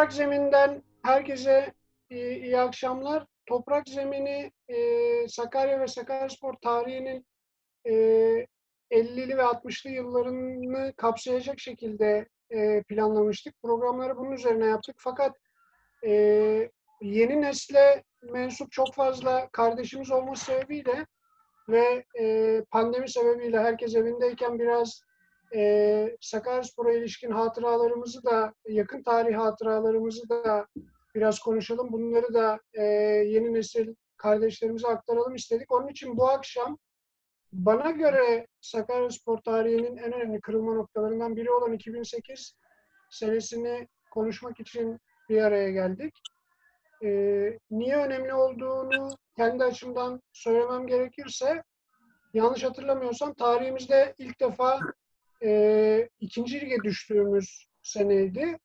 Toprak 0.00 0.12
Zemin'den 0.12 0.82
herkese 1.02 1.74
iyi, 2.10 2.42
iyi 2.42 2.60
akşamlar. 2.60 3.26
Toprak 3.46 3.88
Zemini 3.88 4.52
e, 4.68 4.76
Sakarya 5.28 5.80
ve 5.80 5.86
Sakaryaspor 5.86 6.54
tarihinin 6.54 7.26
e, 7.86 7.92
50'li 8.90 9.36
ve 9.36 9.42
60'lı 9.42 9.90
yıllarını 9.90 10.92
kapsayacak 10.96 11.60
şekilde 11.60 12.28
e, 12.50 12.82
planlamıştık. 12.82 13.62
Programları 13.62 14.16
bunun 14.16 14.32
üzerine 14.32 14.66
yaptık. 14.66 14.96
Fakat 14.98 15.36
e, 16.06 16.12
yeni 17.00 17.40
nesle 17.40 18.04
mensup 18.22 18.72
çok 18.72 18.94
fazla 18.94 19.48
kardeşimiz 19.52 20.10
olması 20.10 20.44
sebebiyle 20.44 21.06
ve 21.68 22.04
e, 22.20 22.64
pandemi 22.70 23.08
sebebiyle 23.08 23.60
herkes 23.60 23.94
evindeyken 23.94 24.58
biraz 24.58 25.02
e, 25.54 26.16
Sakaryaspor'a 26.20 26.92
ilişkin 26.92 27.30
hatıralarımızı 27.30 28.24
da, 28.24 28.54
yakın 28.68 29.02
tarih 29.02 29.36
hatıralarımızı 29.36 30.28
da 30.28 30.66
biraz 31.14 31.38
konuşalım. 31.38 31.92
Bunları 31.92 32.34
da 32.34 32.58
e, 32.74 32.82
yeni 33.26 33.54
nesil 33.54 33.94
kardeşlerimize 34.16 34.88
aktaralım 34.88 35.34
istedik. 35.34 35.72
Onun 35.72 35.88
için 35.88 36.16
bu 36.16 36.28
akşam 36.28 36.78
bana 37.52 37.90
göre 37.90 38.46
Sakaryaspor 38.60 39.38
tarihinin 39.38 39.96
en 39.96 40.12
önemli 40.12 40.40
kırılma 40.40 40.74
noktalarından 40.74 41.36
biri 41.36 41.50
olan 41.50 41.72
2008 41.72 42.54
senesini 43.10 43.88
konuşmak 44.10 44.60
için 44.60 44.98
bir 45.28 45.42
araya 45.42 45.70
geldik. 45.70 46.14
Ee, 47.04 47.58
niye 47.70 47.96
önemli 47.96 48.34
olduğunu 48.34 49.08
kendi 49.36 49.64
açımdan 49.64 50.22
söylemem 50.32 50.86
gerekirse 50.86 51.62
yanlış 52.34 52.64
hatırlamıyorsam 52.64 53.34
tarihimizde 53.34 54.14
ilk 54.18 54.40
defa 54.40 54.80
e, 55.44 56.08
ikinci 56.20 56.60
lige 56.60 56.76
düştüğümüz 56.84 57.66
seneydi. 57.82 58.58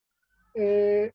E, 0.58 1.12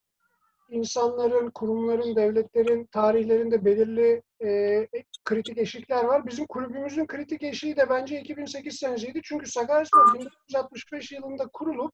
insanların, 0.70 1.50
kurumların, 1.50 2.16
devletlerin 2.16 2.86
tarihlerinde 2.86 3.64
belirli 3.64 4.22
e, 4.44 4.88
kritik 5.24 5.58
eşikler 5.58 6.04
var. 6.04 6.26
Bizim 6.26 6.46
kulübümüzün 6.46 7.06
kritik 7.06 7.42
eşiği 7.42 7.76
de 7.76 7.90
bence 7.90 8.20
2008 8.20 8.76
senesiydi. 8.76 9.20
Çünkü 9.24 9.50
Sakaryaspor 9.50 10.14
1965 10.14 11.12
yılında 11.12 11.46
kurulup 11.52 11.92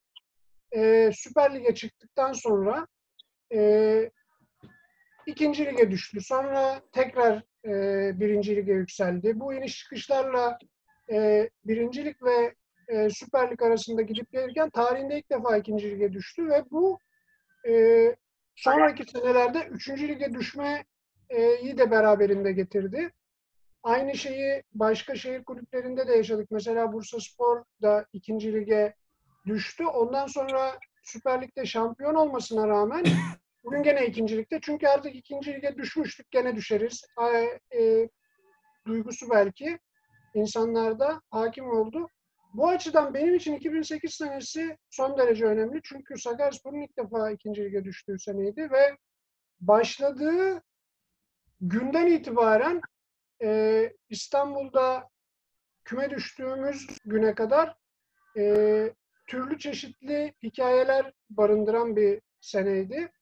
e, 0.77 1.11
Süper 1.15 1.55
Lig'e 1.55 1.75
çıktıktan 1.75 2.33
sonra 2.33 2.87
e, 3.55 4.11
ikinci 5.27 5.67
lige 5.67 5.91
düştü. 5.91 6.21
Sonra 6.21 6.81
tekrar 6.93 7.43
e, 7.65 7.71
birinci 8.21 8.57
lige 8.57 8.73
yükseldi. 8.73 9.41
Bu 9.41 9.55
iniş 9.55 9.79
çıkışlarla 9.79 10.59
e, 11.13 11.49
birincilik 11.65 12.23
ve 12.23 12.55
e, 12.89 13.11
Süper 13.11 13.51
Lig 13.51 13.63
arasında 13.63 14.03
gidip 14.03 14.33
gelirken 14.33 14.71
tarihinde 14.71 15.19
ilk 15.19 15.31
defa 15.31 15.57
ikinci 15.57 15.91
lige 15.91 16.13
düştü 16.13 16.49
ve 16.49 16.65
bu 16.71 16.99
e, 17.69 17.73
sonraki 18.57 19.05
senelerde 19.13 19.59
üçüncü 19.59 20.09
lige 20.09 20.35
düşmeyi 20.35 21.79
de 21.79 21.91
beraberinde 21.91 22.53
getirdi. 22.53 23.13
Aynı 23.83 24.15
şeyi 24.15 24.63
başka 24.75 25.15
şehir 25.15 25.45
kulüplerinde 25.45 26.09
de 26.09 26.13
yaşadık. 26.13 26.51
Mesela 26.51 26.93
Bursa 26.93 27.21
Spor 27.21 27.65
da 27.83 28.07
ikinci 28.13 28.53
lige 28.53 28.95
düştü. 29.47 29.87
Ondan 29.87 30.27
sonra 30.27 30.79
Süper 31.03 31.43
Lig'de 31.43 31.67
şampiyon 31.67 32.15
olmasına 32.15 32.69
rağmen 32.69 33.05
bugün 33.65 33.83
gene 33.83 34.07
ikincilikte. 34.07 34.59
Çünkü 34.63 34.87
artık 34.87 35.15
ikinci 35.15 35.55
lige 35.55 35.77
düşmüştük. 35.77 36.31
Gene 36.31 36.57
düşeriz. 36.57 37.05
E, 37.21 37.79
e, 37.79 38.09
duygusu 38.87 39.31
belki 39.31 39.79
insanlarda 40.35 41.23
hakim 41.31 41.71
oldu. 41.71 42.09
Bu 42.55 42.69
açıdan 42.69 43.15
benim 43.15 43.35
için 43.35 43.55
2008 43.55 44.15
senesi 44.15 44.77
son 44.91 45.19
derece 45.19 45.47
önemli. 45.47 45.81
Çünkü 45.85 46.19
Sakaryaspor'un 46.19 46.81
ilk 46.81 46.99
defa 46.99 47.31
ikinci 47.31 47.65
lige 47.65 47.85
düştüğü 47.85 48.19
seneydi 48.19 48.71
ve 48.71 48.97
başladığı 49.61 50.63
günden 51.61 52.07
itibaren 52.07 52.81
e, 53.43 53.93
İstanbul'da 54.09 55.09
küme 55.85 56.11
düştüğümüz 56.11 56.87
güne 57.05 57.35
kadar 57.35 57.77
e, 58.37 58.95
türlü 59.27 59.59
çeşitli 59.59 60.35
hikayeler 60.43 61.13
barındıran 61.31 61.97
bir 61.97 62.21
seneydi. 62.41 63.13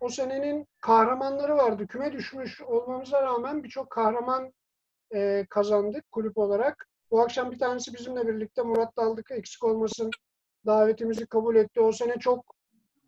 O 0.00 0.08
senenin 0.08 0.66
kahramanları 0.80 1.56
vardı. 1.56 1.86
Küme 1.86 2.12
düşmüş 2.12 2.60
olmamıza 2.60 3.22
rağmen 3.22 3.64
birçok 3.64 3.90
kahraman 3.90 4.52
e, 5.14 5.46
kazandık 5.50 6.12
kulüp 6.12 6.38
olarak. 6.38 6.88
Bu 7.14 7.20
akşam 7.20 7.50
bir 7.50 7.58
tanesi 7.58 7.94
bizimle 7.94 8.28
birlikte 8.28 8.62
Murat 8.62 8.96
Daldık 8.96 9.30
eksik 9.30 9.64
olmasın 9.64 10.10
davetimizi 10.66 11.26
kabul 11.26 11.56
etti. 11.56 11.80
O 11.80 11.92
sene 11.92 12.18
çok 12.18 12.44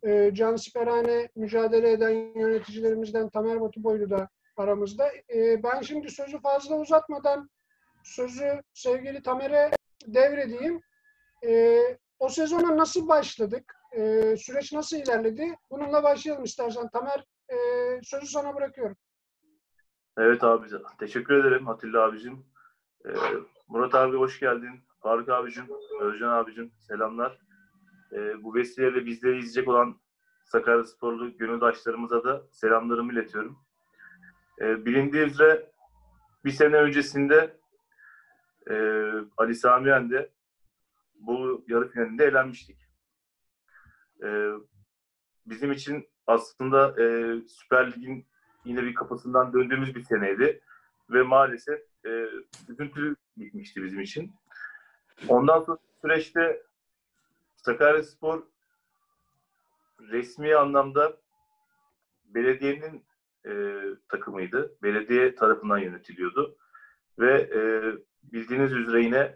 e, 0.03 0.33
cansiperhane 0.33 1.29
mücadele 1.35 1.91
eden 1.91 2.39
yöneticilerimizden 2.39 3.29
Tamer 3.29 3.61
Batu 3.61 3.83
Boylu 3.83 4.09
da 4.09 4.29
aramızda. 4.57 5.07
E, 5.35 5.63
ben 5.63 5.81
şimdi 5.81 6.09
sözü 6.09 6.41
fazla 6.41 6.79
uzatmadan 6.79 7.49
sözü 8.03 8.61
sevgili 8.73 9.23
Tamer'e 9.23 9.71
devredeyim. 10.05 10.81
E, 11.45 11.79
o 12.19 12.29
sezona 12.29 12.77
nasıl 12.77 13.07
başladık? 13.07 13.75
E, 13.91 14.35
süreç 14.37 14.73
nasıl 14.73 14.97
ilerledi? 14.97 15.55
Bununla 15.71 16.03
başlayalım 16.03 16.43
istersen. 16.43 16.89
Tamer 16.89 17.25
e, 17.49 17.55
sözü 18.03 18.27
sana 18.27 18.55
bırakıyorum. 18.55 18.97
Evet 20.17 20.43
abi. 20.43 20.67
Teşekkür 20.99 21.33
ederim 21.45 21.67
Atilla 21.67 22.03
abicim. 22.03 22.45
Ee, 23.05 23.09
Murat 23.67 23.95
abi 23.95 24.17
hoş 24.17 24.39
geldin. 24.39 24.83
Faruk 25.03 25.29
abicim, 25.29 25.65
Özcan 26.01 26.29
abicim 26.29 26.71
selamlar. 26.79 27.39
Ee, 28.13 28.43
bu 28.43 28.55
vesileyle 28.55 29.05
bizleri 29.05 29.37
izleyecek 29.37 29.67
olan 29.67 29.99
Sakarya 30.45 30.83
Sporlu 30.83 31.37
gönüldaşlarımıza 31.37 32.23
da 32.23 32.43
selamlarımı 32.51 33.13
iletiyorum. 33.13 33.59
Ee, 34.61 34.85
bilindiği 34.85 35.25
üzere 35.25 35.71
bir 36.45 36.51
sene 36.51 36.75
öncesinde 36.75 37.57
e, 38.69 38.75
Ali 39.37 39.55
Sami 39.55 39.89
Yen'de 39.89 40.31
bu 41.19 41.65
yarı 41.67 41.89
finalinde 41.89 42.25
elenmiştik. 42.25 42.77
Ee, 44.23 44.51
bizim 45.45 45.71
için 45.71 46.09
aslında 46.27 47.03
e, 47.03 47.35
Süper 47.47 47.91
Lig'in 47.91 48.27
yine 48.65 48.83
bir 48.83 48.93
kapısından 48.93 49.53
döndüğümüz 49.53 49.95
bir 49.95 50.03
seneydi 50.03 50.61
ve 51.09 51.23
maalesef 51.23 51.79
e, 52.07 52.29
üzüntülü 52.69 53.15
bitmişti 53.37 53.83
bizim 53.83 54.01
için. 54.01 54.33
Ondan 55.27 55.61
sonra 55.61 55.77
süreçte 56.01 56.63
Sakaryaspor 57.55 58.43
resmi 59.99 60.55
anlamda 60.55 61.17
belediyenin 62.25 63.05
e, 63.45 63.81
takımıydı. 64.09 64.75
Belediye 64.83 65.35
tarafından 65.35 65.77
yönetiliyordu. 65.77 66.57
Ve 67.19 67.33
e, 67.33 67.59
bildiğiniz 68.33 68.73
üzere 68.73 69.03
yine 69.03 69.35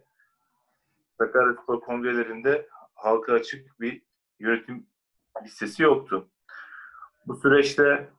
Sakaryaspor 1.18 1.82
kongrelerinde 1.82 2.68
halka 2.94 3.34
açık 3.34 3.80
bir 3.80 4.02
yönetim 4.40 4.86
listesi 5.44 5.84
yoktu. 5.84 6.30
Bu 7.28 7.36
süreçte 7.36 8.10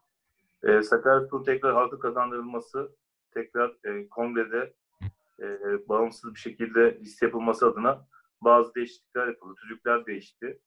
e, 0.63 0.83
Sakaryaspor 0.83 1.45
tekrar 1.45 1.75
halka 1.75 1.99
kazandırılması 1.99 2.93
tekrar 3.35 3.77
e, 3.85 4.09
kongrede 4.09 4.73
e, 5.41 5.49
bağımsız 5.89 6.35
bir 6.35 6.41
şekilde 6.41 7.01
liste 7.01 7.27
yapılması 7.27 7.67
adına 7.67 8.07
bazı 8.41 8.75
değişiklikler 8.75 9.27
yapıldı. 9.27 9.55
Tüzükler 9.61 10.07
değişti. 10.07 10.59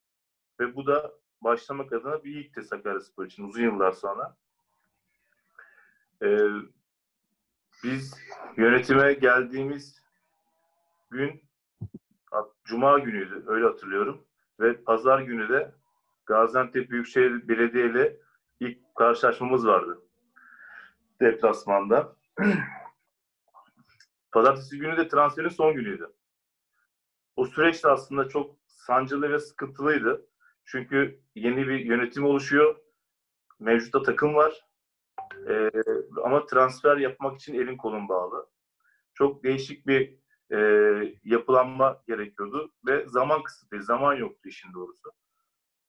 Ve 0.60 0.76
bu 0.76 0.88
da 0.88 1.12
başlamak 1.42 1.94
adına 1.94 2.24
bir 2.24 2.36
ilkti 2.36 2.64
Sakaryaspor 2.64 3.26
için 3.26 3.44
uzun 3.44 3.64
yıllar 3.64 3.92
sonra. 3.92 4.36
E, 6.24 6.38
biz 7.84 8.16
yönetime 8.58 9.14
geldiğimiz 9.14 10.02
gün 11.12 11.46
Cuma 12.64 13.00
günüydü 13.00 13.44
öyle 13.48 13.66
hatırlıyorum. 13.66 14.26
Ve 14.60 14.84
pazar 14.84 15.20
günü 15.20 15.50
de 15.50 15.72
Gaziantep 16.26 16.90
Büyükşehir 16.90 17.48
Belediye 17.48 17.86
ile 17.86 18.18
ilk 18.60 18.96
karşılaşmamız 18.96 19.68
vardı. 19.68 20.02
Deplasmanda. 21.22 22.15
Pazartesi 24.32 24.78
günü 24.78 24.98
de 24.98 25.08
transferin 25.08 25.50
son 25.50 25.74
günüydü. 25.74 26.14
O 27.36 27.46
süreç 27.46 27.84
de 27.84 27.88
aslında 27.88 28.30
çok 28.30 28.56
sancılı 28.68 29.30
ve 29.32 29.40
sıkıntılıydı. 29.40 30.28
Çünkü 30.66 31.22
yeni 31.36 31.68
bir 31.68 31.80
yönetim 31.80 32.26
oluşuyor. 32.26 32.76
Mevcutta 33.60 34.04
takım 34.04 34.36
var. 34.36 34.66
Ee, 35.50 35.72
ama 36.24 36.46
transfer 36.46 36.98
yapmak 36.98 37.36
için 37.36 37.54
elin 37.54 37.78
kolun 37.78 38.10
bağlı. 38.10 38.50
Çok 39.14 39.44
değişik 39.44 39.88
bir 39.88 40.18
e, 40.52 40.60
yapılanma 41.24 42.04
gerekiyordu 42.08 42.72
ve 42.88 43.08
zaman 43.08 43.44
kısıtlı, 43.44 43.84
zaman 43.84 44.16
yoktu 44.16 44.50
işin 44.50 44.74
doğrusu. 44.74 45.12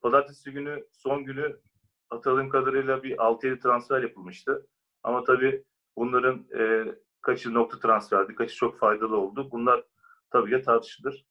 Pazartesi 0.01 0.53
günü, 0.53 0.87
son 0.93 1.25
günü 1.25 1.61
hatırladığım 2.09 2.49
kadarıyla 2.49 3.03
bir 3.03 3.17
6-7 3.17 3.59
transfer 3.59 4.03
yapılmıştı. 4.03 4.67
Ama 5.03 5.25
tabii 5.25 5.65
bunların 5.97 6.47
e, 6.59 6.95
kaçı 7.21 7.55
nokta 7.55 7.79
transferdi, 7.79 8.35
kaçı 8.35 8.55
çok 8.55 8.79
faydalı 8.79 9.17
oldu. 9.17 9.51
Bunlar 9.51 9.85
tabii 10.31 10.51
ki 10.51 10.63
tartışılır. 10.63 11.27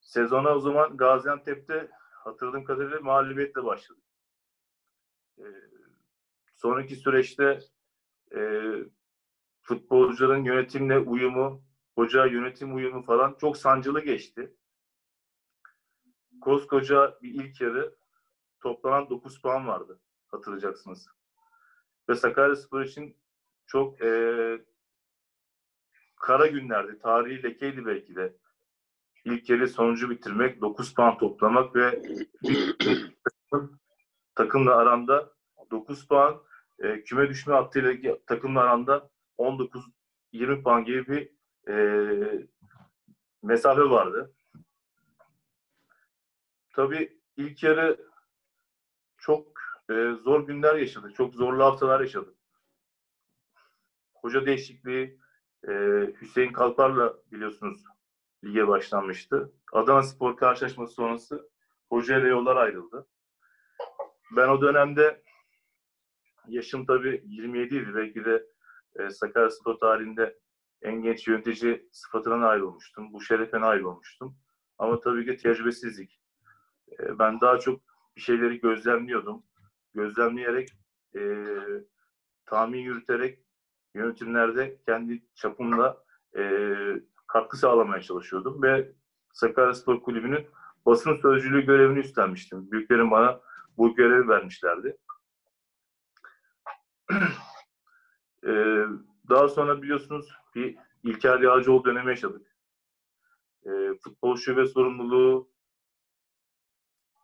Sezona 0.00 0.54
o 0.54 0.60
zaman 0.60 0.96
Gaziantep'te 0.96 1.90
hatırladığım 2.24 2.64
kadarıyla 2.64 3.00
mağlubiyetle 3.00 3.64
başladık. 3.64 4.04
E, 5.38 5.44
sonraki 6.56 6.96
süreçte 6.96 7.58
e, 8.34 8.70
futbolcuların 9.62 10.44
yönetimle 10.44 10.98
uyumu, 10.98 11.62
hoca 11.94 12.26
yönetim 12.26 12.74
uyumu 12.74 13.02
falan 13.02 13.36
çok 13.40 13.56
sancılı 13.56 14.04
geçti. 14.04 14.56
Koskoca 16.40 17.18
bir 17.22 17.34
ilk 17.44 17.60
yarı 17.60 17.96
toplanan 18.60 19.10
9 19.10 19.42
puan 19.42 19.68
vardı 19.68 20.00
hatırlayacaksınız. 20.28 21.08
Ve 22.08 22.14
Sakaryaspor 22.14 22.80
için 22.80 23.21
çok 23.72 24.02
e, 24.02 24.10
kara 26.16 26.46
günlerdi. 26.46 26.98
Tarihi 26.98 27.42
lekeydi 27.42 27.86
belki 27.86 28.16
de. 28.16 28.36
İlk 29.24 29.50
yarı 29.50 29.68
sonucu 29.68 30.10
bitirmek, 30.10 30.60
9 30.60 30.94
puan 30.94 31.18
toplamak 31.18 31.76
ve 31.76 32.02
takımla 34.34 34.76
aranda 34.76 35.32
9 35.70 36.08
puan 36.08 36.42
e, 36.78 37.04
küme 37.04 37.28
düşme 37.28 37.54
hattıyla 37.54 38.18
takımla 38.26 38.60
aranda 38.60 39.10
19-20 39.38 40.62
puan 40.62 40.84
gibi 40.84 41.06
bir 41.06 41.30
e, 41.72 42.48
mesafe 43.42 43.82
vardı. 43.82 44.34
Tabii 46.72 47.18
ilk 47.36 47.62
yarı 47.62 48.06
çok 49.18 49.46
e, 49.90 50.12
zor 50.22 50.46
günler 50.46 50.74
yaşadık. 50.74 51.14
Çok 51.14 51.34
zorlu 51.34 51.64
haftalar 51.64 52.00
yaşadık. 52.00 52.41
Hoca 54.22 54.46
değişikliği 54.46 55.18
e, 55.68 55.72
Hüseyin 56.20 56.52
Kalpar'la 56.52 57.14
biliyorsunuz 57.32 57.84
lige 58.44 58.68
başlanmıştı. 58.68 59.52
Adana 59.72 60.02
Spor 60.02 60.36
karşılaşması 60.36 60.94
sonrası 60.94 61.50
hoca 61.88 62.18
ile 62.18 62.28
yollar 62.28 62.56
ayrıldı. 62.56 63.06
Ben 64.36 64.48
o 64.48 64.62
dönemde 64.62 65.22
yaşım 66.48 66.86
tabii 66.86 67.22
27 67.26 67.76
idi. 67.76 67.94
Belki 67.94 68.24
de 68.24 68.46
e, 68.98 69.10
Sakaryaspor 69.10 69.74
tarihinde 69.74 70.38
en 70.82 71.02
genç 71.02 71.28
yönetici 71.28 71.88
sıfatına 71.92 72.40
nail 72.40 72.60
olmuştum. 72.60 73.12
Bu 73.12 73.20
şerefe 73.20 73.60
nail 73.60 73.80
olmuştum. 73.80 74.36
Ama 74.78 75.00
tabii 75.00 75.26
ki 75.26 75.36
tecrübesizlik. 75.36 76.20
E, 76.92 77.18
ben 77.18 77.40
daha 77.40 77.58
çok 77.58 77.80
bir 78.16 78.20
şeyleri 78.20 78.60
gözlemliyordum. 78.60 79.42
Gözlemleyerek, 79.94 80.68
e, 81.16 81.20
tahmin 82.46 82.78
yürüterek 82.80 83.38
yönetimlerde 83.94 84.78
kendi 84.86 85.22
çapımda 85.34 86.04
e, 86.36 86.42
katkı 87.26 87.56
sağlamaya 87.56 88.02
çalışıyordum 88.02 88.62
ve 88.62 88.92
Sakaryaspor 89.32 90.02
Kulübü'nün 90.02 90.46
basın 90.86 91.16
sözcülüğü 91.16 91.66
görevini 91.66 91.98
üstlenmiştim. 91.98 92.70
Büyüklerim 92.70 93.10
bana 93.10 93.40
bu 93.76 93.94
görevi 93.94 94.28
vermişlerdi. 94.28 94.96
ee, 98.46 98.86
daha 99.28 99.48
sonra 99.48 99.82
biliyorsunuz 99.82 100.32
bir 100.54 100.76
İlker 101.02 101.40
Yağcıoğlu 101.40 101.84
dönemi 101.84 102.10
yaşadık. 102.10 102.46
Ee, 103.66 103.94
futbol 104.04 104.36
şube 104.36 104.66
sorumluluğu 104.66 105.50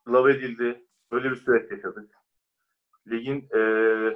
lav 0.08 0.28
edildi. 0.28 0.86
Böyle 1.12 1.30
bir 1.30 1.36
süreç 1.36 1.70
yaşadık. 1.70 2.14
Ligin 3.10 3.48
e, 3.54 3.60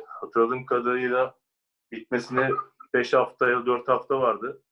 hatırladığım 0.06 0.66
kadarıyla 0.66 1.41
bitmesine 1.92 2.50
5 2.94 3.12
hafta 3.12 3.50
ya 3.50 3.66
4 3.66 3.88
hafta 3.88 4.20
vardı. 4.20 4.62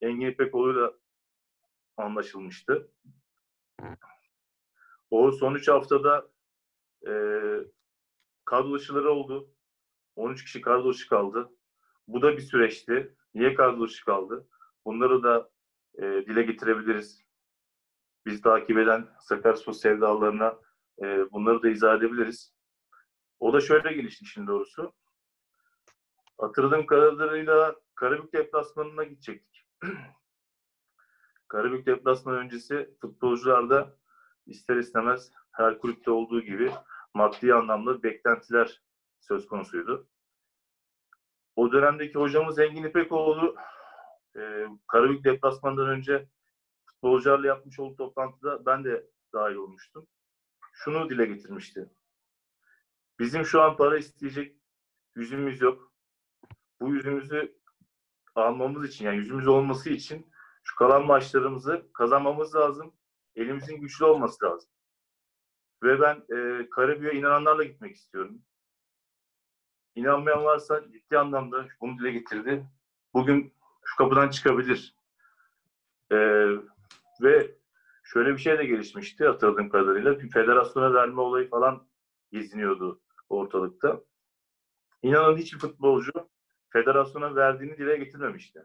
Engin 0.00 0.26
İpekoğlu'yla 0.26 0.92
anlaşılmıştı. 1.96 2.90
O 5.10 5.32
son 5.32 5.54
3 5.54 5.68
haftada 5.68 6.28
e, 7.06 7.12
kadro 8.44 8.74
dışıları 8.74 9.10
oldu. 9.10 9.50
13 10.16 10.44
kişi 10.44 10.60
kadro 10.60 10.92
dışı 10.92 11.08
kaldı. 11.08 11.50
Bu 12.08 12.22
da 12.22 12.36
bir 12.36 12.42
süreçti. 12.42 13.16
Niye 13.34 13.54
kadro 13.54 13.86
dışı 13.86 14.04
kaldı? 14.04 14.48
Bunları 14.84 15.22
da 15.22 15.50
e, 15.98 16.02
dile 16.02 16.42
getirebiliriz. 16.42 17.26
Biz 18.26 18.42
takip 18.42 18.78
eden 18.78 19.08
Sakaryaspor 19.20 19.72
sevdalarına 19.72 20.60
e, 21.02 21.32
bunları 21.32 21.62
da 21.62 21.68
izah 21.68 21.96
edebiliriz. 21.96 22.54
O 23.40 23.52
da 23.52 23.60
şöyle 23.60 23.92
gelişti 23.92 24.24
işin 24.24 24.46
doğrusu. 24.46 24.92
Hatırladığım 26.38 26.86
kadarıyla 26.86 27.76
Karabük 27.94 28.32
deplasmanına 28.32 29.04
gidecektik. 29.04 29.66
Karabük 31.48 31.86
deplasman 31.86 32.36
öncesi 32.36 32.96
futbolcularda 33.00 33.96
ister 34.46 34.76
istemez 34.76 35.32
her 35.52 35.78
kulüpte 35.78 36.10
olduğu 36.10 36.40
gibi 36.40 36.72
maddi 37.14 37.54
anlamda 37.54 38.02
beklentiler 38.02 38.82
söz 39.20 39.46
konusuydu. 39.46 40.08
O 41.56 41.72
dönemdeki 41.72 42.18
hocamız 42.18 42.58
Engin 42.58 42.84
İpekoğlu 42.84 43.56
e, 44.36 44.66
Karabük 44.88 45.24
deplasmandan 45.24 45.88
önce 45.88 46.28
futbolcularla 46.86 47.46
yapmış 47.46 47.78
olduğu 47.78 47.96
toplantıda 47.96 48.66
ben 48.66 48.84
de 48.84 49.10
dahil 49.32 49.54
olmuştum. 49.54 50.06
Şunu 50.72 51.10
dile 51.10 51.26
getirmişti. 51.26 51.90
Bizim 53.18 53.44
şu 53.44 53.62
an 53.62 53.76
para 53.76 53.98
isteyecek 53.98 54.56
yüzümüz 55.14 55.60
yok. 55.60 55.95
Bu 56.80 56.94
yüzümüzü 56.94 57.56
almamız 58.34 58.88
için 58.88 59.04
yani 59.04 59.16
yüzümüz 59.16 59.48
olması 59.48 59.90
için 59.90 60.26
şu 60.62 60.76
kalan 60.76 61.06
maçlarımızı 61.06 61.86
kazanmamız 61.92 62.54
lazım. 62.54 62.92
Elimizin 63.36 63.80
güçlü 63.80 64.04
olması 64.04 64.44
lazım. 64.44 64.70
Ve 65.82 66.00
ben 66.00 66.16
e, 66.36 66.70
Karabük'e 66.70 67.18
inananlarla 67.18 67.64
gitmek 67.64 67.96
istiyorum. 67.96 68.42
İnanmayan 69.94 70.44
varsa 70.44 70.92
ciddi 70.92 71.18
anlamda 71.18 71.66
bunu 71.80 71.98
dile 71.98 72.10
getirdi. 72.10 72.66
Bugün 73.14 73.52
şu 73.84 73.96
kapıdan 73.96 74.28
çıkabilir. 74.28 74.94
E, 76.12 76.16
ve 77.22 77.56
şöyle 78.04 78.32
bir 78.32 78.38
şey 78.38 78.58
de 78.58 78.64
gelişmişti 78.64 79.26
hatırladığım 79.26 79.68
kadarıyla. 79.68 80.20
Bir 80.20 80.30
federasyona 80.30 80.94
verme 80.94 81.20
olayı 81.20 81.50
falan 81.50 81.86
geziniyordu 82.32 83.00
ortalıkta. 83.28 84.00
İnanın 85.02 85.36
hiçbir 85.36 85.58
futbolcu 85.58 86.12
federasyona 86.70 87.34
verdiğini 87.36 87.78
dile 87.78 87.96
getirmemişti. 87.96 88.64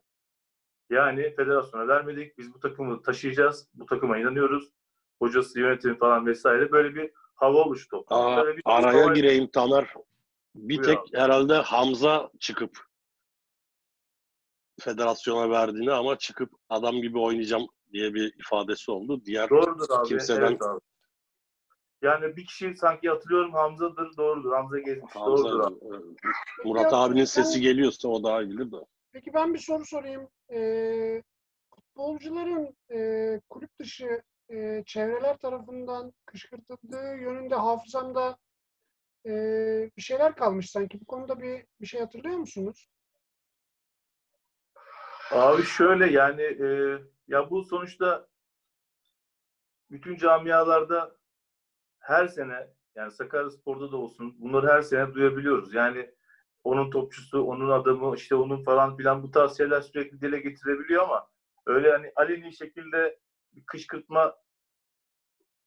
Yani 0.89 1.35
federasyona 1.35 1.87
vermedik, 1.87 2.37
biz 2.37 2.53
bu 2.53 2.59
takımı 2.59 3.01
taşıyacağız, 3.01 3.69
bu 3.73 3.85
takıma 3.85 4.17
inanıyoruz. 4.17 4.71
Hocası, 5.19 5.59
yönetimi 5.59 5.97
falan 5.97 6.25
vesaire 6.25 6.71
böyle 6.71 6.95
bir 6.95 7.11
hava 7.35 7.57
oluştu. 7.57 8.03
Aa, 8.07 8.45
bir 8.45 8.61
araya 8.65 9.03
hava- 9.05 9.13
gireyim 9.13 9.47
Taner. 9.51 9.93
Bir 10.55 10.77
Buyur 10.77 10.83
tek 10.87 10.97
abi. 10.99 11.17
herhalde 11.17 11.53
Hamza 11.53 12.31
çıkıp 12.39 12.77
federasyona 14.79 15.49
verdiğini 15.49 15.91
ama 15.91 16.17
çıkıp 16.17 16.51
adam 16.69 16.95
gibi 16.95 17.19
oynayacağım 17.19 17.67
diye 17.93 18.13
bir 18.13 18.33
ifadesi 18.39 18.91
oldu. 18.91 19.25
Diğer 19.25 19.49
Doğrudur 19.49 19.85
abi. 19.89 20.07
Kimseden- 20.07 20.47
Evet 20.47 20.61
abi. 20.61 20.79
Yani 22.01 22.35
bir 22.35 22.45
kişi 22.45 22.75
sanki 22.75 23.09
hatırlıyorum 23.09 23.53
Hamza'dır, 23.53 24.17
doğrudur. 24.17 24.53
Hamza 24.53 24.79
gezmiş, 24.79 25.15
Hamza, 25.15 25.43
doğrudur 25.43 25.59
abi. 25.59 25.75
Murat 26.65 26.93
abinin 26.93 27.25
sesi 27.25 27.61
geliyorsa 27.61 28.07
o 28.07 28.23
daha 28.23 28.41
iyi 28.41 28.49
bilir 28.49 28.71
de. 28.71 28.75
Peki 29.11 29.33
ben 29.33 29.53
bir 29.53 29.59
soru 29.59 29.85
sorayım. 29.85 30.29
Ee, 30.53 31.23
futbolcuların 31.75 32.77
e, 32.91 33.41
kulüp 33.49 33.79
dışı 33.79 34.21
e, 34.49 34.83
çevreler 34.85 35.37
tarafından 35.37 36.13
kışkırtıldığı 36.25 37.15
yönünde 37.15 37.55
hafızamda 37.55 38.37
e, 39.25 39.31
bir 39.97 40.01
şeyler 40.01 40.35
kalmış 40.35 40.71
sanki. 40.71 41.01
Bu 41.01 41.05
konuda 41.05 41.41
bir 41.41 41.65
bir 41.81 41.87
şey 41.87 41.99
hatırlıyor 41.99 42.37
musunuz? 42.37 42.89
Abi 45.31 45.63
şöyle 45.63 46.11
yani 46.11 46.41
e, 46.41 46.97
ya 47.27 47.49
bu 47.49 47.63
sonuçta 47.63 48.27
bütün 49.91 50.15
camialarda 50.15 51.20
her 52.11 52.27
sene 52.27 52.67
yani 52.95 53.11
Sakaryaspor'da 53.11 53.91
da 53.91 53.97
olsun 53.97 54.35
bunları 54.39 54.67
her 54.67 54.81
sene 54.81 55.13
duyabiliyoruz. 55.13 55.73
Yani 55.73 56.11
onun 56.63 56.91
topçusu, 56.91 57.41
onun 57.43 57.69
adamı, 57.69 58.15
işte 58.15 58.35
onun 58.35 58.63
falan 58.63 58.97
filan 58.97 59.23
bu 59.23 59.31
tarz 59.31 59.57
şeyler 59.57 59.81
sürekli 59.81 60.21
dile 60.21 60.39
getirebiliyor 60.39 61.03
ama 61.03 61.27
öyle 61.65 61.91
hani 61.91 62.11
aleni 62.15 62.53
şekilde 62.53 63.19
bir 63.55 63.65
kışkırtma 63.65 64.35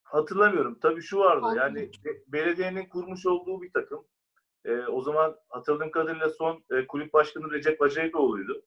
hatırlamıyorum. 0.05 0.79
Tabii 0.83 1.03
şu 1.03 1.19
vardı 1.19 1.47
Anladım. 1.47 1.59
yani 1.59 1.91
be- 2.05 2.23
belediyenin 2.27 2.89
kurmuş 2.89 3.27
olduğu 3.27 3.63
bir 3.63 3.73
takım. 3.73 4.05
E, 4.65 4.79
o 4.79 5.03
zaman 5.03 5.37
hatırladığım 5.49 5.91
kadarıyla 5.91 6.29
son 6.29 6.65
e, 6.71 6.87
kulüp 6.87 7.13
başkanı 7.13 7.51
Recep 7.51 7.83
Acayitoğlu'ydu. 7.83 8.63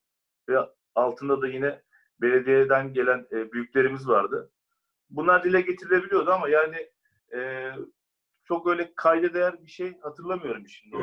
Ve 0.50 0.58
altında 0.96 1.42
da 1.42 1.48
yine 1.48 1.82
belediyeden 2.22 2.94
gelen 2.94 3.28
e, 3.32 3.52
büyüklerimiz 3.52 4.08
vardı. 4.08 4.52
Bunlar 5.10 5.44
dile 5.44 5.62
getirilebiliyordu 5.62 6.32
ama 6.32 6.50
yani 6.50 6.90
e, 7.36 7.72
çok 8.44 8.68
öyle 8.68 8.94
kayda 8.96 9.34
değer 9.34 9.64
bir 9.64 9.72
şey 9.72 10.00
hatırlamıyorum 10.00 10.68
şimdi. 10.68 10.98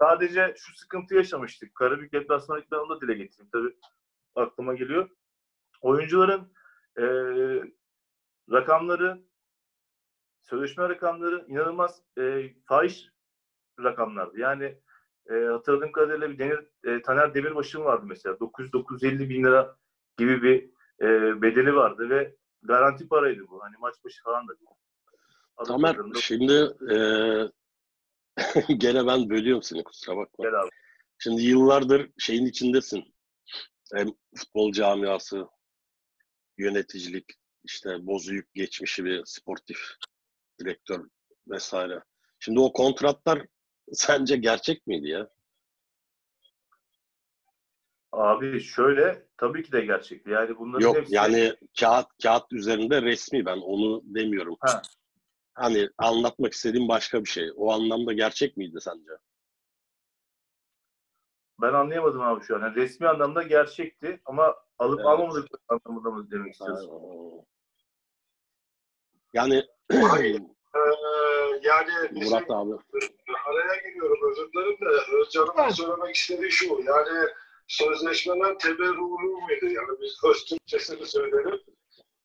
Sadece 0.00 0.54
şu 0.56 0.76
sıkıntı 0.76 1.14
yaşamıştık. 1.14 1.74
Karabük 1.74 2.12
deplasmanı 2.12 2.64
ben 2.72 2.76
onu 2.76 2.90
da 2.90 3.00
dile 3.00 3.14
getireyim. 3.14 3.50
Tabii 3.52 3.76
aklıma 4.34 4.74
geliyor. 4.74 5.10
Oyuncuların 5.80 6.52
e, 6.98 7.04
rakamları, 8.50 9.22
sözleşme 10.42 10.88
rakamları 10.88 11.44
inanılmaz 11.48 12.02
e, 12.18 12.54
fahiş 12.64 13.08
rakamlardı. 13.80 14.40
Yani 14.40 14.78
e, 15.30 15.34
hatırladığım 15.34 15.92
kadarıyla 15.92 16.30
bir 16.30 16.38
Demir, 16.38 16.60
e, 16.84 17.02
Taner 17.02 17.34
Demirbaş'ın 17.34 17.84
vardı 17.84 18.06
mesela. 18.08 18.34
900-950 18.34 19.28
bin 19.28 19.44
lira 19.44 19.76
gibi 20.18 20.42
bir 20.42 20.70
e, 21.00 21.42
bedeli 21.42 21.74
vardı 21.74 22.10
ve 22.10 22.36
garanti 22.62 23.08
paraydı 23.08 23.48
bu. 23.48 23.62
Hani 23.62 23.76
maç 23.78 23.94
başı 24.04 24.22
falan 24.22 24.48
da. 24.48 24.52
Adı 24.52 24.83
Tamer 25.66 25.96
şimdi 26.20 26.68
eee 26.90 27.50
gene 28.76 29.06
ben 29.06 29.30
bölüyorum 29.30 29.62
seni 29.62 29.84
kusura 29.84 30.16
bakma. 30.16 30.44
Gel 30.44 30.60
abi. 30.60 30.70
Şimdi 31.18 31.42
yıllardır 31.42 32.10
şeyin 32.18 32.46
içindesin. 32.46 33.14
Hem 33.94 34.08
futbol 34.36 34.72
camiası, 34.72 35.48
yöneticilik, 36.58 37.32
işte 37.64 38.06
bozuyuk 38.06 38.54
geçmişi 38.54 39.04
bir 39.04 39.22
sportif 39.24 39.78
direktör 40.60 41.08
vesaire. 41.48 42.02
Şimdi 42.38 42.60
o 42.60 42.72
kontratlar 42.72 43.46
sence 43.92 44.36
gerçek 44.36 44.86
miydi 44.86 45.08
ya? 45.08 45.30
Abi 48.12 48.60
şöyle 48.60 49.26
tabii 49.36 49.62
ki 49.62 49.72
de 49.72 49.80
gerçekti. 49.80 50.30
Yani 50.30 50.58
bunların 50.58 50.84
Yok 50.84 50.96
hepsi 50.96 51.14
yani 51.14 51.56
kağıt 51.80 52.06
kağıt 52.22 52.52
üzerinde 52.52 53.02
resmi 53.02 53.46
ben 53.46 53.56
onu 53.56 54.02
demiyorum. 54.04 54.56
Ha. 54.60 54.82
Hani 55.54 55.88
anlatmak 55.98 56.52
istediğim 56.52 56.88
başka 56.88 57.20
bir 57.24 57.28
şey. 57.28 57.52
O 57.56 57.72
anlamda 57.72 58.12
gerçek 58.12 58.56
miydi 58.56 58.78
sence? 58.80 59.10
ben 61.60 61.72
anlayamadım 61.72 62.20
abi 62.20 62.44
şu 62.44 62.56
an. 62.56 62.60
Yani 62.60 62.74
resmi 62.74 63.08
anlamda 63.08 63.42
gerçekti 63.42 64.20
ama 64.24 64.54
alıp 64.78 64.98
Evet. 64.98 65.08
almamadık 65.08 65.48
anlamında 65.68 66.10
mı 66.10 66.30
demek 66.30 66.52
istiyorsun? 66.52 66.90
Yani. 69.32 69.62
Ee, 69.92 69.98
yani 71.62 71.90
bizim 72.14 72.28
Murat 72.32 72.50
abi. 72.50 72.72
araya 73.46 73.76
giriyorum 73.88 74.30
özür 74.30 74.52
dilerim 74.52 74.80
de 74.80 75.16
Özcan'ın 75.20 75.52
Evet. 75.62 75.74
söylemek 75.74 76.14
istediği 76.16 76.50
şu 76.50 76.64
yani 76.86 77.28
sözleşmeler 77.68 78.58
teberrulu 78.58 79.18
muydu 79.18 79.66
yani 79.66 80.00
biz 80.00 80.18
öz 80.24 80.44
Türkçesini 80.44 81.06
söyleyelim 81.06 81.60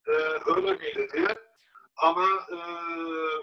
ee, 0.07 0.11
öyle 0.55 0.71
miydi 0.71 1.07
diye 1.13 1.27
ama 2.01 2.25
e, 2.51 2.57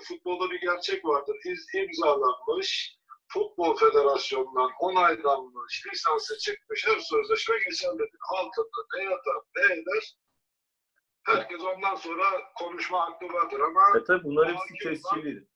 futbolda 0.08 0.50
bir 0.50 0.60
gerçek 0.60 1.04
vardır 1.04 1.36
İz, 1.44 1.66
imzalanmış 1.74 2.96
Futbol 3.28 3.76
Federasyonu'ndan 3.76 4.70
onaylanmış 4.80 5.86
lisansı 5.92 6.38
çıkmış 6.38 6.86
her 6.86 6.98
sözleşme 6.98 7.56
geçerlidir 7.68 8.10
altında 8.30 8.82
ne 8.96 9.04
yatar 9.04 9.36
ne 9.56 9.64
eder 9.74 10.16
herkes 11.26 11.60
ondan 11.60 11.94
sonra 11.94 12.24
konuşma 12.58 13.00
hakkı 13.10 13.26
vardır 13.26 13.60
ama 13.60 13.98
E 13.98 14.04
tabii 14.04 14.24
bunların 14.24 14.54
hepsi 14.54 14.88
tescilliydi. 14.88 15.46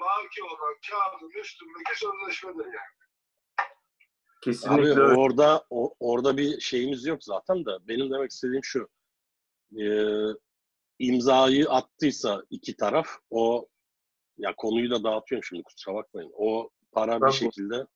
baki 0.00 0.42
olan 0.42 0.74
kağıdın 0.90 1.40
üstündeki 1.40 1.98
sözleşmedir 1.98 2.64
yani. 2.64 2.94
Kesinlikle 4.42 4.92
Abi 4.92 5.00
öyle. 5.00 5.20
orada 5.20 5.64
o- 5.70 5.94
orada 6.00 6.36
bir 6.36 6.60
şeyimiz 6.60 7.06
yok 7.06 7.24
zaten 7.24 7.64
de 7.66 7.70
benim 7.88 8.10
demek 8.12 8.30
istediğim 8.30 8.64
şu. 8.64 8.88
Ee, 9.78 9.84
imzayı 10.98 11.70
attıysa 11.70 12.42
iki 12.50 12.76
taraf 12.76 13.06
o 13.30 13.68
ya 14.38 14.54
konuyu 14.56 14.90
da 14.90 15.04
dağıtıyorum 15.04 15.44
şimdi 15.44 15.62
kusura 15.62 15.94
bakmayın. 15.94 16.30
O 16.34 16.70
para 16.92 17.16
bir 17.20 17.32
şekilde 17.32 17.86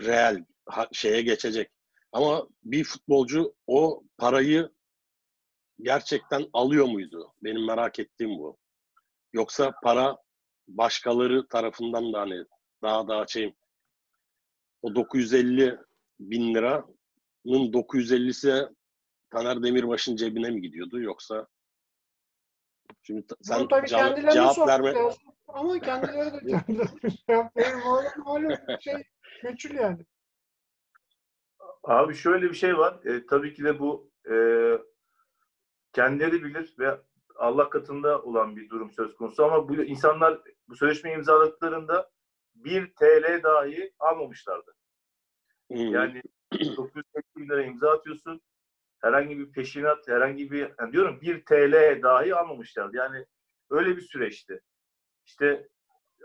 reel 0.00 0.44
ha- 0.66 0.88
şeye 0.92 1.22
geçecek. 1.22 1.70
Ama 2.12 2.48
bir 2.64 2.84
futbolcu 2.84 3.54
o 3.66 4.02
parayı 4.18 4.70
gerçekten 5.80 6.46
alıyor 6.52 6.86
muydu? 6.86 7.34
Benim 7.42 7.66
merak 7.66 7.98
ettiğim 7.98 8.30
bu. 8.38 8.58
Yoksa 9.32 9.72
para 9.82 10.16
başkaları 10.68 11.48
tarafından 11.48 12.12
da 12.12 12.20
hani 12.20 12.44
daha 12.82 13.08
daha 13.08 13.26
şey 13.26 13.54
o 14.82 14.94
950 14.94 15.78
bin 16.20 16.54
liranın 16.54 17.72
950'si 17.72 18.74
Taner 19.30 19.62
Demirbaş'ın 19.62 20.16
cebine 20.16 20.50
mi 20.50 20.60
gidiyordu 20.60 21.00
yoksa 21.00 21.46
şimdi 23.02 23.26
ta- 23.26 23.36
sen 23.42 23.60
Bunu 23.60 23.68
tabii 23.68 23.86
ceva- 23.86 23.96
kendilerine 23.96 24.32
cevap 24.32 24.68
verme 24.68 24.92
lazım. 24.92 25.22
Ama 25.48 25.78
kendileri 25.78 26.32
de 26.32 26.38
kendilerine 26.50 27.10
cevap 27.28 27.56
verir. 27.56 27.74
Malum, 27.84 28.04
malum 28.16 28.56
şey 28.80 28.94
meçhul 29.44 29.74
yani. 29.74 30.06
Abi 31.84 32.14
şöyle 32.14 32.50
bir 32.50 32.54
şey 32.54 32.78
var. 32.78 33.04
E, 33.04 33.26
tabii 33.26 33.54
ki 33.54 33.64
de 33.64 33.78
bu 33.78 34.10
e, 34.30 34.34
kendileri 35.92 36.44
bilir 36.44 36.74
ve 36.78 37.00
Allah 37.36 37.70
katında 37.70 38.22
olan 38.22 38.56
bir 38.56 38.70
durum 38.70 38.92
söz 38.92 39.16
konusu 39.16 39.44
ama 39.44 39.68
bu 39.68 39.74
insanlar 39.74 40.40
bu 40.68 40.76
sözleşmeyi 40.76 41.16
imzaladıklarında 41.16 42.10
1 42.54 42.94
TL 42.94 43.42
dahi 43.42 43.92
almamışlardı. 43.98 44.74
Hmm. 45.70 45.76
Yani 45.76 46.22
980 46.76 47.22
bin 47.36 47.48
lira 47.48 47.62
imza 47.62 47.90
atıyorsun. 47.90 48.40
Herhangi 49.00 49.38
bir 49.38 49.52
peşinat, 49.52 50.08
herhangi 50.08 50.50
bir 50.50 50.72
yani 50.78 50.92
diyorum 50.92 51.20
1 51.20 51.44
TL 51.44 52.02
dahi 52.02 52.34
almamışlardı. 52.34 52.96
Yani 52.96 53.26
öyle 53.70 53.96
bir 53.96 54.02
süreçti. 54.02 54.60
İşte 55.26 55.68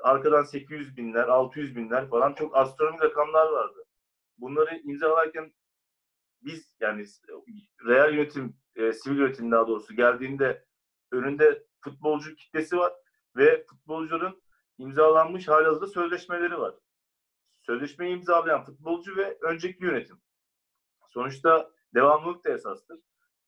arkadan 0.04 0.44
800 0.44 0.98
binler, 0.98 1.28
600 1.28 1.76
binler 1.76 2.10
falan 2.10 2.34
çok 2.34 2.58
astronomik 2.58 3.02
rakamlar 3.02 3.48
vardı. 3.48 3.84
Bunları 4.38 4.78
imzalarken 4.84 5.54
biz 6.42 6.76
yani 6.80 7.06
real 7.86 8.14
yönetim, 8.14 8.58
e, 8.76 8.94
sivil 8.94 9.18
yönetim 9.18 9.52
daha 9.52 9.68
doğrusu 9.68 9.96
geldiğinde 9.96 10.66
önünde 11.12 11.64
futbolcu 11.82 12.36
kitlesi 12.36 12.78
var 12.78 12.94
ve 13.36 13.66
futbolcuların 13.70 14.44
imzalanmış 14.78 15.48
halihazırda 15.48 15.88
sözleşmeleri 15.88 16.60
var. 16.60 16.76
Sözleşmeyi 17.62 18.16
imzalayan 18.16 18.66
futbolcu 18.66 19.18
ve 19.18 19.38
önceki 19.42 19.84
yönetim. 19.84 20.22
Sonuçta 21.10 21.72
devamlılık 21.94 22.46
da 22.46 22.50
esastır. 22.50 23.00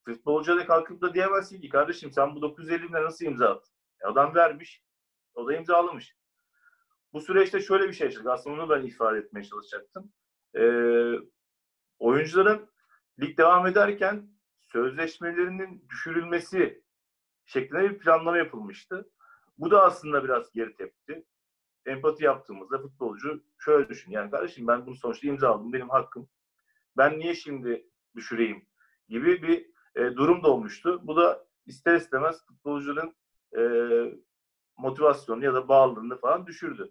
Futbolcuya 0.05 0.57
da 0.57 0.65
kalkıp 0.65 1.01
da 1.01 1.13
diyemezsin 1.13 1.61
ki 1.61 1.69
kardeşim 1.69 2.11
sen 2.11 2.35
bu 2.35 2.41
950 2.41 2.83
bine 2.83 3.03
nasıl 3.03 3.25
imza 3.25 3.49
attın? 3.49 3.73
E 4.01 4.07
adam 4.07 4.35
vermiş, 4.35 4.83
o 5.33 5.47
da 5.47 5.55
imzalamış. 5.55 6.15
Bu 7.13 7.21
süreçte 7.21 7.61
şöyle 7.61 7.87
bir 7.87 7.93
şey 7.93 8.07
yaşadık. 8.07 8.27
Aslında 8.27 8.61
onu 8.61 8.69
ben 8.69 8.83
ifade 8.83 9.17
etmeye 9.17 9.43
çalışacaktım. 9.43 10.13
Ee, 10.57 11.13
oyuncuların 11.99 12.69
lig 13.21 13.37
devam 13.37 13.67
ederken 13.67 14.29
sözleşmelerinin 14.61 15.85
düşürülmesi 15.89 16.83
şeklinde 17.45 17.89
bir 17.89 17.99
planlama 17.99 18.37
yapılmıştı. 18.37 19.09
Bu 19.57 19.71
da 19.71 19.83
aslında 19.83 20.23
biraz 20.23 20.51
geri 20.51 20.75
tepti. 20.75 21.25
Empati 21.85 22.23
yaptığımızda 22.23 22.79
futbolcu 22.81 23.43
şöyle 23.57 23.89
düşün. 23.89 24.11
Yani 24.11 24.31
kardeşim 24.31 24.67
ben 24.67 24.85
bunu 24.85 24.95
sonuçta 24.95 25.27
imzaladım. 25.27 25.73
Benim 25.73 25.89
hakkım. 25.89 26.29
Ben 26.97 27.19
niye 27.19 27.35
şimdi 27.35 27.89
düşüreyim 28.15 28.67
gibi 29.09 29.43
bir 29.43 29.69
e, 29.95 30.15
durum 30.15 30.43
da 30.43 30.51
olmuştu. 30.51 31.01
Bu 31.03 31.15
da 31.17 31.45
ister 31.65 31.95
istemez 31.95 32.45
futbolcuların 32.45 33.15
e, 33.57 33.61
motivasyonu 34.77 35.45
ya 35.45 35.53
da 35.53 35.67
bağlılığını 35.67 36.19
falan 36.19 36.47
düşürdü. 36.47 36.89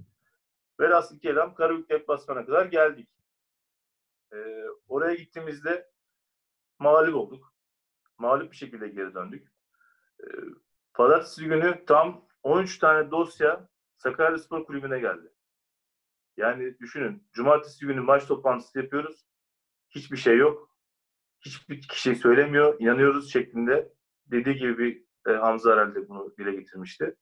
Velhasıl 0.81 1.19
kelam 1.19 1.54
Karabük 1.54 1.90
deplasmana 1.90 2.47
kadar 2.47 2.66
geldik. 2.66 3.09
E, 4.33 4.64
oraya 4.88 5.14
gittiğimizde 5.14 5.90
mağlup 6.78 7.14
olduk. 7.14 7.54
Mağlup 8.19 8.50
bir 8.50 8.57
şekilde 8.57 8.88
geri 8.88 9.14
döndük. 9.14 9.52
E, 10.21 10.26
Pazartesi 10.95 11.45
günü 11.45 11.85
tam 11.87 12.28
13 12.43 12.78
tane 12.78 13.11
dosya 13.11 13.69
Sakaryaspor 13.97 14.64
Kulübü'ne 14.64 14.99
geldi. 14.99 15.33
Yani 16.37 16.78
düşünün, 16.78 17.28
cumartesi 17.33 17.87
günü 17.87 18.00
maç 18.00 18.26
toplantısı 18.26 18.78
yapıyoruz. 18.78 19.26
Hiçbir 19.90 20.16
şey 20.16 20.37
yok. 20.37 20.74
Hiçbir 21.44 21.82
kişi 21.82 22.16
söylemiyor, 22.16 22.76
inanıyoruz 22.80 23.32
şeklinde. 23.32 23.92
Dediği 24.26 24.54
gibi 24.56 24.78
bir 24.78 25.04
e, 25.32 25.36
Hamza 25.36 25.72
herhalde 25.72 26.08
bunu 26.08 26.34
dile 26.38 26.52
getirmişti. 26.52 27.16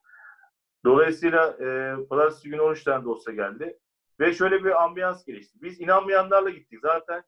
Dolayısıyla 0.85 1.57
e, 1.61 1.97
pazartesi 2.11 2.51
günü 2.51 2.61
13 2.61 2.85
tane 2.85 3.05
dosya 3.05 3.35
geldi. 3.35 3.79
Ve 4.21 4.33
şöyle 4.35 4.65
bir 4.65 4.83
ambiyans 4.83 5.25
gelişti. 5.25 5.59
Biz 5.63 5.81
inanmayanlarla 5.81 6.51
gittik. 6.51 6.79
Zaten 6.83 7.23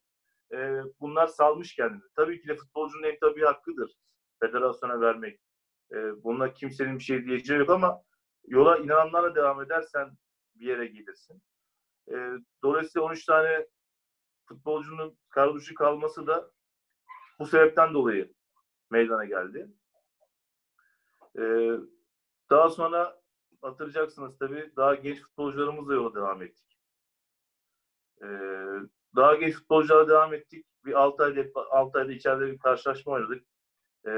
e, 0.53 0.81
bunlar 1.01 1.27
salmış 1.27 1.75
kendini. 1.75 2.03
Tabii 2.17 2.41
ki 2.41 2.49
de 2.49 2.57
futbolcunun 2.57 3.03
en 3.03 3.19
tabii 3.21 3.45
hakkıdır. 3.45 3.93
Federasyona 4.41 5.01
vermek. 5.01 5.41
E, 5.93 6.25
bununla 6.25 6.55
kimsenin 6.55 6.99
bir 6.99 7.05
şey 7.05 7.25
diyeceği 7.25 7.59
yok 7.59 7.71
ama 7.71 8.03
yola 8.47 8.79
inananlarla 8.79 9.35
devam 9.35 9.63
edersen 9.63 10.11
bir 10.55 10.67
yere 10.67 10.87
gelirsin. 10.87 11.43
E, 12.09 12.15
dolayısıyla 12.63 13.07
13 13.07 13.25
tane 13.25 13.67
futbolcunun 14.49 15.19
kadrosu 15.29 15.75
kalması 15.75 16.27
da 16.27 16.51
bu 17.39 17.47
sebepten 17.47 17.95
dolayı 17.95 18.33
meydana 18.91 19.25
geldi. 19.25 19.69
E, 21.39 21.43
daha 22.51 22.71
sonra 22.71 23.21
hatırlayacaksınız 23.63 24.39
tabii 24.39 24.73
daha 24.77 24.95
genç 24.95 25.21
futbolcularımızla 25.21 25.95
yola 25.95 26.15
devam 26.15 26.43
ettik. 26.43 26.79
E, 28.23 28.29
daha 29.17 29.35
genç 29.35 29.55
futbolcularla 29.55 30.09
devam 30.09 30.35
ettik. 30.35 30.67
Bir 30.85 30.93
6 30.93 31.25
ayda, 31.25 31.41
6 31.71 31.99
ayda 31.99 32.13
içeride 32.13 32.53
bir 32.53 32.59
karşılaşma 32.59 33.13
oynadık. 33.13 33.45
E, 34.07 34.13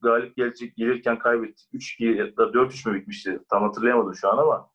galip 0.00 0.36
gelecek 0.36 0.76
gelirken 0.76 1.18
kaybettik. 1.18 1.68
3-2 1.72 2.04
ya 2.04 2.36
da 2.36 2.42
4-3 2.42 2.90
mü 2.90 3.00
bitmişti? 3.00 3.40
Tam 3.50 3.62
hatırlayamadım 3.62 4.14
şu 4.14 4.28
an 4.28 4.38
ama 4.38 4.70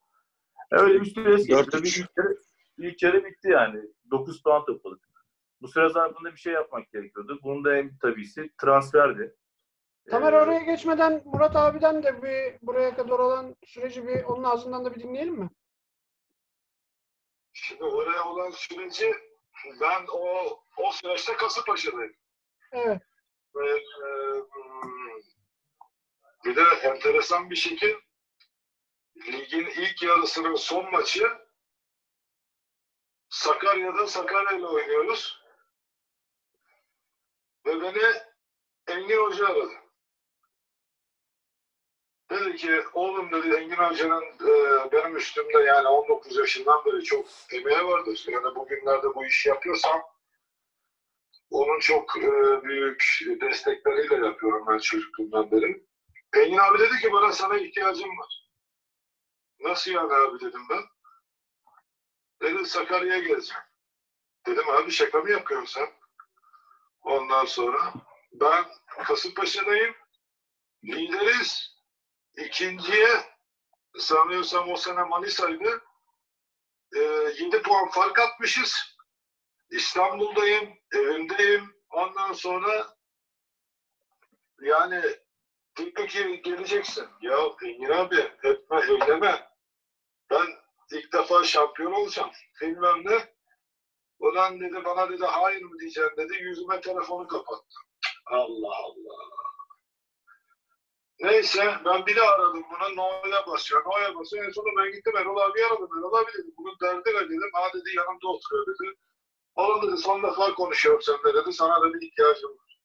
Öyle 0.72 1.02
bir 1.02 1.08
ilk 1.08 1.50
yarı, 1.50 2.38
ilk 2.78 3.04
yarı 3.04 3.26
bitti 3.26 3.50
yani. 3.50 3.82
9 4.12 4.44
puan 4.44 4.66
topladık. 4.66 5.10
Bu 5.66 5.70
süre 5.70 5.90
zarfında 5.90 6.32
bir 6.32 6.38
şey 6.38 6.54
yapmak 6.54 6.92
gerekiyordu. 6.92 7.40
Bunun 7.44 7.64
da 7.64 7.78
en 7.78 7.98
tabisi 7.98 8.50
transferdi. 8.62 9.36
Tamer 10.10 10.34
Ee, 10.34 10.36
oraya 10.36 10.60
geçmeden 10.60 11.22
Murat 11.26 11.56
abiden 11.56 12.04
de 12.04 12.24
bir 12.24 12.68
buraya 12.68 12.96
kadar 12.96 13.20
olan 13.20 13.56
süreci 13.66 14.08
bir 14.08 14.24
onun 14.24 14.44
ağzından 14.44 14.86
da 14.86 14.96
bir 14.96 15.00
dinleyelim 15.00 15.34
mi? 15.34 15.50
Şimdi 17.54 17.84
oraya 17.84 18.26
olan 18.26 18.52
süreci 18.52 19.16
ben 19.82 20.06
o 20.12 20.50
o 20.78 20.92
süreçte 20.92 21.34
Kasımpaşa'dayım. 21.38 22.16
Evet. 22.72 23.02
Ve, 23.56 23.70
e, 23.70 24.10
bir 26.46 26.56
de 26.56 26.64
enteresan 26.84 27.50
bir 27.50 27.56
şekil 27.56 27.94
ligin 29.18 29.66
ilk 29.66 30.04
yarısının 30.04 30.56
son 30.56 30.92
maçı 30.92 31.28
Sakarya'da 33.30 34.08
Sakarya 34.08 34.58
ile 34.58 34.66
oynuyoruz. 34.66 35.45
Ve 37.66 37.82
beni 37.82 38.04
Engin 38.88 39.18
Hoca 39.18 39.48
aradı. 39.48 39.74
Dedi 42.30 42.56
ki 42.56 42.84
oğlum 42.94 43.32
dedi 43.32 43.56
Engin 43.56 43.76
Hoca'nın 43.76 44.24
e, 44.24 44.92
benim 44.92 45.18
üstümde 45.18 45.58
yani 45.58 45.88
19 45.88 46.38
yaşından 46.38 46.86
beri 46.86 47.04
çok 47.04 47.28
emeği 47.52 47.86
vardır. 47.86 48.26
Yani 48.28 48.56
bugünlerde 48.56 49.16
bu 49.16 49.26
işi 49.26 49.50
yapıyorsam 49.50 50.02
onun 51.50 51.80
çok 51.80 52.18
e, 52.18 52.64
büyük 52.64 53.20
destekleriyle 53.42 54.28
yapıyorum 54.28 54.66
ben 54.68 54.78
çocukluğumdan 54.78 55.52
beri. 55.52 55.86
Engin 56.36 56.58
abi 56.58 56.80
dedi 56.80 57.00
ki 57.02 57.12
bana 57.12 57.32
sana 57.32 57.58
ihtiyacım 57.58 58.10
var. 58.18 58.50
Nasıl 59.60 59.92
yani 59.92 60.14
abi 60.14 60.40
dedim 60.40 60.62
ben. 60.70 60.84
Dedi 62.42 62.66
Sakarya'ya 62.66 63.20
geleceğim. 63.20 63.64
Dedim 64.48 64.70
abi 64.70 64.92
şaka 64.92 65.20
mı 65.20 65.32
yapıyorsun 65.32 65.80
sen? 65.80 66.05
Ondan 67.06 67.46
sonra 67.46 67.94
ben 68.32 68.66
Kasımpaşa'dayım. 68.88 69.96
Lideriz. 70.84 71.76
İkinciye 72.38 73.08
sanıyorsam 73.98 74.70
o 74.70 74.76
sene 74.76 75.04
Manisa'ydı. 75.04 75.84
Ee, 76.96 77.00
7 77.00 77.62
puan 77.62 77.90
fark 77.90 78.20
atmışız. 78.20 78.98
İstanbul'dayım, 79.70 80.74
evimdeyim. 80.94 81.76
Ondan 81.90 82.34
sonra 82.34 82.96
yani 84.62 85.02
diyor 85.76 86.08
ki 86.08 86.42
geleceksin. 86.42 87.08
Ya 87.22 87.38
Engin 87.64 87.90
abi 87.90 88.16
etme, 88.44 88.82
eyleme. 88.82 89.50
Ben 90.30 90.48
ilk 90.92 91.14
defa 91.14 91.44
şampiyon 91.44 91.92
olacağım. 91.92 92.32
Bilmem 92.62 93.02
ne. 93.06 93.35
Ulan 94.20 94.60
dedi 94.60 94.86
bana 94.86 95.10
dedi 95.10 95.26
hayır 95.26 95.62
mı 95.62 95.80
diyeceğim 95.80 96.12
dedi. 96.18 96.34
Yüzüme 96.34 96.82
telefonu 96.82 97.28
kapattı. 97.28 97.76
Allah 98.26 98.76
Allah. 98.76 99.36
Neyse 101.20 101.76
ben 101.86 102.06
bir 102.06 102.16
de 102.16 102.22
aradım 102.22 102.64
buna 102.72 102.90
No'ya 102.90 103.48
basıyor. 103.48 103.86
No'ya 103.86 104.16
basıyor. 104.16 104.46
En 104.46 104.50
sonunda 104.50 104.84
ben 104.84 104.92
gittim 104.92 105.18
Erol 105.18 105.38
abi 105.38 105.66
aradım. 105.66 105.90
Erol 105.98 106.14
abi 106.14 106.34
dedi 106.34 106.48
bunun 106.58 106.76
derdi 106.82 107.10
ne 107.10 107.26
dedim. 107.26 107.50
Ha 107.54 107.70
dedi 107.74 107.96
yanımda 107.98 108.28
oturuyor 108.28 108.66
dedi. 108.68 108.98
Oğlum 109.56 109.88
dedi 109.88 109.98
son 109.98 110.24
defa 110.24 110.54
konuşuyorum 110.54 111.02
seninle 111.02 111.34
dedi. 111.34 111.54
Sana 111.54 111.82
da 111.82 111.94
bir 111.94 112.08
ihtiyacım 112.08 112.50
var. 112.50 112.80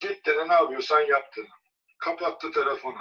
Git 0.00 0.26
dedi 0.26 0.48
ne 0.48 0.52
yapıyorsan 0.52 1.00
yap 1.00 1.36
dedi. 1.36 1.48
Kapattı 1.98 2.50
telefonu. 2.50 2.98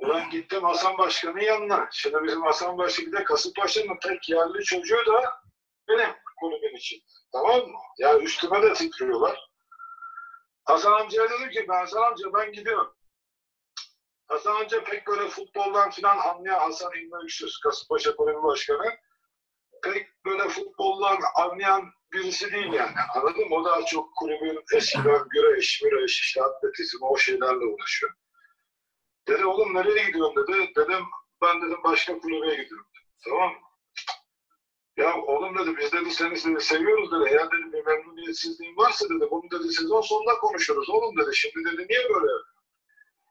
Ulan 0.00 0.30
gittim 0.30 0.62
Hasan 0.62 0.98
Başkan'ın 0.98 1.40
yanına. 1.40 1.88
Şimdi 1.92 2.16
bizim 2.22 2.42
Hasan 2.42 2.78
Başkan 2.78 3.06
bir 3.06 3.12
de 3.12 3.24
Kasımpaşa'nın 3.24 3.98
tek 4.02 4.28
yerli 4.28 4.64
çocuğu 4.64 5.06
da 5.06 5.42
benim 5.88 6.10
kulübün 6.40 6.76
için. 6.76 7.02
Tamam 7.32 7.56
mı? 7.56 7.78
Yani 7.98 8.24
üstüme 8.24 8.62
de 8.62 8.72
titriyorlar. 8.72 9.50
Hasan 10.64 10.92
amcaya 10.92 11.30
dedim 11.30 11.50
ki 11.50 11.66
ben 11.68 11.74
Hasan 11.74 12.02
amca 12.02 12.32
ben 12.34 12.52
gidiyorum. 12.52 12.94
Hasan 14.28 14.56
amca 14.56 14.84
pek 14.84 15.06
böyle 15.06 15.28
futboldan 15.28 15.90
filan 15.90 16.18
anlayan 16.18 16.60
Hasan 16.60 16.92
İlmi 16.96 17.16
Öksüz, 17.24 17.60
Kasımpaşa 17.60 18.16
Kulübü 18.16 18.42
Başkanı. 18.42 18.96
Pek 19.82 20.24
böyle 20.24 20.48
futboldan 20.48 21.18
anlayan 21.34 21.92
birisi 22.12 22.52
değil 22.52 22.72
yani. 22.72 22.94
Anladın 23.14 23.48
mı? 23.48 23.56
O 23.56 23.64
daha 23.64 23.84
çok 23.84 24.16
kulübün 24.16 24.64
eskiden 24.76 25.28
güreş, 25.30 25.82
müreş, 25.82 26.20
işte 26.20 26.42
atletizm 26.42 26.98
o 27.02 27.16
şeylerle 27.16 27.64
uğraşıyor. 27.66 28.12
Dedi 29.30 29.46
oğlum 29.46 29.74
nereye 29.74 30.06
gidiyorsun 30.06 30.46
dedi. 30.46 30.72
Dedim 30.76 31.04
ben 31.42 31.62
dedim 31.62 31.78
başka 31.84 32.18
kulübe 32.18 32.62
gidiyorum. 32.62 32.86
Tamam? 33.24 33.52
Ya 34.96 35.16
oğlum 35.16 35.58
dedi 35.58 35.76
biz 35.76 35.92
dedi 35.92 36.10
seni 36.10 36.54
dedi, 36.54 36.60
seviyoruz 36.60 37.12
dedi. 37.12 37.30
Eğer 37.30 37.50
dedi 37.50 37.72
bir 37.72 37.86
memnuniyetsizliğin 37.86 38.76
varsa 38.76 39.08
dedi 39.08 39.28
bunu 39.30 39.50
dedi 39.50 39.72
sezon 39.72 40.00
sonunda 40.00 40.38
konuşuruz 40.38 40.90
oğlum 40.90 41.16
dedi. 41.16 41.36
Şimdi 41.36 41.64
dedi 41.64 41.86
niye 41.88 42.08
böyle? 42.14 42.32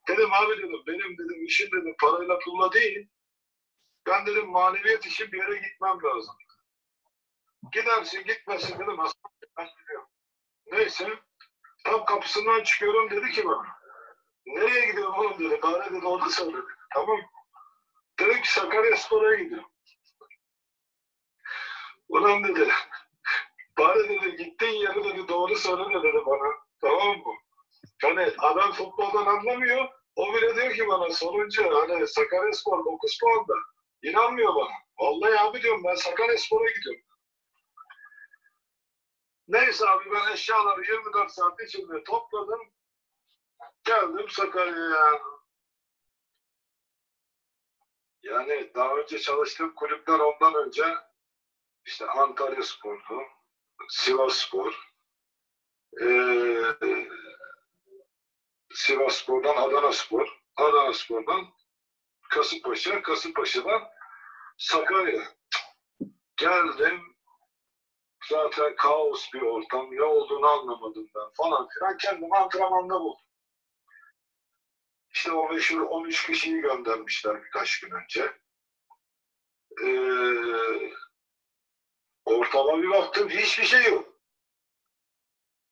Dedim 0.07 0.33
abi 0.33 0.57
dedim 0.57 0.83
benim 0.87 1.17
dedim 1.17 1.45
işim 1.45 1.67
dedim 1.67 1.95
parayla 2.01 2.39
pulla 2.39 2.73
değil. 2.73 3.07
Ben 4.07 4.25
dedim 4.25 4.49
maneviyat 4.49 5.05
için 5.05 5.31
bir 5.31 5.37
yere 5.37 5.55
gitmem 5.55 5.97
lazım. 6.03 6.35
Gidersin 7.73 8.23
gitmesin 8.23 8.79
dedim 8.79 8.99
aslında. 8.99 9.73
Neyse 10.71 11.09
tam 11.85 12.05
kapısından 12.05 12.63
çıkıyorum 12.63 13.09
dedi 13.09 13.31
ki 13.31 13.45
bana. 13.45 13.78
Nereye 14.55 14.85
gidiyorum 14.85 15.19
oğlum 15.19 15.39
dedi. 15.39 15.59
Bana 15.63 15.85
dedi 15.85 16.31
sor 16.31 16.53
dedi. 16.53 16.61
Tamam. 16.93 17.19
Dedim 18.19 18.41
ki 18.41 18.53
Sakarya 18.53 18.97
Spor'a 18.97 19.35
gidiyorum. 19.35 19.69
Ulan 22.09 22.43
dedi. 22.43 22.69
Bari 23.77 24.09
dedi 24.09 24.35
gittiğin 24.35 24.81
yeri 24.81 25.03
dedi 25.03 25.27
doğru 25.27 25.55
söyle 25.55 25.83
dedi 25.83 26.25
bana. 26.25 26.53
Tamam 26.81 27.17
mı? 27.17 27.33
Hani 28.01 28.31
adam 28.37 28.71
futboldan 28.71 29.25
anlamıyor. 29.25 29.87
O 30.15 30.33
bile 30.33 30.55
diyor 30.55 30.73
ki 30.73 30.87
bana 30.87 31.09
sorunca 31.09 31.63
hani 31.89 32.07
Sakarya 32.07 32.53
Spor 32.53 32.85
9 32.85 33.19
puanda. 33.19 33.53
İnanmıyor 34.03 34.55
bana. 34.55 34.73
Vallahi 34.99 35.39
abi 35.39 35.61
diyorum 35.61 35.83
ben 35.83 35.95
Sakarya 35.95 36.37
Spor'a 36.37 36.69
gidiyorum. 36.69 37.01
Neyse 39.47 39.89
abi 39.89 40.11
ben 40.11 40.33
eşyaları 40.33 40.81
24 40.81 41.31
saat 41.31 41.61
içinde 41.61 42.03
topladım. 42.03 42.59
Geldim 43.83 44.29
Sakarya'ya. 44.29 45.19
Yani 48.21 48.71
daha 48.75 48.95
önce 48.95 49.19
çalıştığım 49.19 49.75
kulüpler 49.75 50.19
ondan 50.19 50.55
önce 50.55 50.83
işte 51.85 52.07
Antalya 52.07 52.63
Spor'du, 52.63 53.21
Sivas 53.89 54.33
Spor, 54.33 54.89
ee, 56.01 56.63
Sivas 58.73 59.15
Spor'dan 59.15 59.55
Adana 59.55 59.91
Spor, 59.91 60.41
Adana 60.55 60.93
Spor'dan 60.93 61.45
Kasımpaşa, 62.29 63.01
Kasımpaşa'dan 63.01 63.89
Sakarya. 64.57 65.23
Geldim, 66.37 67.15
zaten 68.29 68.75
kaos 68.75 69.33
bir 69.33 69.41
ortam, 69.41 69.91
ne 69.91 70.03
olduğunu 70.03 70.47
anlamadım 70.47 71.09
ben 71.15 71.29
falan 71.33 71.67
filan. 71.67 71.97
Kendimi 71.97 72.37
antrenmanda 72.37 72.99
buldum. 72.99 73.28
İşte 75.13 75.31
o 75.31 75.53
meşhur 75.53 75.81
13 75.81 76.25
kişiyi 76.25 76.61
göndermişler 76.61 77.43
birkaç 77.43 77.79
gün 77.79 77.91
önce. 77.91 78.37
Ee, 79.83 80.93
ortama 82.25 82.77
bir 82.81 82.89
baktım 82.89 83.29
hiçbir 83.29 83.65
şey 83.65 83.83
yok. 83.83 84.19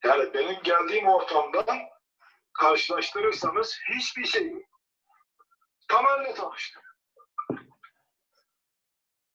Yani 0.04 0.34
benim 0.34 0.64
geldiğim 0.64 1.08
ortamdan 1.08 1.80
karşılaştırırsanız 2.54 3.80
hiçbir 3.90 4.26
şey 4.26 4.52
yok. 4.52 4.64
Tamer'le 5.88 6.36
tanıştım. 6.36 6.84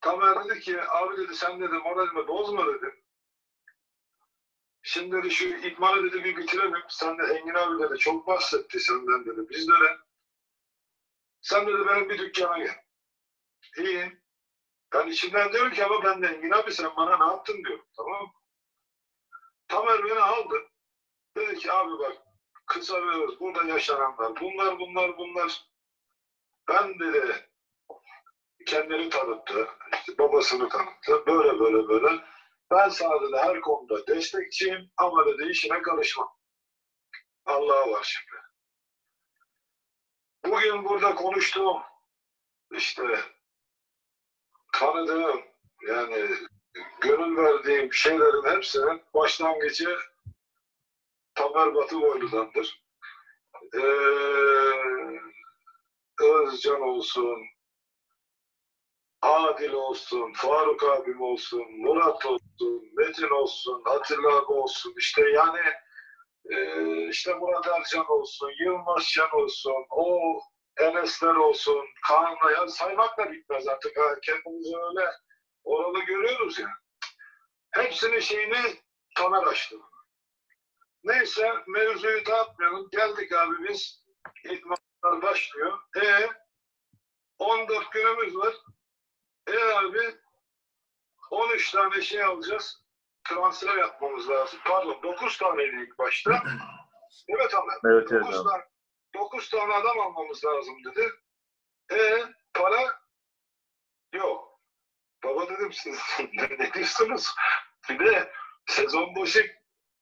Tamer 0.01 0.49
dedi 0.49 0.61
ki 0.61 0.83
abi 0.83 1.17
dedi 1.17 1.37
sen 1.37 1.61
dedi 1.61 1.73
moralimi 1.75 2.29
bozma 2.29 2.67
dedi. 2.67 3.02
Şimdi 4.83 5.17
dedi 5.17 5.31
şu 5.31 5.45
idmanı 5.45 6.03
dedi 6.03 6.25
bir 6.25 6.37
bitirelim. 6.37 6.83
Sen 6.89 7.19
de 7.19 7.23
Engin 7.23 7.55
abi 7.55 7.83
dedi 7.83 7.99
çok 7.99 8.27
bahsetti 8.27 8.81
senden 8.81 9.27
dedi 9.27 9.49
bizlere. 9.49 9.99
Sen 11.41 11.67
dedi 11.67 11.87
benim 11.89 12.09
bir 12.09 12.19
dükkana 12.19 12.59
gel. 12.59 12.77
İyi. 13.79 14.23
Ben 14.95 15.07
içimden 15.07 15.53
diyorum 15.53 15.73
ki 15.73 15.85
ama 15.85 16.05
ben 16.05 16.23
de 16.23 16.27
Engin 16.27 16.51
abi 16.51 16.73
sen 16.73 16.91
bana 16.97 17.17
ne 17.19 17.33
yaptın 17.33 17.65
diyorum. 17.65 17.87
Tamam 17.97 18.23
mı? 18.23 18.33
Tamer 19.69 20.05
beni 20.05 20.21
aldı. 20.21 20.55
Dedi 21.37 21.59
ki 21.59 21.73
abi 21.73 21.99
bak 21.99 22.17
kısa 22.67 23.07
ve 23.07 23.25
öz 23.25 23.41
burada 23.41 23.65
yaşananlar 23.65 24.41
bunlar 24.41 24.79
bunlar 24.79 25.19
bunlar. 25.19 25.67
Ben 26.69 26.99
dedi 26.99 27.51
kendini 28.67 29.09
tanıttı. 29.09 29.69
işte 29.95 30.19
babasını 30.19 30.69
tanıttı. 30.69 31.27
Böyle 31.27 31.61
böyle 31.61 31.89
böyle. 31.89 32.25
Ben 32.73 32.89
sana 32.89 33.23
dedi 33.23 33.37
her 33.37 33.61
konuda 33.61 34.07
destekçiyim 34.07 34.91
ama 34.97 35.27
dedi 35.27 35.51
işine 35.51 35.83
karışmam. 35.83 36.37
Allah'a 37.45 37.91
var 37.91 38.03
şimdi. 38.03 38.43
Bugün 40.45 40.85
burada 40.85 41.15
konuştuğum 41.15 41.83
işte 42.73 43.21
tanıdığım 44.73 45.41
yani 45.89 46.29
gönül 47.01 47.37
verdiğim 47.37 47.93
şeylerin 47.93 48.57
hepsinin 48.57 49.03
başlangıcı 49.15 49.99
Tamer 51.35 51.75
Batıboylu'dandır. 51.75 52.83
Ee, 53.75 53.79
Özcan 56.21 56.81
olsun, 56.81 57.39
Adil 59.23 59.73
olsun, 59.73 60.33
Faruk 60.33 60.83
abim 60.83 61.21
olsun, 61.21 61.63
Murat 61.79 62.27
olsun, 62.27 62.91
Metin 62.97 63.31
olsun, 63.31 63.83
Atilla 63.85 64.37
abi 64.37 64.53
olsun, 64.53 64.95
işte 64.99 65.29
yani 65.29 65.61
e, 66.51 67.09
işte 67.09 67.35
Murat 67.35 67.67
Ercan 67.67 68.11
olsun, 68.11 68.51
Yılmaz 68.61 69.03
Şen 69.03 69.31
olsun, 69.33 69.87
o 69.91 70.41
Enesler 70.81 71.35
olsun, 71.35 71.85
Kaan'la 72.09 72.51
ya 72.53 72.69
saymakla 72.69 73.33
bitmez 73.33 73.69
artık. 73.69 73.99
Ha, 73.99 74.21
kendimizi 74.23 74.77
öyle 74.77 75.11
oralı 75.65 76.05
görüyoruz 76.05 76.59
ya. 76.59 76.69
Hepsinin 77.71 78.21
şeyini 78.21 78.61
Tamer 79.17 79.43
açtı. 79.43 79.77
Neyse 81.05 81.53
mevzuyu 81.67 82.27
dağıtmayalım. 82.27 82.89
Geldik 82.91 83.33
abi 83.33 83.55
biz. 83.69 84.05
İlk 84.45 84.67
maçlar 84.67 85.23
başlıyor. 85.23 85.79
E 86.05 86.29
14 87.39 87.93
günümüz 87.93 88.37
var. 88.37 88.55
E 89.47 89.59
abi 89.59 90.19
13 91.31 91.71
tane 91.71 92.01
şey 92.03 92.23
alacağız. 92.25 92.83
Transfer 93.29 93.77
yapmamız 93.77 94.29
lazım. 94.31 94.61
Pardon 94.65 95.03
9 95.03 95.39
taneydi 95.39 95.77
ilk 95.77 95.99
başta. 95.99 96.43
Evet 97.29 97.51
Tamer. 97.51 97.77
Evet 97.85 98.13
evet 98.13 98.23
9 98.25 98.37
abi. 98.39 98.49
tane, 98.49 98.63
9 99.15 99.51
tane 99.51 99.75
adam 99.75 100.01
almamız 100.01 100.45
lazım 100.45 100.75
dedi. 100.85 101.11
E 101.93 102.25
para 102.55 103.01
yok. 104.13 104.61
Baba 105.25 105.49
dedim 105.49 105.73
siz 105.73 106.01
ne 106.59 106.73
diyorsunuz? 106.75 107.35
Bir 107.89 107.99
de 107.99 108.33
sezon 108.67 109.17
başı 109.17 109.57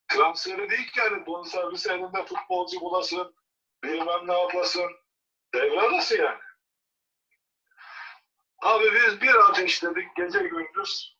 transferi 0.08 0.70
değil 0.70 0.90
ki 0.92 1.00
yani 1.00 1.26
bonservis 1.26 1.86
elinde 1.86 2.24
futbolcu 2.24 2.80
bulasın, 2.80 3.34
bilmem 3.84 4.26
ne 4.26 4.40
yapasın. 4.40 4.90
Devre 5.54 5.80
arası 5.80 6.16
yani. 6.16 6.40
Abi 8.60 8.84
biz 8.94 9.20
bir 9.20 9.34
ateşledik 9.34 10.16
gece 10.16 10.38
gündüz. 10.38 11.16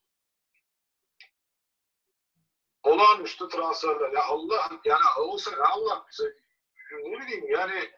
Olağanüstü 2.83 3.48
transferler. 3.48 4.12
Ya 4.12 4.24
Allah 4.24 4.70
yani 4.85 5.05
olsa 5.18 5.50
ya 5.50 5.64
Allah 5.64 6.07
bize 6.11 6.24
ne 6.92 7.20
bileyim 7.20 7.48
yani 7.48 7.90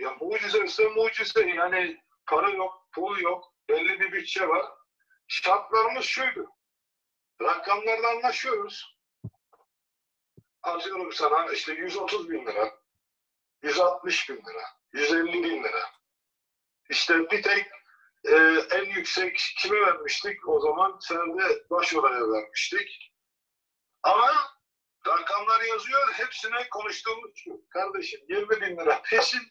ya 0.00 0.16
mucize 0.20 0.64
ise 0.64 0.88
mucize 0.88 1.48
yani 1.48 2.02
para 2.26 2.50
yok, 2.50 2.88
pul 2.92 3.18
yok, 3.18 3.54
belli 3.68 4.00
bir 4.00 4.12
bütçe 4.12 4.48
var. 4.48 4.66
Şartlarımız 5.28 6.04
şuydu. 6.04 6.50
Rakamlarla 7.42 8.10
anlaşıyoruz. 8.10 8.98
Atıyorum 10.62 11.12
sana 11.12 11.52
işte 11.52 11.72
130 11.72 12.30
bin 12.30 12.46
lira, 12.46 12.78
160 13.62 14.28
bin 14.30 14.36
lira, 14.36 14.62
150 14.92 15.32
bin 15.32 15.64
lira. 15.64 15.90
İşte 16.88 17.30
bir 17.30 17.42
tek 17.42 17.79
e, 18.24 18.34
en 18.70 18.84
yüksek 18.84 19.40
kime 19.58 19.80
vermiştik? 19.80 20.48
O 20.48 20.60
zaman 20.60 20.98
senede 21.00 21.64
başoraya 21.70 22.32
vermiştik. 22.32 23.12
Ama 24.02 24.32
rakamlar 25.06 25.60
yazıyor. 25.60 26.12
Hepsine 26.12 26.68
konuştuğumuz 26.68 27.30
şu. 27.34 27.62
Kardeşim 27.70 28.20
20 28.28 28.50
bin 28.50 28.76
lira 28.76 29.02
peşin 29.02 29.42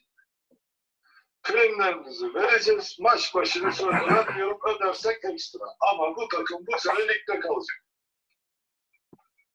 primlerimizi 1.43 2.33
vereceğiz. 2.33 2.97
Maç 2.99 3.35
başını 3.35 3.73
sonra 3.73 4.35
diyorum 4.35 4.59
ödersek 4.65 5.25
ekstra. 5.25 5.65
Ama 5.79 6.15
bu 6.15 6.27
takım 6.27 6.67
bu 6.67 6.79
sene 6.79 7.07
ligde 7.07 7.39
kalacak. 7.39 7.83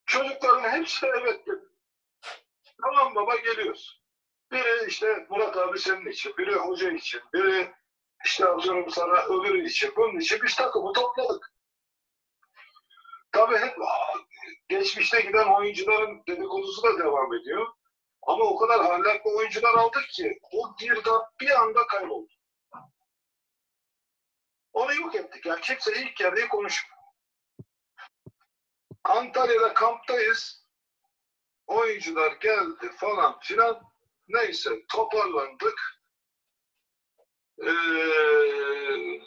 Çocukların 0.07 0.71
hepsi 0.71 1.07
evet 1.07 1.47
dedi. 1.47 1.65
Tamam 2.83 3.15
baba 3.15 3.37
geliyoruz. 3.37 4.03
Biri 4.53 4.89
işte 4.89 5.27
Murat 5.31 5.57
abi 5.57 5.79
senin 5.79 6.07
için, 6.07 6.37
biri 6.39 6.55
hoca 6.55 6.91
için, 6.91 7.21
biri 7.35 7.75
işte 8.25 8.47
atıyorum 8.47 8.91
sana 8.91 9.23
öbürü 9.25 9.67
için, 9.67 9.93
bunun 9.97 10.19
için 10.19 10.39
biz 10.43 10.57
takımı 10.57 10.93
topladık. 10.93 11.53
Tabii 13.33 13.59
hep 13.59 13.77
geçmişte 14.69 15.21
giden 15.21 15.55
oyuncuların 15.55 16.23
dedikodusu 16.29 16.83
da 16.83 16.99
devam 16.99 17.35
ediyor. 17.35 17.67
Ama 18.23 18.45
o 18.45 18.57
kadar 18.57 18.87
hallaklı 18.87 19.37
oyuncular 19.37 19.75
aldık 19.75 20.09
ki 20.09 20.39
o 20.53 20.77
girdap 20.79 21.41
bir 21.41 21.63
anda 21.63 21.87
kayboldu. 21.87 22.33
Onu 24.73 24.95
yok 24.95 25.15
ettik. 25.15 25.47
Yani 25.47 25.61
kimse 25.61 26.03
ilk 26.03 26.21
yarıyı 26.21 26.49
konuşmuyor. 26.49 26.99
Antalya'da 29.05 29.75
kamptayız. 29.75 30.65
Oyuncular 31.67 32.33
geldi 32.33 32.91
falan 32.97 33.39
filan. 33.41 33.83
Neyse 34.29 34.71
toparlandık. 34.89 35.94
Ee, 37.63 39.21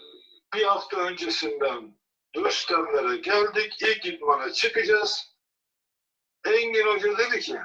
bir 0.53 0.63
hafta 0.63 0.97
öncesinden 0.97 1.97
Rüstemlere 2.35 3.17
geldik. 3.17 3.81
İlk 3.81 4.05
idmana 4.05 4.53
çıkacağız. 4.53 5.37
Engin 6.45 6.87
Hoca 6.87 7.17
dedi 7.17 7.39
ki 7.39 7.59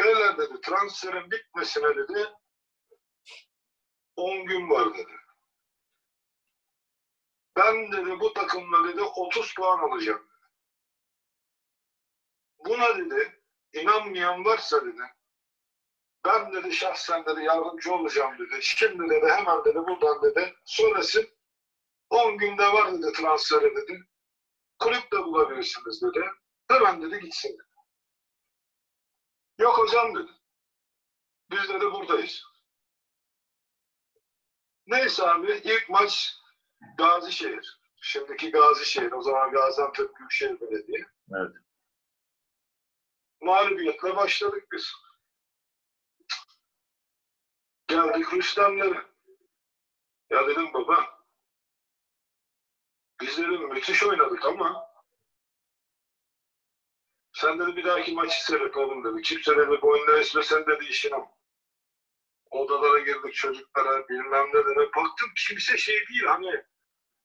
Beyler 0.00 0.38
dedi 0.38 0.60
transferin 0.60 1.30
bitmesine 1.30 1.96
dedi 1.96 2.32
10 4.16 4.46
gün 4.46 4.70
var 4.70 4.94
dedi. 4.94 5.12
Ben 7.56 7.92
dedi 7.92 8.20
bu 8.20 8.32
takımla 8.32 8.88
dedi 8.88 9.02
30 9.02 9.54
puan 9.54 9.78
alacağım. 9.78 10.28
Buna 12.58 12.98
dedi 12.98 13.42
inanmayan 13.72 14.44
varsa 14.44 14.86
dedi 14.86 15.02
ben 16.26 16.52
dedi 16.52 16.72
şahsen 16.72 17.24
dedi 17.26 17.44
yardımcı 17.44 17.94
olacağım 17.94 18.38
dedi. 18.38 18.58
Şimdi 18.62 19.10
dedi 19.10 19.26
hemen 19.26 19.64
dedi 19.64 19.76
buradan 19.76 20.22
dedi 20.22 20.54
söylesin 20.64 21.36
10 22.10 22.38
günde 22.38 22.62
var 22.62 22.92
dedi 22.92 23.12
transferi 23.12 23.76
dedi. 23.76 24.00
Kulüp 24.78 25.12
de 25.12 25.18
bulabilirsiniz 25.24 26.02
dedi. 26.02 26.30
Hemen 26.68 27.02
dedi 27.02 27.20
gitsin 27.20 27.48
dedi. 27.48 27.62
Yok 29.58 29.78
hocam 29.78 30.14
dedi. 30.14 30.30
Biz 31.50 31.68
dedi 31.68 31.84
buradayız. 31.84 32.42
Neyse 34.86 35.22
abi 35.22 35.52
ilk 35.64 35.88
maç 35.88 36.36
Gazişehir. 36.98 37.80
Şimdiki 38.00 38.50
Gazişehir. 38.50 39.12
O 39.12 39.22
zaman 39.22 39.50
Gaziantep 39.52 40.16
Büyükşehir 40.16 40.60
Belediye. 40.60 41.06
Evet. 41.36 41.56
Mağlubiyetle 43.40 44.16
başladık 44.16 44.64
biz. 44.72 44.92
Geldik 47.88 48.32
Rüstemlere. 48.32 49.06
Ya 50.30 50.46
dedim 50.46 50.74
baba 50.74 51.16
biz 53.20 53.38
dedim 53.38 53.68
müthiş 53.68 54.02
oynadık 54.02 54.44
ama 54.44 54.86
sen 57.32 57.58
dedi 57.58 57.76
bir 57.76 57.84
dahaki 57.84 58.12
maçı 58.12 58.44
seyret 58.44 58.76
oğlum 58.76 59.04
dedi. 59.04 59.22
Kimse 59.22 59.56
dedi 59.56 59.82
boynuna 59.82 60.18
esmesen 60.18 60.66
dedi 60.66 60.84
işine. 60.84 61.16
Odalara 62.50 62.98
girdik 62.98 63.34
çocuklara 63.34 64.08
bilmem 64.08 64.46
ne 64.54 64.64
dedi. 64.64 64.90
Baktım 64.96 65.28
kimse 65.48 65.78
şey 65.78 65.94
değil 66.08 66.24
hani 66.26 66.64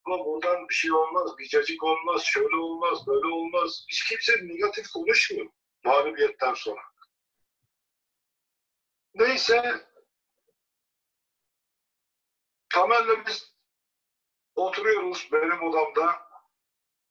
ama 0.05 0.25
buradan 0.25 0.69
bir 0.69 0.73
şey 0.73 0.91
olmaz, 0.91 1.37
bir 1.37 1.47
cacık 1.47 1.83
olmaz, 1.83 2.23
şöyle 2.23 2.55
olmaz, 2.55 3.07
böyle 3.07 3.27
olmaz. 3.27 3.85
Hiç 3.89 4.03
kimse 4.03 4.47
negatif 4.47 4.91
konuşmuyor 4.91 5.47
mağlubiyetten 5.83 6.53
sonra. 6.53 6.81
Neyse 9.15 9.90
Tamer'le 12.73 13.25
biz 13.25 13.53
oturuyoruz 14.55 15.29
benim 15.31 15.63
odamda. 15.63 16.31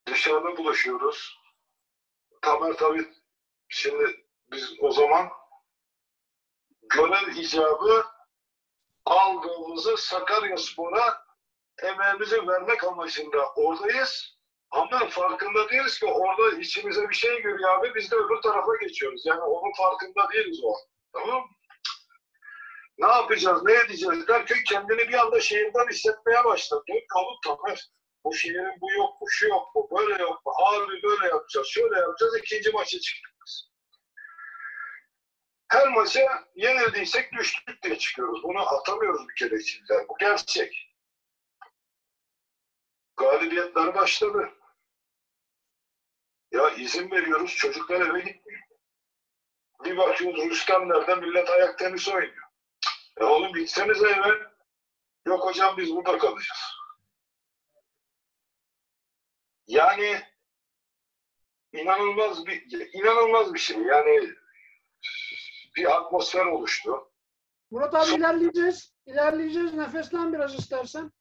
Dışarıda 0.07 0.57
buluşuyoruz. 0.57 1.38
Tamer 2.42 2.73
tabii 2.73 3.12
şimdi 3.68 4.27
biz 4.51 4.75
o 4.81 4.90
zaman 4.90 5.29
görev 6.83 7.29
icabı 7.37 8.07
aldığımızı 9.05 9.96
Sakaryaspor'a 9.96 11.25
emeğimizi 11.83 12.46
vermek 12.49 12.85
amacında 12.85 13.53
oradayız. 13.55 14.40
Ama 14.70 15.07
farkında 15.09 15.68
değiliz 15.68 15.99
ki 15.99 16.07
orada 16.07 16.57
içimize 16.57 17.09
bir 17.09 17.14
şey 17.14 17.37
giriyor 17.37 17.79
abi 17.79 17.94
biz 17.94 18.11
de 18.11 18.16
öbür 18.16 18.42
tarafa 18.42 18.77
geçiyoruz. 18.77 19.27
Yani 19.27 19.40
onun 19.40 19.73
farkında 19.77 20.33
değiliz 20.33 20.61
o 20.64 20.75
an. 20.75 20.81
Tamam 21.12 21.40
mı? 21.42 21.49
Ne 23.00 23.08
yapacağız, 23.08 23.62
ne 23.64 23.72
edeceğiz 23.72 24.28
derken 24.28 24.58
kendini 24.68 25.08
bir 25.08 25.14
anda 25.14 25.40
şehirden 25.40 25.88
hissetmeye 25.88 26.44
başladı. 26.44 26.82
Diyor 26.86 27.00
ki 27.00 27.06
oğlum 27.14 27.38
Tamer 27.44 27.90
bu 28.24 28.34
şehrin 28.34 28.80
bu 28.80 28.92
yok, 28.92 29.20
bu 29.20 29.30
şu 29.30 29.48
yok, 29.48 29.68
bu 29.74 29.98
böyle 29.98 30.22
yok, 30.22 30.42
bu 30.44 30.66
abi 30.66 31.02
böyle 31.02 31.26
yapacağız, 31.26 31.66
şöyle 31.66 31.96
yapacağız. 32.00 32.38
ikinci 32.38 32.70
maça 32.70 33.00
çıktık 33.00 33.32
biz. 33.46 33.70
Her 35.68 35.88
maça 35.88 36.20
yenildiysek 36.54 37.32
düştük 37.32 37.82
diye 37.82 37.98
çıkıyoruz. 37.98 38.42
Bunu 38.42 38.78
atamıyoruz 38.78 39.28
bir 39.28 39.34
kere 39.34 39.60
içimizden. 39.60 40.08
Bu 40.08 40.16
gerçek. 40.18 40.86
galibiyetler 43.16 43.94
başladı. 43.94 44.50
Ya 46.52 46.70
izin 46.70 47.10
veriyoruz 47.10 47.54
çocuklar 47.56 48.00
eve 48.00 48.20
gitmiyor. 48.20 48.60
Bir 49.84 49.96
bakıyoruz 49.96 50.50
Rüstemler'de 50.50 51.14
millet 51.14 51.50
ayak 51.50 51.78
tenisi 51.78 52.10
oynuyor. 52.10 52.39
E 53.20 53.24
oğlum 53.24 53.52
gitsenize 53.52 54.09
eve. 54.09 54.50
Yok 55.26 55.44
hocam 55.46 55.76
biz 55.76 55.90
burada 55.94 56.18
kalacağız. 56.18 56.61
Yani 59.66 60.20
inanılmaz 61.72 62.46
bir 62.46 62.88
inanılmaz 62.94 63.54
bir 63.54 63.59
şey. 63.59 63.78
Yani 63.83 64.30
bir 65.76 65.96
atmosfer 65.96 66.46
oluştu. 66.46 67.12
Murat 67.70 67.94
abi 67.94 68.11
ilerleyeceğiz. 68.18 68.94
İlerleyeceğiz. 69.06 69.74
Nefeslen 69.74 70.33
biraz 70.33 70.54
istersen. 70.54 71.12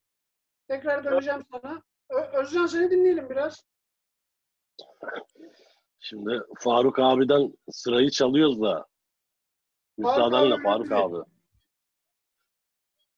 Tekrar 0.67 1.03
döneceğim 1.03 1.45
sana. 1.51 1.83
Ö- 2.09 2.39
Özcan 2.39 2.65
seni 2.65 2.91
dinleyelim 2.91 3.29
biraz. 3.29 3.65
Şimdi 5.99 6.41
Faruk 6.59 6.99
abiden 6.99 7.53
sırayı 7.71 8.09
çalıyoruz 8.09 8.61
da. 8.61 8.87
Müsaadenle 9.97 10.63
Faruk 10.63 10.91
abi. 10.91 11.15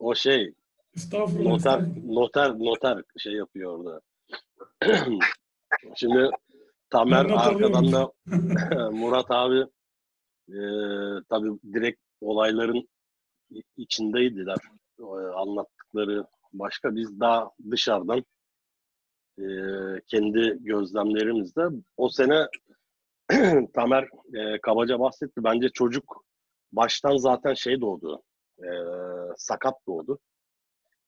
O 0.02 0.16
şey 0.16 0.54
Estağfurullah. 0.96 1.52
noter 1.52 1.84
noter 2.06 2.60
noter 2.60 3.04
şey 3.18 3.34
yapıyor 3.34 3.80
orada. 3.80 4.02
Şimdi 5.96 6.30
Tamer 6.90 7.30
not 7.30 7.40
arkadan 7.40 7.92
da. 7.92 8.12
Murat 8.92 9.32
abi 9.32 9.60
e, 10.50 10.60
tabii 11.30 11.52
direkt 11.74 12.02
olayların 12.22 12.90
içindeydiler. 13.78 14.58
E, 15.00 15.04
anlattıkları 15.36 16.26
başka. 16.54 16.96
Biz 16.96 17.20
daha 17.20 17.52
dışarıdan 17.72 18.24
e, 19.40 19.46
kendi 20.08 20.58
gözlemlerimizde 20.60 21.62
o 21.98 22.10
sene 22.10 22.48
Tamer 23.74 24.10
e, 24.34 24.62
kabaca 24.62 25.00
bahsetti. 25.00 25.44
Bence 25.44 25.70
çocuk 25.70 26.26
baştan 26.72 27.18
zaten 27.18 27.54
şey 27.54 27.82
doğdu. 27.82 28.24
E, 28.63 28.71
sakat 29.38 29.76
doğdu. 29.88 30.19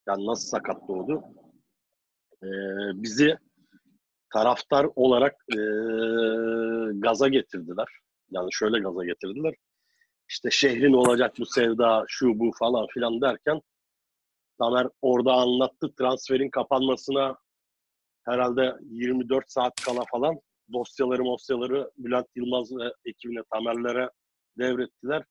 Yani 0.08 0.26
nasıl 0.26 0.48
sakat 0.48 0.88
doğdu? 0.88 1.24
E, 2.44 2.50
bizi 2.94 3.38
taraftar 4.34 4.88
olarak 4.96 5.34
e, 5.52 5.60
gaza 6.94 7.28
getirdiler. 7.28 7.88
Yani 8.32 8.50
şöyle 8.52 8.80
gaza 8.80 9.06
getirdiler. 9.06 9.54
İşte 10.30 10.50
şehrin 10.52 10.94
olacak 10.94 11.36
bu 11.40 11.46
sevda, 11.46 12.06
şu 12.08 12.40
bu 12.40 12.52
falan 12.60 12.88
filan 12.94 13.22
derken 13.22 13.62
Tamer 14.60 14.88
orada 15.02 15.34
anlattı 15.34 15.96
transferin 16.00 16.50
kapanmasına 16.50 17.38
herhalde 18.26 18.76
24 18.82 19.52
saat 19.52 19.82
kala 19.86 20.02
falan 20.12 20.40
dosyaları 20.74 21.24
mosyaları 21.24 21.92
Bülent 21.98 22.28
Yılmaz 22.36 22.78
ve 22.78 22.94
ekibine 23.06 23.42
Tamerlere 23.54 24.10
devrettiler. 24.58 25.24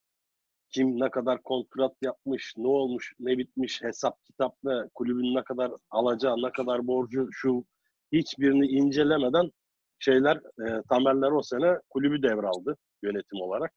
Kim 0.73 0.99
ne 0.99 1.09
kadar 1.09 1.43
kontrat 1.43 1.95
yapmış, 2.01 2.53
ne 2.57 2.67
olmuş, 2.67 3.13
ne 3.19 3.37
bitmiş, 3.37 3.81
hesap 3.81 4.25
kitap 4.25 4.55
ne, 4.63 4.89
kulübün 4.93 5.35
ne 5.35 5.43
kadar 5.43 5.71
alacağı, 5.89 6.37
ne 6.37 6.51
kadar 6.51 6.87
borcu, 6.87 7.27
şu 7.31 7.65
hiçbirini 8.11 8.67
incelemeden 8.67 9.51
şeyler, 9.99 10.37
e, 10.37 10.81
Tamerler 10.89 11.31
o 11.31 11.41
sene 11.41 11.79
kulübü 11.89 12.23
devraldı 12.23 12.77
yönetim 13.03 13.41
olarak. 13.41 13.71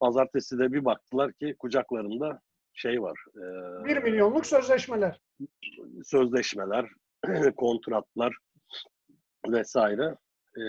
Pazartesi 0.00 0.58
de 0.58 0.72
bir 0.72 0.84
baktılar 0.84 1.32
ki 1.32 1.54
kucaklarında 1.58 2.40
şey 2.74 3.02
var. 3.02 3.18
e, 3.36 3.84
1 3.84 4.02
milyonluk 4.02 4.46
sözleşmeler. 4.46 5.20
sözleşmeler, 6.04 6.86
kontratlar 7.56 8.36
vesaire. 9.48 10.16
Ee, 10.56 10.62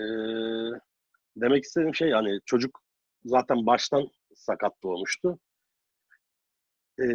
demek 1.36 1.64
istediğim 1.64 1.94
şey 1.94 2.08
yani 2.08 2.40
çocuk 2.46 2.80
zaten 3.24 3.66
baştan 3.66 4.08
sakat 4.36 4.72
doğmuştu. 4.82 5.38
Ee, 6.98 7.06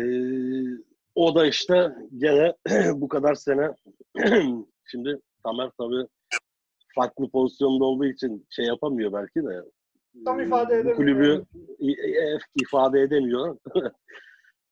o 1.15 1.35
da 1.35 1.45
işte 1.47 1.95
gene 2.17 2.53
bu 2.93 3.07
kadar 3.07 3.35
sene 3.35 3.69
şimdi 4.85 5.19
Tamer 5.43 5.69
tabii 5.77 6.07
farklı 6.95 7.29
pozisyonda 7.29 7.85
olduğu 7.85 8.05
için 8.05 8.47
şey 8.49 8.65
yapamıyor 8.65 9.13
belki 9.13 9.43
de. 9.47 9.61
Tam 10.25 10.39
ifade 10.39 10.69
Bu 10.73 10.73
edemiyor. 10.73 10.95
kulübü 10.97 11.45
i- 11.79 12.37
ifade 12.61 13.01
edemiyor. 13.01 13.57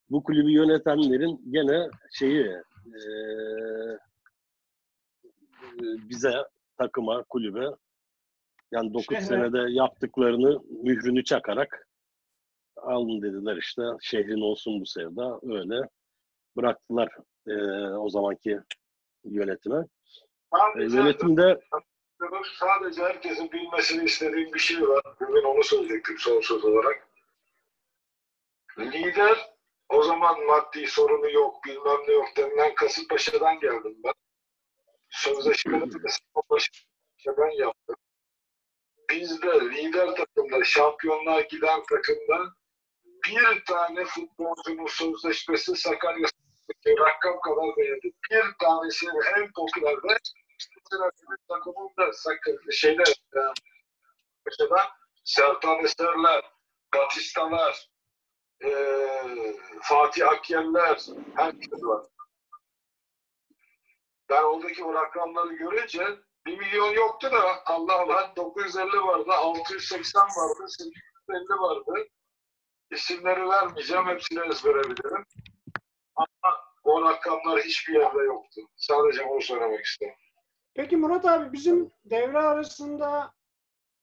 bu 0.10 0.24
kulübü 0.24 0.52
yönetenlerin 0.52 1.42
gene 1.52 1.90
şeyi 2.12 2.46
eee, 2.86 3.98
bize 5.82 6.34
takıma, 6.78 7.24
kulübe 7.24 7.66
yani 8.72 8.94
9 8.94 9.06
Şehre. 9.06 9.22
senede 9.22 9.72
yaptıklarını 9.74 10.60
mührünü 10.84 11.24
çakarak 11.24 11.87
alın 12.82 13.22
dediler 13.22 13.58
işte 13.58 13.82
şehrin 14.02 14.42
olsun 14.42 14.82
bu 14.82 14.86
sevda 14.86 15.40
öyle 15.44 15.90
bıraktılar 16.58 17.10
eee, 17.48 17.90
o 17.98 18.10
zamanki 18.10 18.60
yönetime. 19.24 19.86
E, 20.78 20.84
yönetimde 20.84 21.60
sadece 22.60 23.04
herkesin 23.04 23.52
bilmesini 23.52 24.04
istediğim 24.04 24.54
bir 24.54 24.60
şey 24.60 24.82
var. 24.82 25.04
Bugün 25.20 25.44
onu 25.44 25.64
söyleyecektim 25.64 26.16
son 26.20 26.42
söz 26.42 26.66
olarak. 26.66 27.08
Lider 28.80 29.38
o 29.90 30.04
zaman 30.04 30.46
maddi 30.46 30.88
sorunu 30.88 31.32
yok, 31.32 31.66
bilmem 31.66 31.98
ne 32.08 32.14
yok 32.14 32.28
denilen 32.38 32.76
Kasımpaşa'dan 32.76 33.60
geldim 33.60 33.98
ben. 34.04 34.14
Sözleşmeleri 35.10 35.90
Kasımpaşa'dan 35.90 37.60
yaptım. 37.60 37.96
Bizde 39.10 39.48
lider 39.48 40.16
takımda, 40.16 40.64
şampiyonluğa 40.64 41.42
giden 41.42 41.82
takımda 41.90 42.54
bir 43.28 43.66
tane 43.66 44.06
futbolcunun 44.06 44.88
sözleşmesi 44.88 45.76
Sakarya'daki 45.76 47.00
rakam 47.00 47.40
kadar 47.40 47.76
değildi. 47.78 48.12
Bir 48.32 48.54
tanesi 48.60 49.06
en 49.38 49.52
popülerde 49.52 50.18
mesela 50.60 51.12
bizim 51.16 51.38
takımında 51.48 52.14
Sak- 52.14 52.72
şeyde 52.72 53.04
e, 53.36 53.40
mesela 54.46 54.92
Sertan 55.24 55.84
Eserler, 55.84 56.52
Batistalar, 56.96 57.90
e, 58.64 58.70
Fatih 59.82 60.28
Akyemler 60.30 61.02
herkes 61.36 61.84
var. 61.84 62.06
Ben 64.30 64.44
oradaki 64.44 64.84
o 64.84 64.94
rakamları 64.94 65.54
görünce 65.54 66.08
1 66.46 66.58
milyon 66.58 66.92
yoktu 66.92 67.32
da 67.32 67.66
Allah 67.66 67.94
Allah 67.94 68.34
950 68.36 69.02
vardı, 69.02 69.32
680 69.32 70.22
vardı, 70.22 70.66
850 70.68 71.60
vardı. 71.60 72.08
İsimleri 72.92 73.50
vermeyeceğim, 73.50 74.06
hepsini 74.08 74.40
ezbere 74.40 74.84
bilirim. 74.84 75.26
Ama 76.16 76.58
o 76.84 77.02
rakamlar 77.06 77.60
hiçbir 77.60 77.94
yerde 77.94 78.24
yoktu. 78.24 78.62
Sadece 78.76 79.30
bunu 79.30 79.42
söylemek 79.42 79.86
istedim. 79.86 80.14
Peki 80.74 80.98
Murat 80.98 81.26
abi 81.26 81.54
bizim 81.54 81.92
devre 82.06 82.38
arasında 82.40 83.34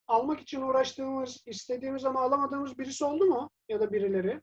almak 0.06 0.40
için 0.40 0.62
uğraştığımız, 0.62 1.42
istediğimiz 1.46 2.04
ama 2.04 2.20
alamadığımız 2.20 2.78
birisi 2.78 3.04
oldu 3.04 3.24
mu? 3.24 3.50
Ya 3.68 3.80
da 3.80 3.92
birileri? 3.92 4.40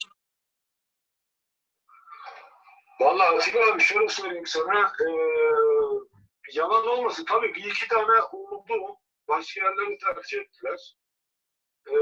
Vallahi 3.00 3.36
Atilla 3.36 3.72
abi 3.74 3.82
şöyle 3.82 4.08
söyleyeyim 4.10 4.46
sana. 4.48 4.94
eee, 5.08 5.16
yalan 6.54 6.88
olmasın. 6.88 7.26
Tabii 7.26 7.54
bir 7.56 7.64
iki 7.72 7.88
tane 7.88 8.22
oldu. 8.32 8.98
Başka 9.28 9.62
yerleri 9.66 9.98
tercih 9.98 10.40
ettiler. 10.40 10.96
Eee, 11.88 11.96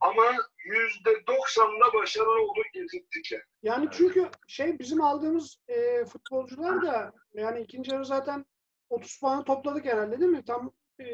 ama 0.00 0.24
yüzde 0.64 1.10
doksanla 1.26 1.92
başarılı 1.94 2.42
oldu 2.42 2.60
getirttik 2.74 3.32
yani. 3.32 3.42
Yani 3.62 3.88
çünkü 3.92 4.28
şey 4.46 4.78
bizim 4.78 5.02
aldığımız 5.02 5.56
e, 5.68 6.04
futbolcular 6.04 6.82
da 6.82 7.12
yani 7.34 7.60
ikinci 7.60 7.94
yarı 7.94 8.04
zaten 8.04 8.44
30 8.90 9.20
puanı 9.20 9.44
topladık 9.44 9.84
herhalde 9.84 10.20
değil 10.20 10.30
mi? 10.30 10.44
Tam 10.44 10.72
e, 10.98 11.04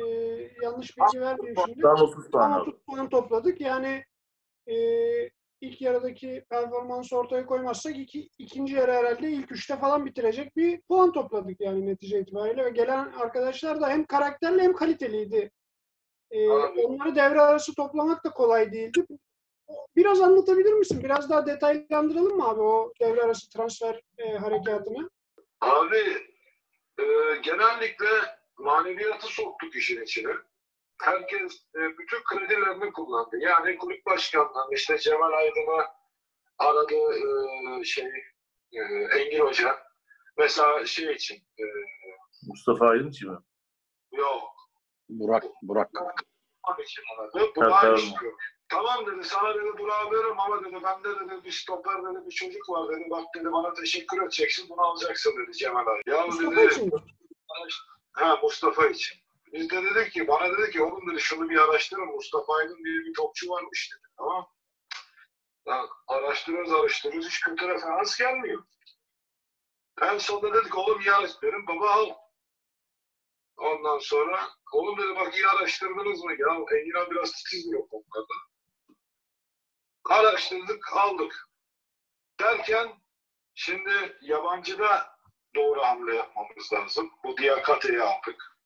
yanlış 0.63 0.99
bilgi 0.99 1.21
vermeyeyim 1.21 1.57
şimdi. 1.67 1.81
Tam 1.81 2.01
30 2.03 2.31
puan 2.31 2.43
Tam 2.43 2.53
aldı. 2.53 2.71
30 2.71 2.81
puan 2.87 3.09
topladık. 3.09 3.61
Yani 3.61 4.05
e, 4.67 4.77
ilk 5.61 5.81
yarıdaki 5.81 6.45
performansı 6.51 7.17
ortaya 7.17 7.47
koymazsak 7.47 7.99
iki, 7.99 8.31
ikinci 8.39 8.75
yarı 8.75 8.93
herhalde 8.93 9.31
ilk 9.31 9.53
üçte 9.53 9.77
falan 9.77 10.07
bitirecek 10.07 10.57
bir 10.57 10.81
puan 10.81 11.13
topladık 11.13 11.61
yani 11.61 11.87
netice 11.87 12.21
itibariyle. 12.21 12.65
Ve 12.65 12.71
gelen 12.71 13.13
arkadaşlar 13.13 13.81
da 13.81 13.89
hem 13.89 14.07
karakterli 14.07 14.63
hem 14.63 14.73
kaliteliydi. 14.73 15.51
E, 16.31 16.49
onları 16.85 17.15
devre 17.15 17.41
arası 17.41 17.75
toplamak 17.75 18.25
da 18.25 18.31
kolay 18.31 18.73
değildi. 18.73 19.07
Biraz 19.97 20.21
anlatabilir 20.21 20.73
misin? 20.73 21.01
Biraz 21.05 21.31
daha 21.31 21.47
detaylandıralım 21.47 22.37
mı 22.37 22.49
abi 22.49 22.61
o 22.61 22.93
devre 23.01 23.23
arası 23.23 23.51
transfer 23.51 24.01
e, 24.19 24.33
harekatını? 24.33 25.11
Abi 25.61 25.97
eee, 26.99 27.37
genellikle 27.43 28.09
maneviyatı 28.59 29.27
soktuk 29.27 29.77
işin 29.77 30.03
içine. 30.03 30.33
Herkes 31.03 31.53
e, 31.75 31.81
bütün 31.99 32.19
kredilerini 32.25 32.93
kullandı. 32.93 33.37
Yani 33.41 33.77
kulüp 33.79 34.07
başkanları 34.07 34.75
işte 34.75 34.99
Cemal 34.99 35.33
Aydın'a 35.33 35.87
aradı 36.59 36.95
e, 36.95 37.85
şey 37.85 38.07
e, 38.73 38.81
Engin 39.19 39.41
Hoca. 39.41 39.79
Mesela 40.39 40.87
şey 40.87 41.13
için 41.15 41.37
e, 41.37 41.65
Mustafa 42.49 42.87
Aydın 42.87 43.09
için 43.09 43.31
mi? 43.31 43.39
Yok. 44.13 44.43
Burak, 45.09 45.45
Burak. 45.63 45.95
Burak 45.95 46.25
için 46.85 47.03
aradı. 47.19 47.97
İstiyor. 47.97 48.33
Tamam 48.69 49.07
dedi 49.07 49.25
sana 49.25 49.55
dedi 49.55 49.79
Burak'ı 49.79 50.11
veririm 50.11 50.41
ama 50.41 50.65
dedi 50.65 50.83
bende 50.83 51.21
dedi 51.21 51.45
bir 51.45 51.51
stoper 51.51 51.95
dedi 51.95 52.27
bir 52.27 52.31
çocuk 52.31 52.69
var 52.69 52.89
dedi. 52.89 53.11
Bak 53.11 53.25
dedi 53.35 53.53
bana 53.53 53.75
teşekkür 53.75 54.23
edeceksin 54.23 54.69
bunu 54.69 54.81
alacaksın 54.81 55.35
dedi 55.39 55.53
Cemal 55.53 55.87
abi. 55.87 56.03
Ya 56.07 56.27
Mustafa 56.27 56.57
dedi, 56.57 56.73
için 56.73 56.85
mi? 56.85 57.01
Ha 58.13 58.39
Mustafa 58.43 58.87
için. 58.87 59.19
Biz 59.53 59.71
de 59.71 59.83
dedik 59.83 60.13
ki 60.13 60.29
bana 60.29 60.59
dedi 60.59 60.71
ki 60.71 60.83
oğlum 60.83 61.11
dedi 61.11 61.21
şunu 61.21 61.51
bir 61.51 61.57
araştırın 61.57 62.07
Mustafa 62.07 62.57
Aydın 62.57 62.85
diye 62.85 62.97
bir 62.97 63.15
topçu 63.15 63.51
varmış 63.51 63.91
dedi. 63.93 64.09
Tamam. 64.17 64.49
Ya, 65.67 65.87
araştırıyoruz 66.07 66.73
araştırıyoruz 66.73 67.29
hiç 67.29 67.41
kötü 67.41 67.69
referans 67.69 68.19
gelmiyor. 68.19 68.63
En 70.03 70.19
sonunda 70.19 70.55
dedik 70.55 70.79
oğlum 70.79 71.01
iyi 71.01 71.13
araştırın 71.13 71.67
baba 71.67 71.91
al. 71.91 72.09
Ondan 73.59 73.99
sonra 73.99 74.49
oğlum 74.73 74.99
dedi 74.99 75.17
bak 75.17 75.37
iyi 75.37 75.47
araştırdınız 75.47 76.25
mı? 76.25 76.33
Ya 76.33 76.49
Engin 76.49 77.11
biraz 77.11 77.33
titizmiyor 77.33 77.89
konularda. 77.89 78.35
Araştırdık 80.05 80.93
aldık. 80.97 81.49
Derken 82.41 82.89
şimdi 83.55 84.19
yabancıda 84.21 85.19
doğru 85.55 85.83
hamle 85.83 86.17
yapmamız 86.17 86.73
lazım. 86.73 87.11
Bu 87.25 87.37
Diakate'yi 87.37 87.99
yaptık. 87.99 88.59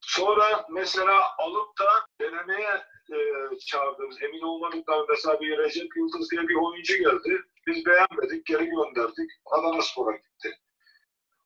Sonra 0.00 0.66
mesela 0.70 1.36
alıp 1.38 1.78
da 1.78 2.06
denemeye 2.20 2.84
e, 3.12 3.18
çağırdığımız, 3.66 4.22
emin 4.22 4.40
olmadıkları 4.40 5.06
mesela 5.08 5.40
bir 5.40 5.58
Recep 5.58 5.96
Yıldız 5.96 6.30
diye 6.30 6.48
bir 6.48 6.54
oyuncu 6.54 6.96
geldi. 6.96 7.42
Biz 7.66 7.86
beğenmedik, 7.86 8.46
geri 8.46 8.64
gönderdik. 8.64 9.30
Adana 9.46 9.82
Spor'a 9.82 10.16
gitti. 10.16 10.58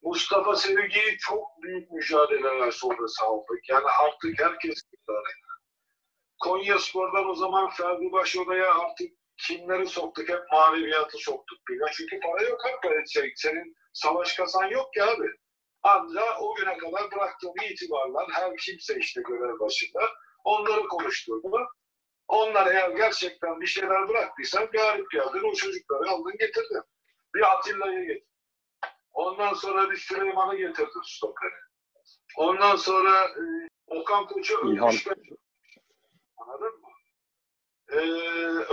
Mustafa 0.05 0.57
Sevgi'yi 0.57 1.19
çok 1.19 1.63
büyük 1.63 1.91
mücadeleler 1.91 2.71
sonrası 2.71 3.25
aldık. 3.25 3.69
Yani 3.69 3.87
artık 4.01 4.41
herkes 4.41 4.83
idare 4.93 5.35
Konya 6.43 6.79
Spor'dan 6.79 7.29
o 7.31 7.35
zaman 7.35 7.71
Ferdi 7.71 8.13
Başoda'ya 8.13 8.75
artık 8.75 9.09
kimleri 9.37 9.87
soktuk? 9.87 10.29
Hep 10.29 10.41
maneviyatı 10.53 11.19
soktuk. 11.19 11.59
bile. 11.69 11.85
Çünkü 11.93 12.21
para 12.21 12.43
yok 12.43 12.61
hep 12.67 12.83
para 12.83 12.95
edecek. 12.95 13.33
Senin 13.37 13.77
savaş 13.93 14.35
kazan 14.37 14.67
yok 14.67 14.93
ki 14.95 15.03
abi. 15.03 15.29
Anca 15.83 16.39
o 16.41 16.55
güne 16.55 16.79
kadar 16.79 17.11
bıraktığım 17.11 17.55
itibarlar 17.71 18.27
her 18.33 18.57
kimse 18.57 18.99
işte 18.99 19.23
görev 19.29 19.61
başında 19.61 20.01
onları 20.45 20.89
konuşturdu. 20.89 21.67
Onlar 22.29 22.67
eğer 22.67 22.91
gerçekten 22.91 23.61
bir 23.61 23.67
şeyler 23.67 24.09
bıraktıysan 24.09 24.67
galip 24.67 25.11
geldin 25.11 25.51
o 25.53 25.55
çocukları 25.55 26.11
aldın 26.11 26.35
getirdin. 26.39 26.83
Bir 27.35 27.53
Atilla'yı 27.53 28.07
getirdin. 28.07 28.34
Ondan 29.15 29.55
sonra 29.55 29.91
bir 29.91 29.97
Süleyman'ı 29.97 30.57
getirdin 30.57 31.03
stopere. 31.05 31.55
Ondan 32.37 32.77
sonra 32.77 33.25
e, 33.25 33.43
Okan 33.87 34.27
Koç'u 34.27 34.59
ölmüşler. 34.59 35.17
Anladın 36.37 36.81
mı? 36.81 36.89
Ee, 37.89 37.99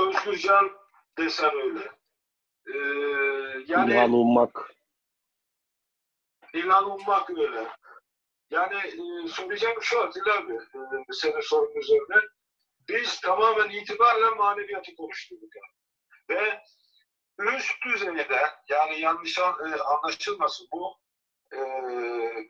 Özgürcan 0.01 0.71
desen 1.17 1.51
öyle. 1.55 1.91
Ee, 2.67 2.77
yani 3.67 3.91
İlhan 3.91 4.13
Ummak. 4.13 4.73
İlhan 6.53 6.91
Ummak 6.91 7.29
öyle. 7.29 7.67
Yani 8.49 8.75
e, 8.75 9.27
söyleyeceğim 9.27 9.81
şu 9.81 10.01
Atilla 10.01 10.37
abi, 10.37 10.53
e, 10.53 11.13
senin 11.13 11.41
sorunun 11.41 11.79
üzerine. 11.79 12.21
Biz 12.89 13.19
tamamen 13.19 13.69
itibarla 13.69 14.35
maneviyatı 14.35 14.95
konuştuk. 14.95 15.39
Yani. 15.41 16.39
Ve 16.39 16.61
üst 17.57 17.85
düzeyde, 17.85 18.37
yani 18.69 18.99
yanlış 18.99 19.39
an- 19.39 19.71
e, 19.73 19.75
anlaşılmasın 19.81 20.67
bu, 20.73 20.93
e, 21.53 21.59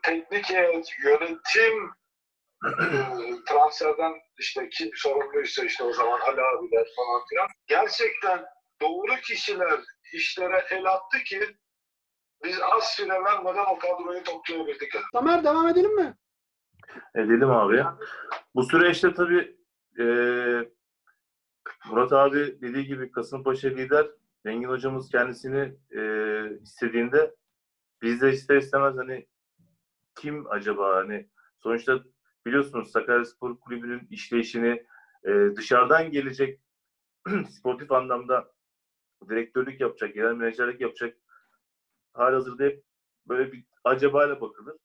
teknik 0.02 0.50
heyet, 0.50 0.86
yönetim 1.04 1.90
e, 2.66 2.84
transferden 3.48 4.12
işte 4.38 4.68
kim 4.68 4.90
sorumluysa 4.94 5.64
işte 5.64 5.84
o 5.84 5.92
zaman 5.92 6.20
Ali 6.20 6.40
abiler 6.40 6.86
falan 6.96 7.22
filan. 7.30 7.48
Gerçekten 7.66 8.44
doğru 8.80 9.14
kişiler 9.22 9.80
işlere 10.12 10.64
el 10.70 10.84
attı 10.86 11.18
ki 11.18 11.56
biz 12.44 12.60
az 12.60 12.84
süre 12.84 13.24
vermeden 13.24 13.64
o 13.64 13.78
kadroyu 13.78 14.22
toplayabildik. 14.24 14.92
Tamer 15.12 15.44
devam 15.44 15.68
edelim 15.68 15.94
mi? 15.96 16.16
Edelim 17.14 17.50
abi. 17.50 17.84
Bu 18.54 18.62
süreçte 18.62 19.14
tabii 19.14 19.56
eee 19.98 20.68
Murat 21.86 22.12
abi 22.12 22.60
dediği 22.62 22.86
gibi 22.86 23.12
Kasımpaşa 23.12 23.68
lider 23.68 24.06
Engin 24.44 24.68
hocamız 24.68 25.08
kendisini 25.10 25.74
eee, 25.90 26.58
istediğinde 26.62 27.34
biz 28.02 28.20
de 28.22 28.32
ister 28.32 28.56
istemez 28.56 28.96
hani 28.96 29.26
kim 30.14 30.46
acaba 30.50 30.96
hani 30.96 31.28
sonuçta 31.62 32.04
biliyorsunuz 32.46 32.90
Sakaryaspor 32.90 33.60
Kulübü'nün 33.60 34.06
işleyişini 34.10 34.86
eee, 35.26 35.56
dışarıdan 35.56 36.10
gelecek 36.10 36.60
sportif 37.50 37.92
anlamda 37.92 38.52
direktörlük 39.28 39.80
yapacak, 39.80 40.14
genel 40.14 40.32
menajerlik 40.34 40.80
yapacak 40.80 41.16
halihazırda 42.12 42.64
hep 42.64 42.84
böyle 43.28 43.52
bir 43.52 43.64
acabayla 43.84 44.40
bakılır. 44.40 44.76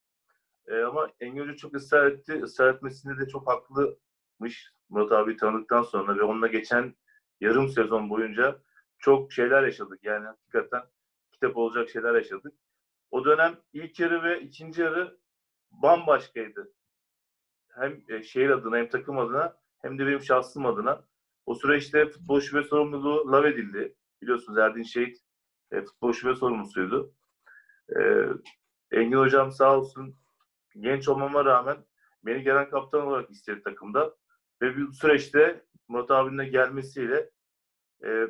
Ee, 0.67 0.81
ama 0.81 1.09
Engin 1.19 1.41
Hoca 1.41 1.55
çok 1.55 1.75
ısrar 1.75 2.11
etti. 2.11 2.41
Israr 2.45 2.73
etmesinde 2.73 3.19
de 3.25 3.27
çok 3.27 3.47
haklıymış 3.47 4.73
Murat 4.89 5.11
abi 5.11 5.37
tanıdıktan 5.37 5.83
sonra 5.83 6.17
ve 6.17 6.23
onunla 6.23 6.47
geçen 6.47 6.95
yarım 7.41 7.69
sezon 7.69 8.09
boyunca 8.09 8.61
çok 8.99 9.33
şeyler 9.33 9.63
yaşadık. 9.63 10.03
Yani 10.03 10.25
hakikaten 10.25 10.81
kitap 11.31 11.57
olacak 11.57 11.89
şeyler 11.89 12.15
yaşadık. 12.15 12.53
O 13.11 13.25
dönem 13.25 13.57
ilk 13.73 13.99
yarı 13.99 14.23
ve 14.23 14.41
ikinci 14.41 14.81
yarı 14.81 15.17
bambaşkaydı. 15.71 16.73
Hem 17.67 18.03
e, 18.09 18.23
şehir 18.23 18.49
adına 18.49 18.77
hem 18.77 18.89
takım 18.89 19.17
adına 19.17 19.57
hem 19.81 19.99
de 19.99 20.07
benim 20.07 20.21
şahsım 20.21 20.65
adına. 20.65 21.03
O 21.45 21.55
süreçte 21.55 22.09
futbol 22.09 22.41
şube 22.41 22.63
sorumluluğu 22.63 23.31
lav 23.31 23.45
edildi. 23.45 23.95
Biliyorsunuz 24.21 24.57
Erdin 24.57 24.83
Şehit 24.83 25.17
e, 25.71 25.81
futbol 25.81 26.13
şube 26.13 26.35
sorumlusuydu. 26.35 27.13
E, 27.99 27.99
Engin 28.91 29.17
hocam 29.17 29.51
sağ 29.51 29.77
olsun 29.77 30.15
genç 30.79 31.07
olmama 31.07 31.45
rağmen 31.45 31.77
beni 32.25 32.43
gelen 32.43 32.69
kaptan 32.69 33.07
olarak 33.07 33.31
istedi 33.31 33.63
takımda. 33.63 34.15
Ve 34.61 34.77
bu 34.77 34.93
süreçte 34.93 35.65
Murat 35.87 36.11
abinin 36.11 36.37
de 36.37 36.45
gelmesiyle 36.45 37.29
e, 38.03 38.27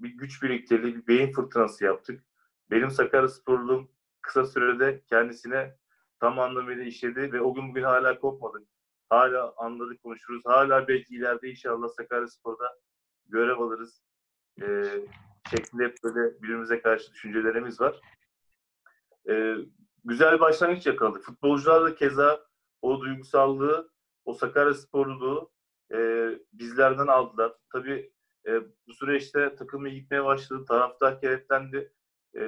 bir 0.00 0.10
güç 0.10 0.42
biriktirdi, 0.42 0.94
bir 0.96 1.06
beyin 1.06 1.32
fırtınası 1.32 1.84
yaptık. 1.84 2.24
Benim 2.70 2.90
Sakaryasporluğum 2.90 3.90
kısa 4.20 4.44
sürede 4.44 5.02
kendisine 5.06 5.76
tam 6.20 6.38
anlamıyla 6.38 6.84
işledi 6.84 7.32
ve 7.32 7.40
o 7.40 7.54
gün 7.54 7.68
bugün 7.70 7.82
hala 7.82 8.18
kopmadık. 8.18 8.68
Hala 9.08 9.54
anladık, 9.56 10.02
konuşuruz. 10.02 10.42
Hala 10.44 10.88
belki 10.88 11.14
ileride 11.14 11.50
inşallah 11.50 11.88
Sakaryaspor'da 11.88 12.78
görev 13.26 13.58
alırız. 13.58 14.02
E, 14.62 14.84
şeklinde 15.50 15.84
hep 15.84 15.96
böyle 16.04 16.42
birbirimize 16.42 16.82
karşı 16.82 17.12
düşüncelerimiz 17.12 17.80
var. 17.80 18.00
E, 19.30 19.56
güzel 20.04 20.34
bir 20.34 20.40
başlangıç 20.40 20.86
yakaladık. 20.86 21.24
Futbolcular 21.24 21.84
da 21.84 21.94
keza 21.94 22.46
o 22.82 23.00
duygusallığı, 23.00 23.90
o 24.24 24.34
Sakaryasporluluğu 24.34 25.50
e, 25.92 26.28
bizlerden 26.52 27.06
aldılar. 27.06 27.52
Tabii 27.72 28.12
e, 28.46 28.62
bu 28.86 28.94
süreçte 28.94 29.54
takım 29.54 29.86
iyi 29.86 30.00
gitmeye 30.00 30.24
başladı. 30.24 30.64
Taraftar 30.64 31.20
kenetlendi. 31.20 31.92
E, 32.36 32.42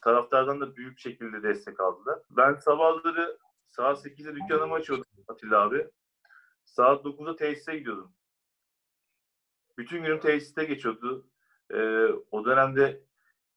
taraftardan 0.00 0.60
da 0.60 0.76
büyük 0.76 0.98
şekilde 0.98 1.42
destek 1.42 1.80
aldılar. 1.80 2.18
Ben 2.30 2.54
sabahları 2.54 3.38
saat 3.70 4.06
8'de 4.06 4.36
dükkanımı 4.36 4.74
açıyordum 4.74 5.06
Atilla 5.28 5.60
abi. 5.62 5.90
Saat 6.64 7.04
9'da 7.04 7.36
tesise 7.36 7.78
gidiyordum. 7.78 8.14
Bütün 9.78 10.02
günüm 10.02 10.20
tesiste 10.20 10.64
geçiyordu. 10.64 11.26
E, 11.70 11.78
o 12.30 12.44
dönemde 12.44 13.04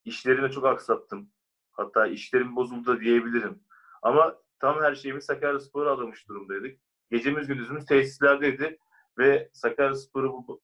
işlerimi 0.06 0.52
çok 0.52 0.66
aksattım. 0.66 1.32
Hatta 1.72 2.08
işlerim 2.08 2.56
bozuldu 2.56 3.00
diyebilirim. 3.00 3.64
Ama 4.02 4.38
tam 4.60 4.82
her 4.82 4.96
şeyimi 4.96 5.22
Sakaryaspor'a 5.22 5.94
adamış 5.94 6.28
durumdaydık. 6.28 6.80
Gecemiz 7.12 7.48
gündüzümüz 7.48 7.86
tesislerdeydi 7.86 8.78
ve 9.18 9.50
Sakaryaspor'u 9.54 10.48
bu 10.48 10.62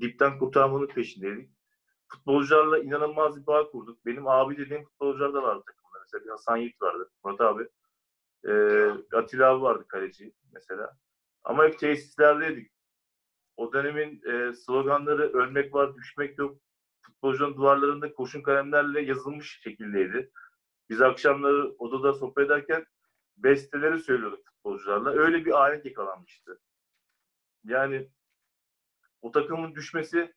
dipten 0.00 0.38
kurtarmanın 0.38 0.86
peşindeydik. 0.86 1.50
Futbolcularla 2.08 2.78
inanılmaz 2.78 3.40
bir 3.40 3.46
bağ 3.46 3.70
kurduk. 3.70 4.06
Benim 4.06 4.28
abi 4.28 4.56
dediğim 4.56 4.84
futbolcular 4.84 5.34
da 5.34 5.42
vardı 5.42 5.62
takımda. 5.66 5.98
Mesela 6.00 6.24
bir 6.24 6.30
Hasan 6.30 6.56
Yiğit 6.56 6.82
vardı, 6.82 7.10
Murat 7.24 7.40
abi. 7.40 7.68
Ee, 8.48 9.16
Atilla 9.16 9.50
abi 9.50 9.62
vardı 9.62 9.84
kaleci 9.88 10.34
mesela. 10.52 10.96
Ama 11.44 11.64
hep 11.64 11.78
tesislerdeydik. 11.78 12.72
O 13.56 13.72
dönemin 13.72 14.22
e, 14.30 14.54
sloganları 14.54 15.32
ölmek 15.32 15.74
var, 15.74 15.94
düşmek 15.96 16.38
yok. 16.38 16.58
Futbolcunun 17.00 17.56
duvarlarında 17.56 18.12
kurşun 18.12 18.42
kalemlerle 18.42 19.00
yazılmış 19.00 19.60
şekildeydi. 19.62 20.30
Biz 20.90 21.02
akşamları 21.02 21.74
odada 21.78 22.12
sohbet 22.12 22.46
ederken 22.46 22.86
besteleri 23.36 23.98
söylüyorduk 23.98 24.46
futbolcularla. 24.46 25.10
Öyle 25.10 25.44
bir 25.44 25.50
alet 25.50 25.86
yakalanmıştı. 25.86 26.60
Yani 27.64 28.08
o 29.22 29.30
takımın 29.30 29.74
düşmesi 29.74 30.34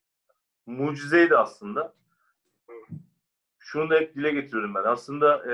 mucizeydi 0.65 1.37
aslında. 1.37 1.93
şunu 3.59 3.89
da 3.89 3.95
hep 3.95 4.15
dile 4.15 4.31
getiriyorum 4.31 4.75
ben. 4.75 4.83
Aslında 4.83 5.53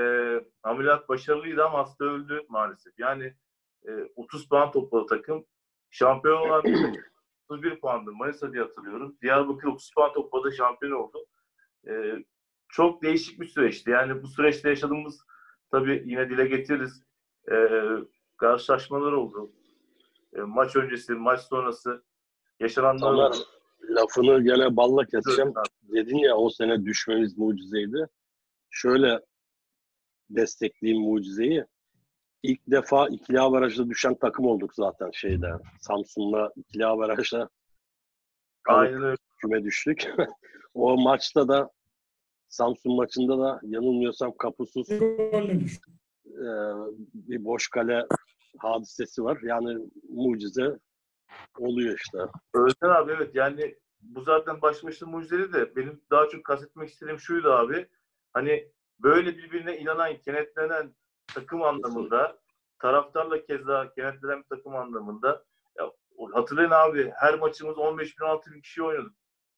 ameliyat 0.62 1.08
başarılıydı 1.08 1.64
ama 1.64 1.78
hasta 1.78 2.04
öldü 2.04 2.42
maalesef. 2.48 2.98
Yani 2.98 3.34
e, 3.88 3.90
30 4.16 4.48
puan 4.48 4.72
topladı 4.72 5.06
takım. 5.06 5.46
Şampiyon 5.90 6.48
olan 6.48 6.62
31 7.48 7.80
puandı 7.80 8.12
Manisa 8.12 8.52
diye 8.52 8.62
hatırlıyorum. 8.62 9.16
Diyarbakır 9.22 9.68
30 9.68 9.90
puan 9.94 10.12
topladı 10.12 10.52
şampiyon 10.52 10.92
oldu. 10.92 11.26
E, 11.88 12.24
çok 12.68 13.02
değişik 13.02 13.40
bir 13.40 13.46
süreçti. 13.46 13.90
Yani 13.90 14.22
bu 14.22 14.26
süreçte 14.26 14.68
yaşadığımız 14.68 15.24
tabii 15.70 16.02
yine 16.06 16.30
dile 16.30 16.46
getiririz. 16.46 17.02
E, 17.50 17.68
karşılaşmalar 18.36 19.12
oldu. 19.12 19.52
E, 20.34 20.40
maç 20.40 20.76
öncesi, 20.76 21.14
maç 21.14 21.40
sonrası 21.40 22.04
yaşananlar 22.60 23.12
oldu. 23.12 23.36
lafını 23.90 24.42
gene 24.42 24.76
balla 24.76 25.04
keseceğim. 25.06 25.52
Dedin 25.82 26.18
ya 26.18 26.36
o 26.36 26.50
sene 26.50 26.84
düşmemiz 26.84 27.38
mucizeydi. 27.38 28.06
Şöyle 28.70 29.20
destekleyeyim 30.30 31.02
mucizeyi. 31.04 31.64
İlk 32.42 32.60
defa 32.70 33.08
ikili 33.08 33.40
avarajda 33.40 33.88
düşen 33.88 34.14
takım 34.14 34.46
olduk 34.46 34.74
zaten 34.74 35.10
şeyde. 35.10 35.46
Samsun'la 35.80 36.52
ikili 36.56 36.86
avarajda 36.86 37.48
Aynen 38.66 39.02
öyle. 39.02 39.16
küme 39.40 39.64
düştük. 39.64 40.14
o 40.74 40.96
maçta 41.02 41.48
da 41.48 41.70
Samsun 42.48 42.96
maçında 42.96 43.38
da 43.38 43.60
yanılmıyorsam 43.62 44.36
kapusuz 44.38 44.90
Bir 44.90 44.98
golle 45.00 45.60
düştü. 45.60 45.90
e, 46.26 46.46
bir 47.14 47.44
boş 47.44 47.68
kale 47.68 48.06
hadisesi 48.58 49.24
var. 49.24 49.38
Yani 49.42 49.78
mucize 50.08 50.78
oluyor 51.58 51.98
işte. 51.98 52.18
Özden 52.54 52.88
abi 52.88 53.12
evet 53.12 53.34
yani 53.34 53.78
bu 54.00 54.20
zaten 54.20 54.62
başmışlı 54.62 55.06
mucizeli 55.06 55.52
de 55.52 55.76
benim 55.76 56.02
daha 56.10 56.28
çok 56.28 56.44
kastetmek 56.44 56.88
istediğim 56.88 57.18
şuydu 57.18 57.52
abi. 57.52 57.88
Hani 58.32 58.72
böyle 58.98 59.36
birbirine 59.36 59.78
inanan, 59.78 60.18
kenetlenen 60.18 60.94
takım 61.34 61.62
anlamında 61.62 62.38
taraftarla 62.78 63.44
keza 63.44 63.92
kenetlenen 63.94 64.38
bir 64.38 64.56
takım 64.56 64.76
anlamında 64.76 65.44
ya, 65.78 65.92
hatırlayın 66.32 66.70
abi 66.70 67.12
her 67.14 67.38
maçımız 67.38 67.78
15 67.78 68.18
bin 68.18 68.24
16 68.24 68.52
bin 68.52 68.60
kişi 68.60 68.82
oynadık. 68.82 69.12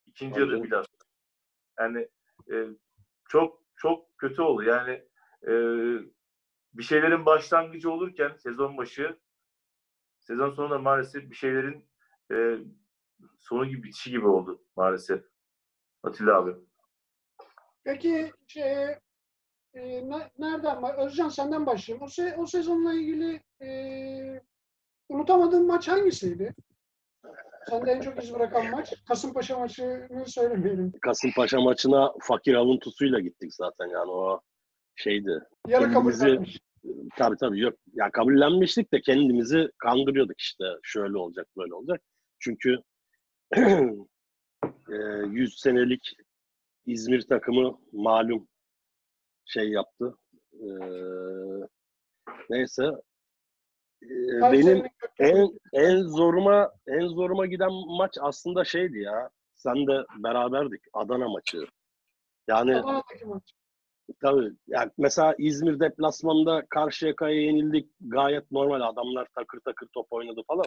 İkinci 0.07 0.41
yarı 0.41 0.63
biraz. 0.63 0.87
Yani 1.79 2.09
e, 2.53 2.67
çok 3.29 3.63
çok 3.77 4.19
kötü 4.19 4.43
oldu. 4.43 4.63
Yani 4.63 5.05
e, 5.47 5.53
bir 6.75 6.83
şeylerin 6.83 7.27
başlangıcı 7.27 7.91
olurken 7.91 8.33
sezon 8.37 8.77
başı 8.77 9.17
sezon 10.31 10.51
sonunda 10.51 10.79
maalesef 10.79 11.31
bir 11.31 11.35
şeylerin 11.35 11.85
e, 12.33 12.59
sonu 13.39 13.67
gibi 13.67 13.83
bitişi 13.83 14.11
gibi 14.11 14.27
oldu 14.27 14.63
maalesef. 14.77 15.25
Atilla 16.03 16.37
abi. 16.37 16.55
Peki 17.85 18.33
şey, 18.47 18.83
e, 19.75 20.09
ne- 20.09 20.31
nereden 20.39 20.99
Özcan 20.99 21.29
senden 21.29 21.67
başlayayım. 21.67 22.05
O, 22.05 22.09
se- 22.09 22.37
o 22.37 22.47
sezonla 22.47 22.95
ilgili 22.95 23.41
e, 23.63 23.71
unutamadığın 25.09 25.67
maç 25.67 25.89
hangisiydi? 25.89 26.55
Sende 27.71 27.91
en 27.91 28.01
çok 28.01 28.23
iz 28.25 28.35
bırakan 28.35 28.71
maç. 28.71 28.95
Kasımpaşa 29.09 29.59
maçını 29.59 30.27
söylemeyelim. 30.27 30.93
Kasımpaşa 31.03 31.61
maçına 31.61 32.13
fakir 32.21 32.55
avuntusuyla 32.55 33.21
gittik 33.21 33.55
zaten 33.55 33.87
yani 33.87 34.11
o 34.11 34.41
şeydi. 34.95 35.45
Yarı 35.69 35.85
etmiş. 36.35 36.61
Tabii 37.17 37.37
tabii 37.37 37.61
yok. 37.61 37.79
Ya 37.93 38.11
kabullenmiştik 38.11 38.93
de 38.93 39.01
kendimizi 39.01 39.71
kandırıyorduk 39.79 40.41
işte. 40.41 40.65
Şöyle 40.83 41.19
olacak 41.19 41.47
böyle 41.57 41.75
olacak. 41.75 42.03
Çünkü 42.39 42.79
e, 43.57 44.97
100 45.31 45.61
senelik 45.61 46.17
İzmir 46.87 47.23
takımı 47.23 47.79
malum 47.93 48.49
şey 49.45 49.71
yaptı. 49.71 50.17
E, 50.53 50.69
neyse. 52.51 52.85
E, 54.03 54.09
benim 54.53 54.87
en 55.19 55.49
en 55.73 56.03
zoruma 56.03 56.73
en 56.87 57.07
zoruma 57.07 57.47
giden 57.47 57.73
maç 57.73 58.15
aslında 58.21 58.65
şeydi 58.65 58.99
ya. 58.99 59.31
Sen 59.57 59.87
de 59.87 60.05
beraberdik 60.19 60.81
Adana 60.93 61.29
maçı. 61.29 61.67
Yani 62.49 62.77
Adana'daki 62.77 63.25
maç. 63.25 63.53
Tabii. 64.23 64.53
Yani 64.67 64.91
mesela 64.99 65.35
İzmir 65.39 65.81
deplasmanında 65.81 66.67
Karşıyaka'ya 66.71 67.41
yenildik. 67.41 67.91
Gayet 68.01 68.51
normal. 68.51 68.81
Adamlar 68.81 69.29
takır 69.35 69.61
takır 69.61 69.87
top 69.95 70.07
oynadı 70.11 70.41
falan. 70.47 70.67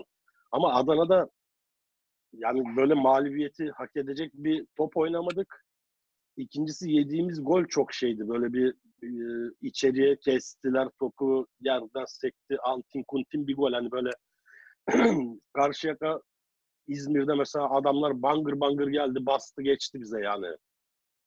Ama 0.52 0.74
Adana'da 0.74 1.30
yani 2.34 2.64
böyle 2.78 2.94
mağlubiyeti 2.94 3.72
hak 3.72 3.96
edecek 3.96 4.32
bir 4.34 4.68
top 4.78 4.98
oynamadık. 4.98 5.66
İkincisi 6.38 6.92
yediğimiz 6.92 7.44
gol 7.44 7.66
çok 7.66 7.94
şeydi. 7.94 8.30
Böyle 8.30 8.54
bir 8.54 8.76
e, 9.04 9.10
içeriye 9.62 10.18
kestiler 10.18 10.90
topu 11.00 11.48
yerden 11.62 12.06
sekti. 12.06 12.58
Antin 12.64 13.04
kuntin 13.08 13.48
bir 13.48 13.56
gol. 13.56 13.74
Hani 13.74 13.92
böyle 13.92 14.10
Karşıyaka 15.54 16.22
İzmir'de 16.88 17.34
mesela 17.34 17.70
adamlar 17.70 18.22
bangır 18.22 18.60
bangır 18.60 18.88
geldi 18.88 19.26
bastı 19.26 19.62
geçti 19.62 20.02
bize 20.02 20.22
yani. 20.22 20.48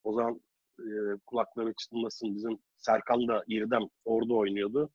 O 0.04 0.12
zaman 0.12 0.40
e, 0.78 1.18
kulakları 1.26 1.74
çınlasın 1.74 2.34
bizim 2.34 2.58
Serkan 2.76 3.28
da 3.28 3.44
İrdem 3.46 3.82
orada 4.04 4.34
oynuyordu. 4.34 4.90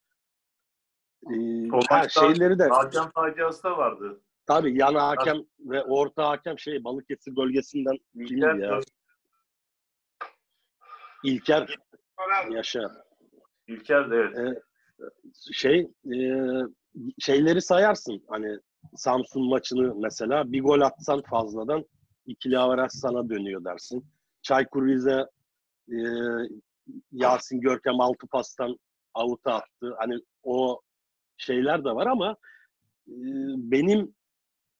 E, 1.31 1.35
maçta- 1.67 2.09
şeyleri 2.09 2.59
de 2.59 2.67
Hakem 2.67 3.09
faciası 3.09 3.63
da 3.63 3.77
vardı. 3.77 4.21
tabii 4.47 4.77
yan 4.77 4.93
hakem 4.95 5.37
ve 5.59 5.83
orta 5.83 6.29
hakem 6.29 6.59
şey 6.59 6.83
Balıkesir 6.83 7.35
bölgesinden 7.35 7.97
İlker, 8.15 8.55
ya? 8.55 8.79
İlker 11.23 11.75
yaşa. 12.49 12.91
İlker 13.67 14.11
de 14.11 14.15
evet. 14.15 14.57
E, 14.57 14.61
şey 15.53 15.91
e, 16.13 16.17
şeyleri 17.19 17.61
sayarsın 17.61 18.23
hani 18.29 18.57
Samsun 18.95 19.49
maçını 19.49 19.95
mesela 19.95 20.51
bir 20.51 20.63
gol 20.63 20.81
atsan 20.81 21.21
fazladan 21.21 21.85
ikili 22.25 22.57
avaraj 22.59 22.91
sana 22.91 23.29
dönüyor 23.29 23.63
dersin. 23.65 24.05
Çaykur 24.41 24.87
Rize 24.87 25.25
e, 25.91 25.97
Yasin 27.11 27.61
Görkem 27.61 28.01
altı 28.01 28.27
pastan 28.27 28.77
avuta 29.13 29.53
attı. 29.53 29.95
Hani 29.97 30.15
o 30.43 30.81
şeyler 31.37 31.85
de 31.85 31.89
var 31.89 32.07
ama 32.07 32.31
e, 33.07 33.17
benim 33.57 34.15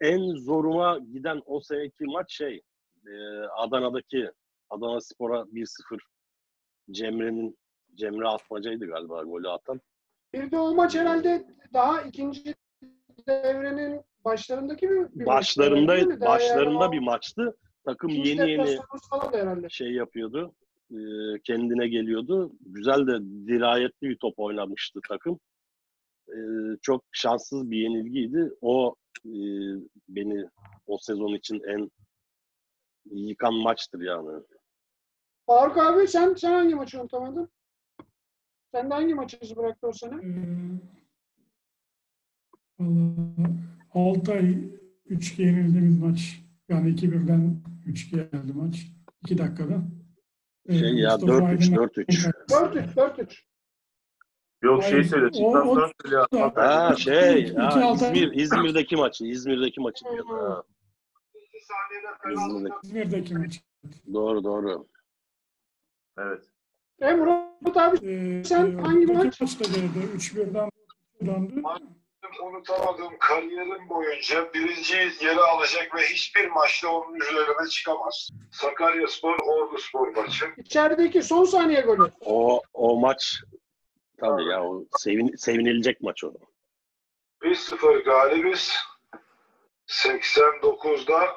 en 0.02 0.36
zoruma 0.36 1.00
giden 1.00 1.42
o 1.46 1.62
seneki 1.62 2.06
maç 2.06 2.34
şey 2.34 2.62
e, 3.08 3.12
Adana'daki 3.58 4.32
Adana 4.70 5.02
Spor'a 5.02 5.42
1-0 5.42 6.00
Cemre'nin 6.92 7.58
Cemre 7.96 8.28
Atmaca'ydı 8.28 8.86
galiba 8.86 9.24
golü 9.24 9.50
atan. 9.50 9.82
Bir 10.34 10.52
de 10.52 10.60
o 10.60 10.76
maç 10.76 10.96
herhalde 10.96 11.48
daha 11.74 12.02
ikinci 12.02 12.56
devrenin 13.28 14.02
başlarındaki 14.26 14.90
bir, 14.90 15.20
bir 15.20 15.26
başlarında? 15.26 16.20
Daha 16.20 16.30
başlarında 16.30 16.84
yani 16.84 16.92
bir 16.92 17.00
maçtı. 17.00 17.58
Takım 17.86 18.10
yeni 18.10 18.52
yeni 18.52 18.78
şey 19.70 19.92
yapıyordu. 19.92 20.54
E, 20.92 21.00
kendine 21.44 21.88
geliyordu. 21.88 22.52
Güzel 22.66 23.08
de 23.08 23.22
dirayetli 23.48 24.10
bir 24.10 24.18
top 24.18 24.40
oynamıştı 24.40 25.00
takım. 25.10 25.40
E, 26.28 26.38
çok 26.82 27.04
şanssız 27.12 27.72
bir 27.72 27.78
yenilgiydi. 27.78 28.54
O 28.62 28.96
e, 29.26 29.34
beni 30.10 30.46
o 30.88 30.98
sezon 30.98 31.36
için 31.36 31.62
en 31.68 31.92
yıkan 33.12 33.54
maçtır 33.54 34.02
yani. 34.02 34.44
Faruk 35.46 35.78
abi 35.78 36.08
sen 36.08 36.34
sen 36.34 36.54
hangi 36.54 36.76
maçı 36.76 37.02
unutamadın? 37.02 37.50
Sen 38.72 38.90
de 38.90 38.94
hangi 38.94 39.14
maçı 39.14 39.38
izi 39.42 39.56
bıraktı 39.56 39.88
o 39.88 39.94
sene? 39.94 40.16
Ee, 40.16 40.80
vallahi 42.80 43.62
Altay 43.94 44.72
3-2 45.10 45.42
yenildiğimiz 45.42 46.00
maç. 46.00 46.42
Yani 46.70 46.90
2-1'den 46.90 47.62
3-2 47.86 48.32
geldi 48.32 48.54
maç. 48.54 48.88
2 49.24 49.38
dakikada. 49.38 49.84
Ee, 50.70 50.80
Şey 50.80 50.94
ya 50.96 51.12
Mustafa 51.18 51.34
4-3 51.34 51.64
Aydın- 51.64 51.76
4-3. 51.76 52.32
4-3 52.50 52.96
4-3. 52.96 53.44
Yok 54.64 54.84
şey 54.84 55.04
söyle. 55.04 55.32
Çıktan 55.32 55.64
sonra 55.66 55.92
söyle. 56.06 56.26
Ha 56.56 56.96
şey 56.98 57.54
ha, 57.56 57.92
İzmir 57.94 58.32
İzmir'deki 58.34 58.96
maçı 58.96 59.26
İzmir'deki 59.26 59.80
maçı 59.82 60.06
diyor. 60.06 60.26
Ha, 60.26 60.64
İzmir'deki. 62.32 62.76
İzmir'deki 62.84 63.34
maç. 63.38 63.62
doğru 64.14 64.44
doğru. 64.44 64.88
Evet. 66.18 66.44
E 67.02 67.14
Murat 67.14 67.78
abi 67.78 68.08
Ee, 68.08 68.44
Sen 68.44 68.78
hangi 68.78 69.04
öteki 69.04 69.18
maç? 69.18 69.42
maçta 69.42 69.64
geldi. 69.66 70.00
3-1'den 70.16 70.70
döndü. 71.26 71.64
Unutamadığım 72.40 73.18
kariyerim 73.20 73.90
boyunca 73.90 74.54
birinci 74.54 74.96
yeri 75.26 75.40
alacak 75.40 75.96
ve 75.96 76.02
hiçbir 76.02 76.48
maçta 76.50 76.90
onun 76.90 77.16
üzerine 77.16 77.68
çıkamaz. 77.70 78.30
Sakaryaspor 78.52 79.38
Orduspor 79.40 80.08
maçı. 80.16 80.46
içerideki 80.58 81.22
son 81.22 81.44
saniye 81.44 81.82
golü. 81.82 82.12
O 82.26 82.62
o 82.74 83.00
maç 83.00 83.42
tabii 84.20 84.46
ya 84.46 84.64
o 84.64 84.86
sevin, 84.98 85.36
sevinilecek 85.36 86.02
maç 86.02 86.24
o. 86.24 86.34
1-0 87.44 88.04
galibiz. 88.04 88.76
89'da 89.88 91.28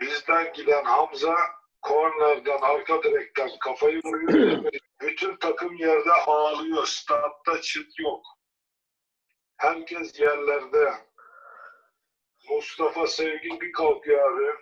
bizden 0.00 0.52
giden 0.52 0.84
Hamza 0.84 1.34
kornerden, 1.82 2.58
arka 2.62 3.02
direkten 3.02 3.50
kafayı 3.60 4.00
vuruyor. 4.04 4.62
Bütün 5.00 5.36
takım 5.36 5.76
yerde 5.76 6.12
ağlıyor. 6.12 6.86
Statta 6.86 7.60
çıt 7.60 7.98
yok. 7.98 8.24
Herkes 9.62 10.20
yerlerde. 10.20 10.92
Mustafa 12.48 13.06
Sevgin 13.06 13.60
bir 13.60 13.72
kalkıyor 13.72 14.32
abi. 14.32 14.58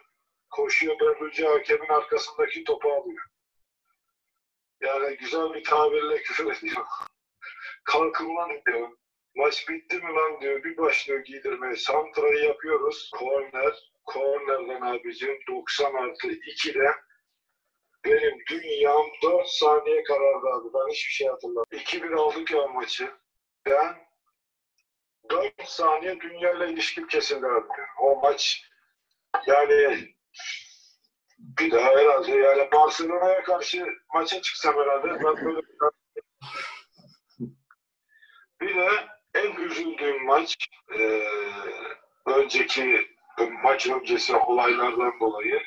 Koşuyor 0.50 1.00
Berluci 1.00 1.46
hakemin 1.46 1.88
arkasındaki 1.88 2.64
topu 2.64 2.92
alıyor. 2.92 3.24
Yani 4.80 5.16
güzel 5.16 5.54
bir 5.54 5.64
tabirle 5.64 6.16
küfür 6.22 6.56
ediyor. 6.56 6.86
Kalkın 7.84 8.36
lan 8.36 8.50
diyor. 8.66 8.88
Maç 9.34 9.68
bitti 9.68 9.96
mi 9.96 10.14
lan 10.14 10.40
diyor. 10.40 10.64
Bir 10.64 10.76
başlıyor 10.76 11.20
giydirmeye. 11.20 11.76
Santra'yı 11.76 12.44
yapıyoruz. 12.44 13.10
Korner. 13.14 13.92
Kornerden 14.04 14.80
abicim 14.80 15.38
90 15.48 15.94
artı 15.94 16.28
2'de 16.28 16.94
benim 18.04 18.38
dünyam 18.50 19.06
4 19.22 19.48
saniye 19.48 20.02
karardı 20.02 20.46
abi. 20.46 20.68
Ben 20.74 20.92
hiçbir 20.92 21.12
şey 21.12 21.28
hatırlamıyorum. 21.28 21.78
2-1 21.78 22.14
aldık 22.14 22.50
ya 22.50 22.66
maçı. 22.66 23.10
Ben 23.66 24.09
4 25.30 25.68
saniye 25.68 26.20
dünyayla 26.20 26.66
ilişkim 26.66 27.06
kesildi 27.06 27.46
abi. 27.46 27.66
O 28.00 28.20
maç 28.22 28.62
yani 29.46 30.08
bir 31.38 31.70
daha 31.70 31.90
herhalde 31.90 32.30
yani 32.32 32.68
Barcelona'ya 32.72 33.42
karşı 33.44 33.86
maça 34.14 34.42
çıksam 34.42 34.74
herhalde 34.74 35.08
ben 35.24 35.44
böyle 35.44 35.58
bir 35.58 35.78
bir 38.60 38.74
de 38.76 38.88
en 39.34 39.56
üzüldüğüm 39.56 40.24
maç 40.24 40.56
eee, 40.94 41.28
önceki 42.26 43.08
maç 43.62 43.86
öncesi 43.88 44.36
olaylardan 44.36 45.20
dolayı 45.20 45.60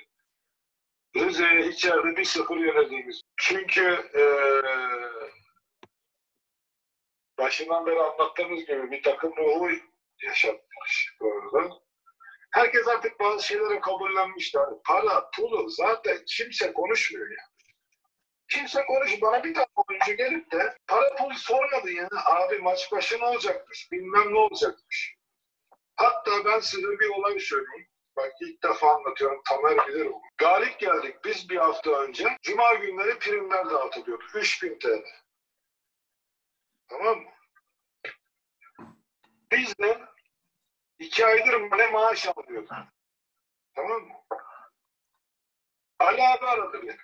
Rize'ye 1.16 1.68
içeride 1.68 2.08
1-0 2.22 2.60
yenildiğimiz. 2.66 3.22
Çünkü 3.38 4.10
eee 4.16 4.62
başından 7.44 7.86
beri 7.86 8.00
anlattığımız 8.00 8.66
gibi 8.66 8.92
bir 8.92 9.04
takım 9.04 9.36
ruhu 9.38 9.70
yaşatmış 10.24 11.16
bu 11.22 11.34
arada. 11.34 11.74
Herkes 12.52 12.88
artık 12.88 13.20
bazı 13.20 13.48
şeylere 13.48 13.80
kabullenmişler. 13.80 14.66
Para, 14.86 15.30
pulu 15.36 15.70
zaten 15.70 16.18
kimse 16.28 16.74
konuşmuyor 16.74 17.32
ya. 17.32 17.44
Kimse 18.48 18.86
konuş. 18.86 19.22
Bana 19.22 19.44
bir 19.44 19.54
tane 19.54 19.68
oyuncu 19.76 20.14
gelip 20.14 20.52
de 20.52 20.78
para 20.88 21.16
pul 21.16 21.34
sormadı 21.34 21.92
yani. 21.92 22.10
Abi 22.26 22.60
maç 22.60 22.92
başı 22.92 23.20
ne 23.20 23.26
olacakmış? 23.26 23.92
Bilmem 23.92 24.34
ne 24.34 24.40
olacakmış. 24.40 25.16
Hatta 25.96 26.46
ben 26.46 26.60
size 26.60 26.88
bir 26.88 27.10
olay 27.10 27.40
söyleyeyim. 27.40 27.88
Bak 28.18 28.32
ilk 28.42 28.64
defa 28.64 28.96
anlatıyorum. 28.96 29.42
Tamer 29.50 29.88
bilir 29.88 30.06
onu. 30.06 30.22
Galip 30.38 30.80
geldik. 30.80 31.16
Biz 31.26 31.50
bir 31.50 31.58
hafta 31.58 31.92
önce. 31.92 32.38
Cuma 32.42 32.74
günleri 32.74 33.20
primler 33.20 33.70
dağıtılıyordu. 33.70 34.24
3000 34.36 34.80
TL. 34.80 35.04
Tamam 36.90 37.20
mı? 37.20 37.33
De 39.54 40.08
iki 41.00 41.26
aydır 41.26 41.54
mı 41.54 41.78
ne 41.78 41.88
maaş 41.88 42.28
alıyorduk. 42.28 42.72
Tamam 43.76 44.02
mı? 44.02 44.14
Ali 46.00 46.28
abi 46.28 46.46
aradı 46.46 46.84
beni. 46.84 46.98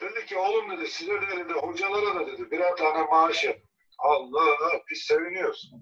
Dedi 0.00 0.26
ki 0.26 0.38
oğlum 0.38 0.70
dedi 0.70 0.88
size 0.88 1.22
de 1.22 1.26
dedi 1.36 1.52
hocalara 1.52 2.14
da 2.14 2.26
dedi 2.26 2.50
birer 2.50 2.76
tane 2.76 3.06
maaş 3.06 3.44
yap. 3.44 3.56
Allah 3.98 4.56
biz 4.90 5.02
seviniyoruz. 5.02 5.72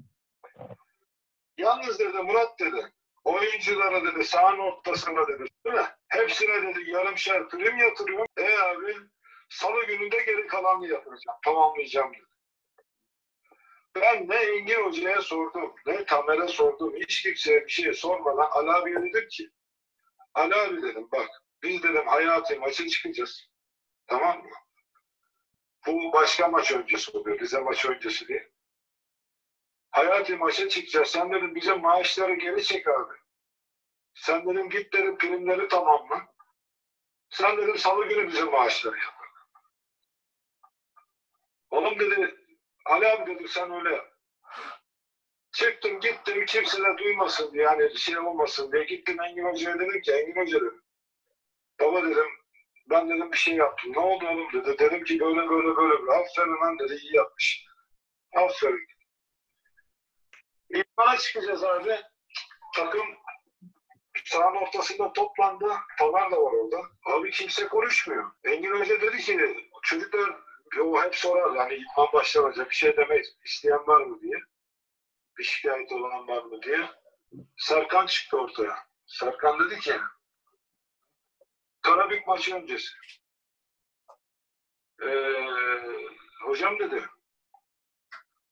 Yalnız 1.59 1.99
dedi 1.99 2.19
Murat 2.19 2.59
dedi 2.59 2.93
oyunculara 3.25 4.05
dedi 4.05 4.25
sahanın 4.25 4.59
ortasında 4.59 5.29
dedi 5.29 5.45
değil 5.65 5.77
mi? 5.77 5.87
Hepsine 6.09 6.63
dedi 6.63 6.91
yarımşar 6.91 7.49
prim 7.49 7.79
yatırıyorum. 7.79 8.27
E 8.37 8.59
abi 8.59 8.97
salı 9.51 9.87
gününde 9.87 10.17
geri 10.17 10.47
kalanını 10.47 10.89
yatıracağım. 10.89 11.39
Tamamlayacağım 11.45 12.15
dedi. 12.15 12.32
Ben 13.95 14.29
ne 14.29 14.37
Engin 14.37 14.85
Hoca'ya 14.85 15.23
sordum, 15.23 15.75
ne 15.87 16.05
Tamer'e 16.07 16.49
sordum, 16.49 16.95
hiç 16.97 17.23
kimseye 17.23 17.67
bir 17.67 17.71
şey 17.73 17.93
sormadan 17.93 18.49
Ali 18.51 18.71
abiye 18.71 18.97
dedim 18.97 19.29
ki, 19.29 19.51
Ali 20.35 20.83
dedim 20.83 21.09
bak, 21.13 21.29
biz 21.63 21.83
dedim 21.83 22.07
hayatı 22.07 22.61
maça 22.61 22.89
çıkacağız. 22.89 23.49
Tamam 24.07 24.43
mı? 24.43 24.51
Bu 25.87 26.13
başka 26.13 26.49
maç 26.49 26.73
öncesi 26.73 27.11
oluyor, 27.11 27.41
Rize 27.41 27.61
maç 27.61 27.85
öncesi 27.85 28.29
değil. 28.29 28.49
Hayati 29.91 30.37
maça 30.37 30.69
çıkacağız. 30.69 31.09
Sen 31.09 31.33
dedim 31.33 31.55
bize 31.55 31.75
maaşları 31.75 32.35
geri 32.35 32.65
çek 32.65 32.89
abi. 32.89 33.15
Sen 34.15 34.47
dedim 34.47 34.71
git 34.71 34.93
dedim 34.93 35.19
primleri 35.19 35.69
tamamla. 35.69 36.35
Sen 37.31 37.57
dedim 37.57 37.79
salı 37.79 38.09
günü 38.09 38.29
bize 38.29 38.45
maaşları 38.45 38.99
yap. 38.99 39.15
Oğlum 41.71 41.99
dedi 41.99 42.42
Ali 42.85 43.09
abi 43.09 43.35
dedim 43.35 43.49
sen 43.49 43.71
öyle. 43.73 44.05
Çıktım 45.53 46.01
gittim 46.01 46.45
kimse 46.47 46.83
de 46.83 46.99
duymasın 46.99 47.51
yani 47.55 47.99
şey 47.99 48.19
olmasın 48.19 48.73
diye 48.73 48.85
gittim 48.85 49.21
Engin 49.21 49.45
Hoca'ya 49.45 49.79
dedim 49.79 50.01
ki 50.01 50.13
Engin 50.13 50.41
Hoca 50.41 50.61
dedim. 50.61 50.83
Baba 51.81 52.03
dedim 52.03 52.27
ben 52.91 53.11
dedim 53.11 53.33
bir 53.33 53.37
şey 53.37 53.55
yaptım. 53.55 53.93
Ne 53.93 53.99
oldu 53.99 54.27
oğlum 54.27 54.53
dedi. 54.53 54.79
Dedim 54.79 55.05
ki 55.05 55.21
böyle 55.21 55.49
böyle 55.49 55.77
böyle. 55.77 56.03
böyle. 56.03 56.13
Aferin 56.13 56.61
lan 56.61 56.79
dedi 56.79 56.95
iyi 56.95 57.17
yapmış. 57.17 57.67
Aferin. 58.37 58.87
İdmana 60.71 61.19
çıkacağız 61.19 61.65
abi. 61.65 62.01
Takım 62.75 63.07
sahanın 64.25 64.57
ortasında 64.57 65.13
toplandı. 65.13 65.73
Tamer 65.99 66.31
da 66.31 66.37
var 66.43 66.53
orada. 66.53 66.83
Abi 67.07 67.31
kimse 67.31 67.69
konuşmuyor. 67.69 68.31
Engin 68.45 68.81
Hoca 68.81 69.01
dedi 69.01 69.19
ki 69.19 69.69
çocuklar 69.83 70.37
o 70.81 71.03
hep 71.03 71.15
sorar 71.15 71.57
yani 71.57 71.75
idman 71.75 72.13
başlanacak 72.13 72.71
bir 72.71 72.75
şey 72.75 72.97
demeyiz. 72.97 73.37
İsteyen 73.45 73.87
var 73.87 74.01
mı 74.01 74.21
diye. 74.21 74.39
Bir 75.39 75.45
şikayet 75.45 75.93
olan 75.93 76.29
var 76.29 76.43
mı 76.43 76.63
diye. 76.63 76.91
Serkan 77.57 78.07
çıktı 78.07 78.37
ortaya. 78.37 78.77
Serkan 79.07 79.61
dedi 79.61 79.81
ki 79.81 79.95
Karabük 81.83 82.27
maçı 82.27 82.57
öncesi. 82.57 82.89
Ee, 85.03 85.47
hocam 86.45 86.79
dedi 86.79 87.05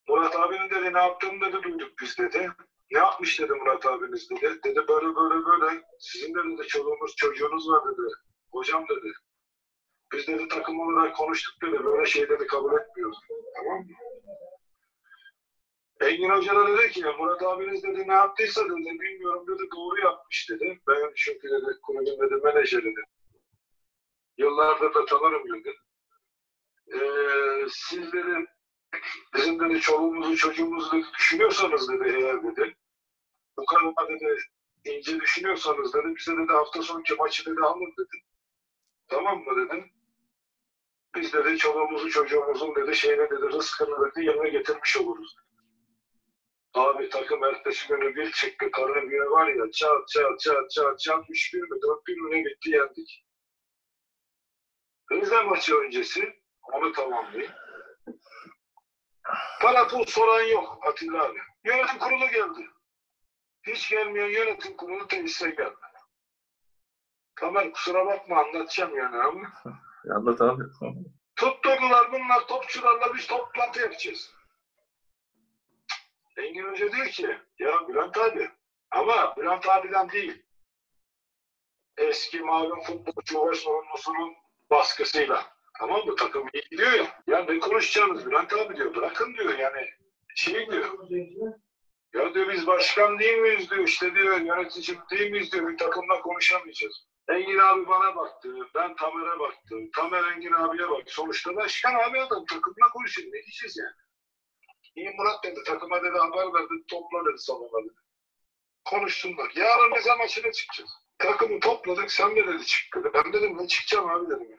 Murat 0.09 0.37
abinin 0.37 0.71
dedi 0.71 0.95
ne 0.95 0.99
yaptığını 0.99 1.41
dedi 1.41 1.63
duyduk 1.63 1.93
biz 2.01 2.19
dedi. 2.19 2.51
Ne 2.91 2.99
yapmış 2.99 3.41
dedi 3.41 3.53
Murat 3.53 3.87
abiniz 3.87 4.31
dedi. 4.31 4.61
Dedi 4.65 4.89
böyle 4.89 5.17
böyle 5.17 5.45
böyle. 5.45 5.83
Sizin 5.99 6.35
de 6.35 6.39
dedi 6.45 6.67
çoluğunuz 6.67 7.17
çocuğunuz 7.17 7.69
var 7.69 7.85
dedi. 7.85 8.13
Hocam 8.53 8.89
dedi. 8.89 9.13
Biz 10.13 10.27
dedi 10.27 10.49
takım 10.49 10.81
olarak 10.81 11.17
konuştuk 11.17 11.63
dedi. 11.63 11.85
Böyle 11.85 12.07
şeyleri 12.07 12.47
kabul 12.47 12.81
etmiyoruz. 12.81 13.19
Tamam 13.57 13.79
mı? 13.79 13.87
Engin 16.01 16.31
Hoca 16.31 16.57
da 16.57 16.79
dedi 16.79 16.91
ki 16.91 17.05
Murat 17.19 17.43
abiniz 17.43 17.83
dedi 17.83 18.09
ne 18.09 18.13
yaptıysa 18.13 18.65
dedi 18.65 19.01
bilmiyorum 19.01 19.47
dedi 19.47 19.63
doğru 19.77 20.01
yapmış 20.01 20.51
dedi. 20.51 20.81
Ben 20.89 21.13
çünkü 21.17 21.49
dedi 21.49 21.81
kulübün 21.83 22.21
dedi 22.21 22.35
menajeri 22.45 22.85
dedi. 22.85 23.01
Yıllardır 24.39 24.95
da 24.95 25.05
tanırım 25.05 25.49
dedi. 25.49 25.75
Ee, 26.95 27.67
siz 27.69 28.13
dedi 28.13 28.47
bizim 29.35 29.61
dedi 29.61 29.81
çoluğumuzu 29.81 30.37
çocuğumuzu 30.37 30.93
dedi, 30.93 31.07
düşünüyorsanız 31.19 31.89
dedi 31.89 32.17
eğer 32.17 32.43
dedi 32.43 32.77
bu 33.57 33.65
kadar 33.65 34.09
dedi 34.09 34.39
ince 34.85 35.21
düşünüyorsanız 35.21 35.95
dedi 35.95 36.15
bize 36.17 36.37
dedi 36.37 36.53
hafta 36.53 36.83
sonki 36.83 37.15
maçı 37.15 37.47
dedi 37.47 37.61
alın 37.61 37.93
dedi. 37.99 38.25
Tamam 39.09 39.45
mı 39.45 39.57
dedim. 39.57 39.91
Biz 41.15 41.33
dedi 41.33 41.59
çoluğumuzu 41.59 42.11
çocuğumuzun 42.11 42.75
dedi 42.75 42.97
şeyine 42.97 43.31
dedi 43.31 43.53
rızkını 43.53 44.11
dedi 44.11 44.27
yerine 44.27 44.49
getirmiş 44.49 44.97
oluruz. 44.97 45.37
Abi 46.75 47.09
takım 47.09 47.45
ertesi 47.45 47.89
günü 47.89 48.17
bir 48.17 48.33
çıktı 48.33 48.71
Karabüye 48.71 49.31
var 49.31 49.49
ya 49.49 49.71
çat 49.73 50.09
çat 50.09 50.41
çat 50.41 50.71
çat 50.71 51.01
çat 51.01 51.25
üç 51.31 51.55
bir 51.55 51.63
mi 51.63 51.83
dört 51.83 52.07
bir 52.07 52.17
mi 52.17 52.31
ne 52.31 52.45
bitti 52.45 52.71
yendik. 52.71 53.27
Rize 55.13 55.43
maçı 55.43 55.77
öncesi 55.77 56.41
onu 56.63 56.93
tamamlayayım. 56.93 57.53
Para 59.61 59.89
pul 59.89 60.05
soran 60.05 60.43
yok 60.43 60.79
Atilla 60.83 61.25
abi. 61.25 61.39
Yönetim 61.65 61.99
kurulu 61.99 62.29
geldi. 62.29 62.71
Hiç 63.63 63.91
gelmeyen 63.91 64.29
yönetim 64.29 64.77
kurulu 64.77 65.09
tesise 65.09 65.51
geldi. 65.51 65.75
Tamer 67.37 67.73
kusura 67.73 68.07
bakma 68.07 68.37
anlatacağım 68.37 68.97
yani 68.97 69.17
ama. 69.17 69.53
Anlat 70.09 70.41
abi. 70.41 70.63
Tutturdular 71.37 72.13
bunlar 72.13 72.47
topçularla 72.49 73.15
biz 73.15 73.27
toplantı 73.27 73.81
yapacağız. 73.81 74.35
Engin 76.37 76.71
Hoca 76.71 76.93
diyor 76.93 77.07
ki 77.07 77.39
ya 77.59 77.89
Bülent 77.89 78.17
abi 78.17 78.51
ama 78.91 79.37
Bülent 79.37 79.69
abiden 79.69 80.11
değil. 80.11 80.43
Eski 81.97 82.41
malum 82.41 82.81
futbolcu 82.81 83.51
ve 83.51 83.55
sorumlusunun 83.55 84.35
baskısıyla. 84.71 85.47
Tamam 85.79 86.07
mı? 86.07 86.17
Takım 86.17 86.49
iyi 86.55 86.63
gidiyor 86.71 86.93
ya. 86.93 87.23
Ya 87.27 87.45
ne 87.45 87.59
konuşacağınız 87.59 88.27
Bülent 88.27 88.53
abi 88.53 88.77
diyor. 88.77 88.95
Bırakın 88.95 89.35
diyor 89.35 89.59
yani. 89.59 89.89
Şey 90.35 90.71
diyor. 90.71 91.09
Ya 92.15 92.35
diyor 92.35 92.53
biz 92.53 92.67
başkan 92.67 93.19
değil 93.19 93.39
miyiz 93.39 93.71
diyor. 93.71 93.85
İşte 93.85 94.15
diyor 94.15 94.41
yönetici 94.41 94.99
değil 95.11 95.31
miyiz 95.31 95.53
diyor. 95.53 95.69
Bir 95.69 95.79
takımla 95.79 96.21
konuşamayacağız. 96.21 97.10
Engin 97.31 97.59
abi 97.59 97.87
bana 97.89 98.17
baktı. 98.17 98.49
Ben 98.75 98.97
Tamer'e 98.97 99.39
baktım. 99.39 99.91
Tamer 99.97 100.25
Engin 100.33 100.53
abiye 100.53 100.91
baktı. 100.91 101.15
Sonuçta 101.15 101.57
başkan 101.57 101.95
abi 101.95 102.21
adam 102.21 102.45
takımla 102.45 102.89
konuşuyor. 102.93 103.29
Ne 103.29 103.33
diyeceğiz 103.33 103.77
yani? 103.77 103.95
İyi 104.97 105.11
Murat 105.17 105.45
dedi. 105.45 105.61
Takıma 105.67 106.03
dedi 106.03 106.19
haber 106.19 106.55
verdi. 106.55 106.75
Topla 106.89 107.19
dedi 107.31 107.39
salona 107.39 107.85
dedi. 107.85 107.95
Konuşsunlar. 108.85 109.53
Yarın 109.55 109.95
bize 109.95 110.15
maçına 110.15 110.53
çıkacağız. 110.53 110.91
Takımı 111.19 111.61
topladık. 111.61 112.13
Sen 112.13 112.37
de 112.37 112.47
dedi 112.47 112.65
çık 112.65 112.97
dedi. 112.97 113.11
Ben 113.15 113.33
dedim 113.33 113.59
ne 113.59 113.67
çıkacağım 113.69 114.09
abi 114.11 114.31
dedim. 114.31 114.51
ya. 114.51 114.59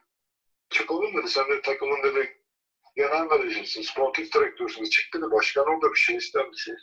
Çıkalım 0.70 1.18
dedi. 1.18 1.28
Sen 1.28 1.50
de 1.50 1.62
takımın 1.62 2.04
dedi 2.04 2.42
genel 2.96 3.26
menajerisin. 3.26 3.82
Sportif 3.82 4.34
direktörsün. 4.34 4.84
Çık 4.84 5.14
dedi. 5.14 5.32
Başkan 5.32 5.66
orada 5.66 5.92
bir 5.94 6.00
şey 6.00 6.16
ister 6.16 6.52
bir 6.52 6.58
şey. 6.58 6.76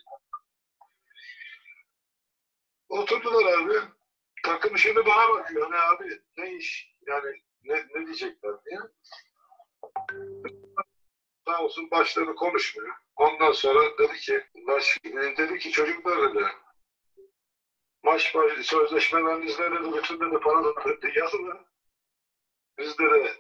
Oturdular 2.88 3.58
abi. 3.58 3.97
Takım 4.44 4.78
şimdi 4.78 5.06
bana 5.06 5.28
bakıyor. 5.28 5.70
Hani 5.70 5.80
abi 5.80 6.20
ne 6.36 6.54
iş? 6.54 6.94
Yani 7.06 7.42
ne, 7.64 7.86
ne 7.94 8.06
diyecekler 8.06 8.52
diye. 8.64 8.78
Sağ 11.46 11.62
olsun 11.62 11.90
başladı 11.90 12.34
konuşmuyor. 12.34 12.94
Ondan 13.16 13.52
sonra 13.52 13.98
dedi 13.98 14.16
ki 14.16 14.44
baş, 14.66 14.98
dedi 15.04 15.58
ki 15.58 15.70
çocuklar 15.70 16.34
dedi 16.34 16.46
maç 18.08 18.34
başı 18.34 18.64
sözleşmeleriniz 18.64 19.58
dedi 19.58 19.92
bütün 19.96 20.20
dedi 20.20 20.40
para 20.40 20.64
dedi 20.84 21.18
yazılı. 21.18 21.60
Biz 22.78 22.98
dedi 22.98 23.32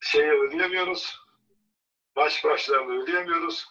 şeyi 0.00 0.30
ödeyemiyoruz. 0.30 1.20
Maç 2.16 2.44
başlarını 2.44 3.02
ödeyemiyoruz. 3.02 3.68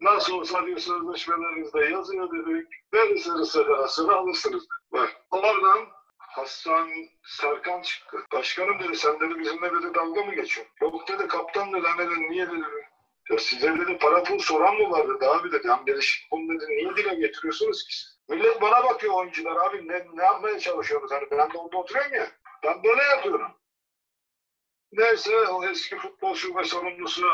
Nasıl 0.00 0.32
olsa 0.32 0.66
diyor 0.66 0.78
sözleşmelerinizde 0.78 1.84
yazıyor 1.84 2.30
dedik. 2.32 2.68
Verirseniz 2.94 3.52
federasyonu 3.52 4.16
alırsınız. 4.16 4.62
dedi. 4.62 4.74
Bak 4.92 5.16
oradan 5.30 5.88
Hasan 6.18 6.88
Serkan 7.22 7.82
çıktı. 7.82 8.16
Başkanım 8.32 8.78
dedi 8.80 8.96
sen 8.96 9.20
dedi 9.20 9.38
bizimle 9.38 9.72
dedi 9.72 9.94
dalga 9.94 10.24
mı 10.24 10.34
geçiyorsun? 10.34 10.74
Yok 10.80 11.08
dedi 11.08 11.28
kaptan 11.28 11.72
dedi 11.72 11.86
hani 11.86 12.10
dedi 12.10 12.30
niye 12.30 12.46
dedi. 12.46 12.88
Ya 13.30 13.38
size 13.38 13.78
dedi 13.78 13.98
para 13.98 14.22
pul 14.22 14.38
soran 14.38 14.74
mı 14.76 14.90
var 14.90 15.08
dedi 15.08 15.26
abi 15.26 15.52
dedi. 15.52 15.68
Hem 15.68 15.86
dedi 15.86 16.02
"Şşt, 16.02 16.30
bunu 16.30 16.60
dedi 16.60 16.70
niye 16.70 16.96
dile 16.96 17.14
getiriyorsunuz 17.14 17.84
ki? 17.84 17.96
siz?" 17.96 18.18
Millet 18.28 18.62
bana 18.62 18.84
bakıyor 18.84 19.14
oyuncular 19.14 19.56
abi 19.66 19.88
ne, 19.88 20.06
ne 20.14 20.24
yapmaya 20.24 20.58
çalışıyorsunuz? 20.58 21.12
Hani 21.12 21.30
ben 21.30 21.52
de 21.52 21.58
orada 21.58 21.76
oturuyorum 21.76 22.14
ya. 22.14 22.26
Ben 22.64 22.84
böyle 22.84 23.02
yapıyorum. 23.02 23.52
Neyse 24.92 25.38
o 25.48 25.64
eski 25.64 25.96
futbol 25.96 26.34
şube 26.34 26.64
sorumlusu 26.64 27.26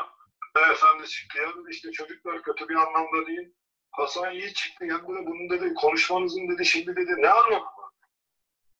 beyefendi 0.56 1.08
çıktı. 1.08 1.38
İşte 1.70 1.92
çocuklar 1.92 2.42
kötü 2.42 2.68
bir 2.68 2.74
anlamda 2.74 3.26
değil. 3.26 3.54
Hasan 3.90 4.30
Yiğit 4.30 4.56
çıktı. 4.56 4.84
Ya 4.84 4.96
dedi 4.96 5.06
bunun 5.06 5.50
dedi 5.50 5.74
konuşmanızın 5.74 6.48
dedi 6.48 6.64
şimdi 6.64 6.96
dedi 6.96 7.14
ne 7.18 7.28
anlamı 7.30 7.64
var? 7.64 7.90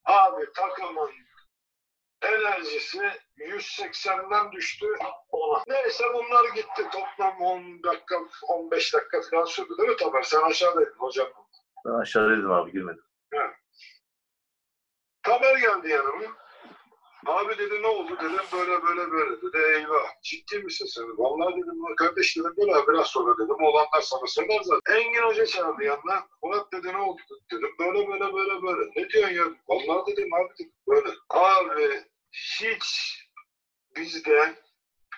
Abi 0.05 0.53
takımın 0.55 1.11
enerjisi 2.23 3.11
180'den 3.39 4.53
düştü 4.53 4.87
ona. 5.29 5.63
Neyse 5.69 6.05
bunlar 6.15 6.55
gitti. 6.55 6.89
Toplam 6.93 7.41
10 7.41 7.83
dakika, 7.83 8.17
15 8.49 8.95
dakika 8.95 9.21
falan 9.31 9.45
sürdü 9.45 9.79
değil 9.79 9.89
mi 9.89 9.97
Tamer? 9.97 10.23
Sen 10.23 10.41
aşağıdaydın 10.41 10.99
hocam. 10.99 11.29
Ben 11.85 11.91
aşağıdaydım 11.91 12.53
abi 12.53 12.73
girmedim. 12.73 13.05
Tamer 15.23 15.57
geldi 15.59 15.89
yanıma. 15.89 16.40
Abi 17.27 17.59
dedi 17.59 17.83
ne 17.83 17.87
oldu 17.87 18.17
dedim 18.21 18.41
böyle 18.53 18.83
böyle 18.83 19.11
böyle 19.11 19.43
dedi 19.43 19.59
eyvah 19.77 20.23
ciddi 20.23 20.59
misin 20.59 20.87
sen? 20.87 21.05
Vallahi 21.19 21.53
dedim 21.55 21.83
"Lan 21.85 21.95
kardeş 21.97 22.37
dedim 22.37 22.55
böyle 22.57 22.87
biraz 22.89 23.07
sonra 23.07 23.35
dedim 23.39 23.65
olanlar 23.65 24.01
sana 24.01 24.27
söyler 24.27 24.61
zaten. 24.63 24.95
Engin 24.97 25.23
Hoca 25.23 25.47
çağırdı 25.47 25.85
yanına. 25.85 26.27
Murat 26.43 26.73
dedi 26.73 26.93
ne 26.93 26.99
oldu 26.99 27.21
dedim 27.53 27.71
böyle 27.79 28.09
böyle 28.09 28.33
böyle 28.33 28.63
böyle. 28.63 28.91
Ne 28.97 29.09
diyorsun 29.11 29.35
ya? 29.35 29.45
Vallahi 29.69 30.13
dedim 30.13 30.35
abi 30.35 30.49
dedim 30.59 30.73
böyle. 30.89 31.09
Abi 31.31 32.05
hiç 32.33 33.17
bizde 33.97 34.55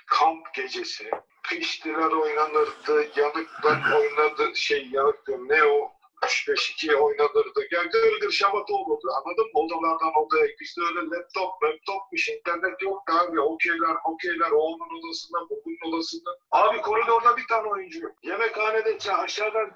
kamp 0.07 0.55
gecesi 0.55 1.11
piştiler 1.49 2.11
oynanırdı, 2.11 3.11
yanıklar 3.17 3.99
oynanırdı, 4.01 4.57
şey 4.57 4.89
yanık 4.93 5.29
ne 5.29 5.65
o 5.65 5.93
3-5-2 6.23 6.95
oynanırdı. 6.95 7.61
Yani 7.71 7.89
gırgır 7.91 8.31
şamata 8.31 8.75
olurdu. 8.75 9.09
Anladın 9.17 9.45
mı? 9.45 9.61
Odalardan 9.61 10.13
odaya. 10.23 10.47
Bizde 10.61 10.81
öyle 10.81 11.01
laptop, 11.17 11.63
laptopmuş, 11.63 12.29
internet 12.29 12.83
yoktu 12.83 13.13
abi. 13.13 13.41
Okeyler, 13.41 13.97
okeyler. 14.05 14.51
O 14.51 14.57
onun 14.57 14.99
odasında, 14.99 15.41
bu 15.51 15.63
bunun 15.65 15.93
odasında. 15.93 16.31
Abi 16.51 16.81
koridorda 16.81 17.37
bir 17.37 17.47
tane 17.47 17.69
oyuncu. 17.69 18.01
yok. 18.01 18.13
Yemekhanede 18.23 18.99
aşağıdan 19.13 19.71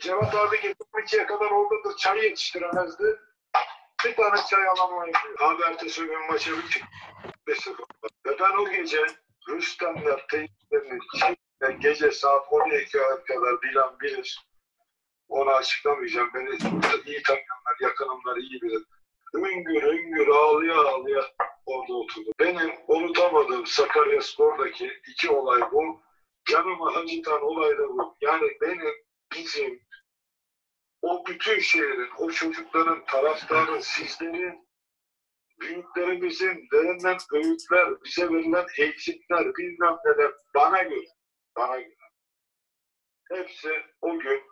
Cevat 0.00 0.34
abi 0.34 0.60
getirmek 0.60 1.28
kadar 1.28 1.50
oradadır. 1.50 1.96
Çay 1.96 2.24
yetiştiremezdi. 2.24 3.20
Bir 4.04 4.16
tane 4.16 4.36
çay 4.50 4.68
oyuncu. 4.92 5.18
Abi 5.40 5.62
ertesi 5.62 6.04
gün 6.04 6.26
maça. 6.30 6.50
5-0. 7.48 7.68
Ve 8.26 8.38
ben 8.40 8.56
o 8.56 8.70
gece 8.70 9.06
Rüstemler, 9.48 10.26
teyitlerini 10.30 10.98
çekten 11.20 11.80
gece 11.80 12.10
saat 12.10 12.46
12'ye 12.46 13.24
kadar 13.24 13.62
Dilan 13.62 14.00
bilir. 14.00 14.38
Onu 15.28 15.50
açıklamayacağım. 15.50 16.30
Beni 16.34 16.48
iyi 17.06 17.22
tanıyanlar, 17.22 17.76
yakınımlar 17.80 18.36
iyi 18.36 18.62
bilir. 18.62 18.82
Hüngür 19.34 19.82
hüngür 19.82 20.28
ağlaya 20.28 20.74
ağlaya 20.74 21.22
orada 21.66 21.94
oturdu. 21.94 22.32
Benim 22.40 22.72
unutamadığım 22.88 23.66
Sakarya 23.66 24.22
Spor'daki 24.22 24.92
iki 25.08 25.30
olay 25.30 25.60
bu. 25.72 26.02
Canımı 26.44 26.86
acıtan 26.86 27.42
olay 27.42 27.78
da 27.78 27.88
bu. 27.88 28.16
Yani 28.20 28.48
benim, 28.60 28.94
bizim, 29.34 29.80
o 31.02 31.24
bütün 31.26 31.58
şehrin, 31.58 32.10
o 32.18 32.30
çocukların, 32.30 33.04
taraftarın, 33.04 33.80
sizlerin, 33.80 34.68
büyüklerimizin 35.60 36.68
verilen 36.72 37.18
öğütler, 37.32 38.02
bize 38.04 38.28
verilen 38.28 38.66
eğitimler, 38.78 39.54
bilmem 39.56 39.96
neler 40.04 40.32
bana 40.54 40.82
göre, 40.82 41.06
bana 41.56 41.80
göre. 41.80 41.94
Hepsi 43.30 43.82
o 44.00 44.18
gün 44.18 44.42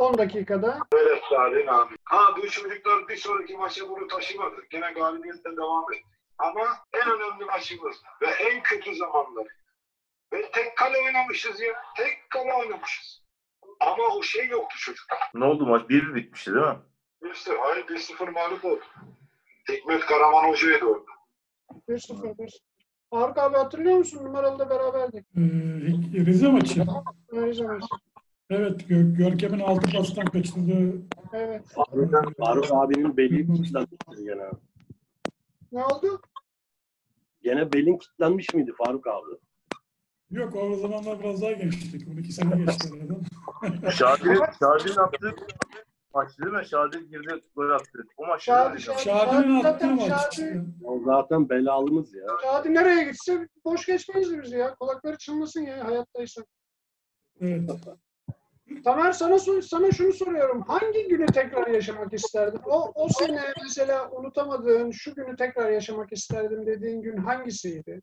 10 0.00 0.18
dakikada 0.18 0.78
Beres 0.92 1.20
Salih'in 1.30 1.66
abi. 1.66 1.94
Ha 2.04 2.36
bu 2.36 2.50
çocuklar 2.50 3.08
bir 3.08 3.16
sonraki 3.16 3.56
maça 3.56 3.88
bunu 3.88 4.06
taşımadı. 4.08 4.56
Gene 4.70 4.92
galibiyetle 4.92 5.56
devam 5.56 5.92
etti. 5.92 6.04
Ama 6.38 6.62
en 6.92 7.10
önemli 7.10 7.44
maçımız 7.44 7.96
ve 8.22 8.26
en 8.26 8.62
kötü 8.62 8.94
zamanları. 8.94 9.48
Ve 10.32 10.50
tek 10.50 10.76
kale 10.76 10.98
oynamışız 10.98 11.60
ya. 11.60 11.72
Tek 11.96 12.30
kale 12.30 12.54
oynamışız. 12.54 13.22
Ama 13.80 14.02
o 14.16 14.22
şey 14.22 14.48
yoktu 14.48 14.76
çocuklar. 14.78 15.18
Ne 15.34 15.44
oldu 15.44 15.66
maç? 15.66 15.82
1-1 15.82 16.14
bitmişti 16.14 16.54
değil 16.54 16.66
mi? 16.66 16.76
1-0, 17.22 17.56
hayır 17.58 17.86
1-0 17.86 18.30
mağlup 18.30 18.64
oldu. 18.64 18.84
Hikmet 19.68 20.06
Karaman 20.06 20.48
Hoca'ydı 20.48 20.84
orada. 20.84 21.10
1-0. 21.88 22.36
1-0. 22.36 22.58
Faruk 23.10 23.38
abi 23.38 23.56
hatırlıyor 23.56 23.96
musun? 23.96 24.24
Numaralı'da 24.24 24.70
beraberdik. 24.70 25.26
Ee, 25.36 25.40
Rize 26.26 26.48
maçı. 26.48 26.84
Öyle 27.28 27.62
maç. 27.62 27.84
Evet, 28.50 28.88
Gör- 28.88 29.02
Görkem'in 29.16 29.60
altı 29.60 29.90
pastan 29.92 30.24
kaçırdığı 30.24 31.02
Evet. 31.32 31.62
Faruk, 31.68 32.36
Faruk 32.38 32.66
abinin 32.72 33.16
beli 33.16 33.46
kilitlenmiştir 33.46 34.18
gene. 34.24 34.50
Ne 35.72 35.84
oldu? 35.84 36.20
Gene 37.42 37.72
belin 37.72 37.98
kilitlenmiş 37.98 38.54
miydi 38.54 38.72
Faruk 38.78 39.06
abi? 39.06 39.30
Yok 40.30 40.56
o 40.56 40.76
zamanlar 40.76 41.20
biraz 41.20 41.42
daha 41.42 41.52
gençtik. 41.52 42.08
12 42.08 42.32
sene 42.32 42.56
geçti 42.64 42.88
aradan. 42.94 43.90
Şadil, 43.90 44.36
Şadil'in 44.60 44.96
attığı 44.96 45.34
maç 46.14 46.38
değil 46.38 46.52
mi? 46.52 46.66
Şadil 46.66 46.98
girdi 47.00 47.42
gol 47.56 47.70
attı. 47.70 48.04
O 48.16 48.26
maç. 48.26 48.42
Şadi, 48.42 48.70
değil 48.76 48.80
Şadi. 48.86 48.96
mi? 48.96 49.02
Şadi'nin 49.02 49.62
Zaten 49.62 49.88
attığı 49.88 50.10
maç 50.10 50.10
Şadi- 50.22 50.30
işte. 50.30 50.64
O 50.84 51.00
zaten 51.04 51.48
belalımız 51.48 52.14
ya. 52.14 52.26
Şadi 52.42 52.74
nereye 52.74 53.04
gitse 53.04 53.48
boş 53.64 53.86
geçmezdi 53.86 54.42
bizi 54.42 54.56
ya. 54.56 54.74
Kulakları 54.74 55.18
çınlasın 55.18 55.60
ya 55.62 55.84
hayattaysan. 55.84 56.44
Evet. 57.40 57.70
Tamer 58.84 59.12
sana 59.12 59.38
sana 59.62 59.92
şunu 59.92 60.12
soruyorum. 60.12 60.62
Hangi 60.62 61.08
günü 61.08 61.26
tekrar 61.26 61.66
yaşamak 61.66 62.12
isterdin? 62.12 62.60
O 62.64 62.92
o 62.94 63.08
sene 63.08 63.52
mesela 63.62 64.10
unutamadığın 64.10 64.90
şu 64.90 65.14
günü 65.14 65.36
tekrar 65.36 65.70
yaşamak 65.70 66.12
isterdim 66.12 66.66
dediğin 66.66 67.02
gün 67.02 67.16
hangisiydi? 67.16 68.00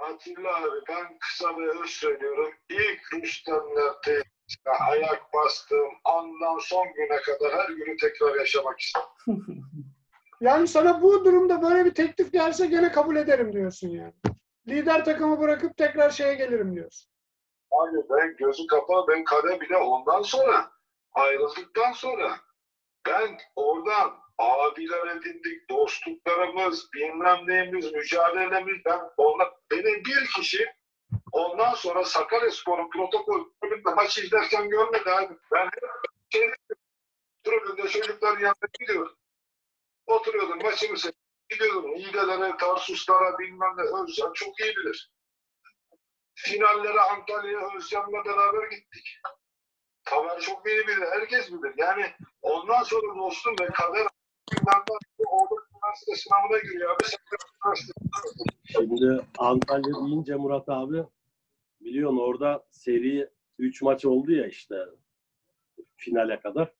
Atilla 0.00 0.56
abi 0.56 0.80
ben 0.88 1.18
kısa 1.18 1.58
ve 1.58 1.82
öz 1.82 1.90
söylüyorum. 1.90 2.50
İlk 2.68 3.24
tesisine 4.04 4.74
ayak 4.90 5.32
bastığım 5.34 5.90
andan 6.04 6.58
son 6.58 6.86
güne 6.94 7.16
kadar 7.22 7.52
her 7.52 7.68
günü 7.68 7.96
tekrar 7.96 8.34
yaşamak 8.34 8.80
istedim. 8.80 9.06
Yani 10.40 10.68
sana 10.68 11.02
bu 11.02 11.24
durumda 11.24 11.62
böyle 11.62 11.84
bir 11.84 11.94
teklif 11.94 12.32
gelse 12.32 12.66
gene 12.66 12.92
kabul 12.92 13.16
ederim 13.16 13.52
diyorsun 13.52 13.88
yani. 13.88 14.12
Lider 14.68 15.04
takımı 15.04 15.40
bırakıp 15.40 15.76
tekrar 15.76 16.10
şeye 16.10 16.34
gelirim 16.34 16.74
diyorsun. 16.74 17.13
Abi 17.80 17.96
ben 18.10 18.36
gözü 18.36 18.66
kapalı, 18.66 19.06
ben 19.08 19.24
kale 19.24 19.60
bile 19.60 19.76
ondan 19.76 20.22
sonra, 20.22 20.70
ayrıldıktan 21.12 21.92
sonra 21.92 22.40
ben 23.06 23.38
oradan 23.56 24.18
abiler 24.38 25.16
edindik, 25.16 25.70
dostluklarımız, 25.70 26.92
bilmem 26.94 27.38
neyimiz, 27.46 27.92
mücadelemiz, 27.92 28.84
ben 28.84 29.00
onlar, 29.16 29.48
benim 29.70 30.04
bir 30.04 30.26
kişi 30.36 30.66
ondan 31.32 31.74
sonra 31.74 32.04
Sakaryaspor'un 32.04 32.90
protokol 32.90 33.46
bölümünde 33.62 33.94
maç 33.94 34.18
izlerken 34.18 34.68
görmedi 34.68 35.10
abi. 35.10 35.34
Ben 35.52 35.64
hep 35.64 35.90
şey, 36.32 36.50
tribünde 37.44 37.88
çocukların 37.88 38.40
yanına 38.40 38.68
gidiyordum. 38.80 39.16
Oturuyordum, 40.06 40.58
maçımı 40.62 40.98
seyrediyorum. 40.98 41.24
biliyorum. 41.50 41.94
Niğdelere, 41.94 42.56
Tarsuslara 42.56 43.38
bilmem 43.38 43.74
ne 43.76 43.82
Özcan 43.82 44.32
çok 44.32 44.60
iyi 44.60 44.76
bilir. 44.76 45.13
Finallere 46.34 47.00
Antalya'ya 47.00 47.76
Özcan'la 47.76 48.24
beraber 48.24 48.70
gittik. 48.70 49.20
Tamer 50.04 50.40
çok 50.40 50.66
iyi 50.66 50.86
bilir. 50.86 51.06
Herkes 51.12 51.52
bilir. 51.52 51.74
Yani 51.76 52.04
ondan 52.42 52.82
sonra 52.82 53.18
dostum 53.18 53.56
ve 53.60 53.66
kader 53.66 54.06
Şimdi 58.66 59.24
Antalya 59.38 59.94
deyince 60.06 60.34
Murat 60.34 60.68
abi 60.68 61.04
biliyorsun 61.80 62.18
orada 62.18 62.66
seri 62.70 63.30
3 63.58 63.82
maç 63.82 64.04
oldu 64.04 64.32
ya 64.32 64.46
işte 64.46 64.76
finale 65.96 66.40
kadar. 66.40 66.72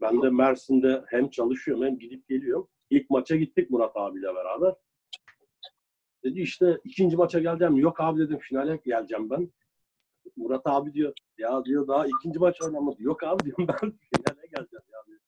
Ben 0.00 0.22
de 0.22 0.30
Mersin'de 0.30 1.04
hem 1.08 1.30
çalışıyorum 1.30 1.84
hem 1.84 1.98
gidip 1.98 2.28
geliyorum. 2.28 2.68
İlk 2.90 3.10
maça 3.10 3.36
gittik 3.36 3.70
Murat 3.70 3.96
abiyle 3.96 4.34
beraber. 4.34 4.74
Dedi 6.24 6.40
işte 6.40 6.78
ikinci 6.84 7.16
maça 7.16 7.40
geleceğim. 7.40 7.76
Yok 7.76 8.00
abi 8.00 8.20
dedim 8.20 8.38
finale 8.38 8.76
geleceğim 8.76 9.30
ben. 9.30 9.48
Murat 10.36 10.62
abi 10.64 10.92
diyor 10.94 11.12
ya 11.38 11.64
diyor 11.64 11.88
daha 11.88 12.06
ikinci 12.06 12.38
maç 12.38 12.62
oynamadı. 12.62 13.02
Yok 13.02 13.22
abi 13.22 13.44
diyorum 13.44 13.66
ben 13.68 13.92
finale 14.14 14.46
geleceğim 14.46 14.84
ya 14.92 15.06
diyor. 15.06 15.20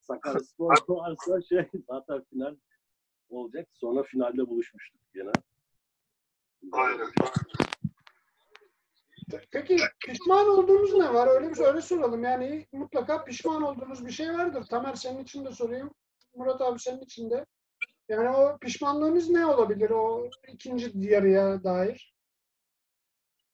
Sakaryaspor 0.00 0.76
varsa 0.88 1.42
şey 1.42 1.68
zaten 1.88 2.22
final 2.30 2.56
olacak. 3.28 3.68
Sonra 3.72 4.02
finalde 4.02 4.48
buluşmuştuk 4.48 5.00
gene. 5.14 5.32
Aynen. 6.72 7.06
Peki 9.50 9.76
pişman 10.06 10.48
olduğunuz 10.48 10.94
ne 10.94 11.14
var? 11.14 11.28
Öyle 11.28 11.50
bir 11.50 11.58
öyle 11.58 11.80
soralım. 11.80 12.24
Yani 12.24 12.66
mutlaka 12.72 13.24
pişman 13.24 13.62
olduğunuz 13.62 14.06
bir 14.06 14.10
şey 14.10 14.28
vardır. 14.28 14.64
Tamer 14.70 14.94
senin 14.94 15.22
için 15.22 15.44
de 15.44 15.52
sorayım. 15.52 15.90
Murat 16.34 16.60
abi 16.60 16.78
senin 16.78 17.00
için 17.00 17.30
de. 17.30 17.46
Yani 18.08 18.28
o 18.28 18.58
pişmanlığınız 18.58 19.30
ne 19.30 19.46
olabilir 19.46 19.90
o 19.90 20.30
ikinci 20.48 20.92
yarıya 20.94 21.64
dair? 21.64 22.14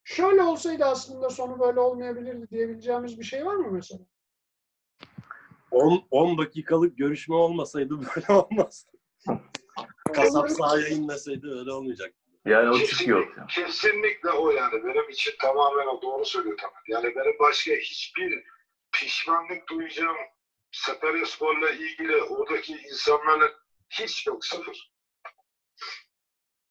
Şöyle 0.05 0.43
olsaydı 0.43 0.85
aslında 0.85 1.31
sonu 1.31 1.61
böyle 1.61 1.81
olmayabilirdi 1.81 2.51
diyebileceğimiz 2.51 3.19
bir 3.19 3.25
şey 3.25 3.47
var 3.47 3.55
mı 3.55 3.73
mesela? 3.73 4.01
10, 5.71 6.07
10 6.11 6.39
dakikalık 6.39 6.99
görüşme 6.99 7.35
olmasaydı 7.35 8.01
böyle 8.01 8.33
olmazdı. 8.33 8.91
Kasap 10.13 10.51
sahaya 10.51 10.89
inmeseydi 10.89 11.47
öyle 11.47 11.73
olmayacaktı. 11.73 12.25
Yani 12.45 12.71
o 12.71 12.79
çıkıyor. 12.79 13.35
Kesinlikle 13.49 14.31
o 14.31 14.51
yani. 14.51 14.85
Benim 14.85 15.11
için 15.11 15.33
tamamen 15.41 15.87
o. 15.87 16.03
Doğru 16.03 16.25
söylüyor 16.25 16.59
Tamer. 16.59 16.83
Yani 16.89 17.17
benim 17.17 17.39
başka 17.39 17.73
hiçbir 17.73 18.45
pişmanlık 18.93 19.69
duyacağım 19.69 20.17
Sakaryaspor'la 20.73 21.71
ilgili 21.71 22.23
oradaki 22.23 22.73
insanlarla 22.73 23.64
hiç 24.01 24.27
yok. 24.27 24.45
Sıfır. 24.45 24.93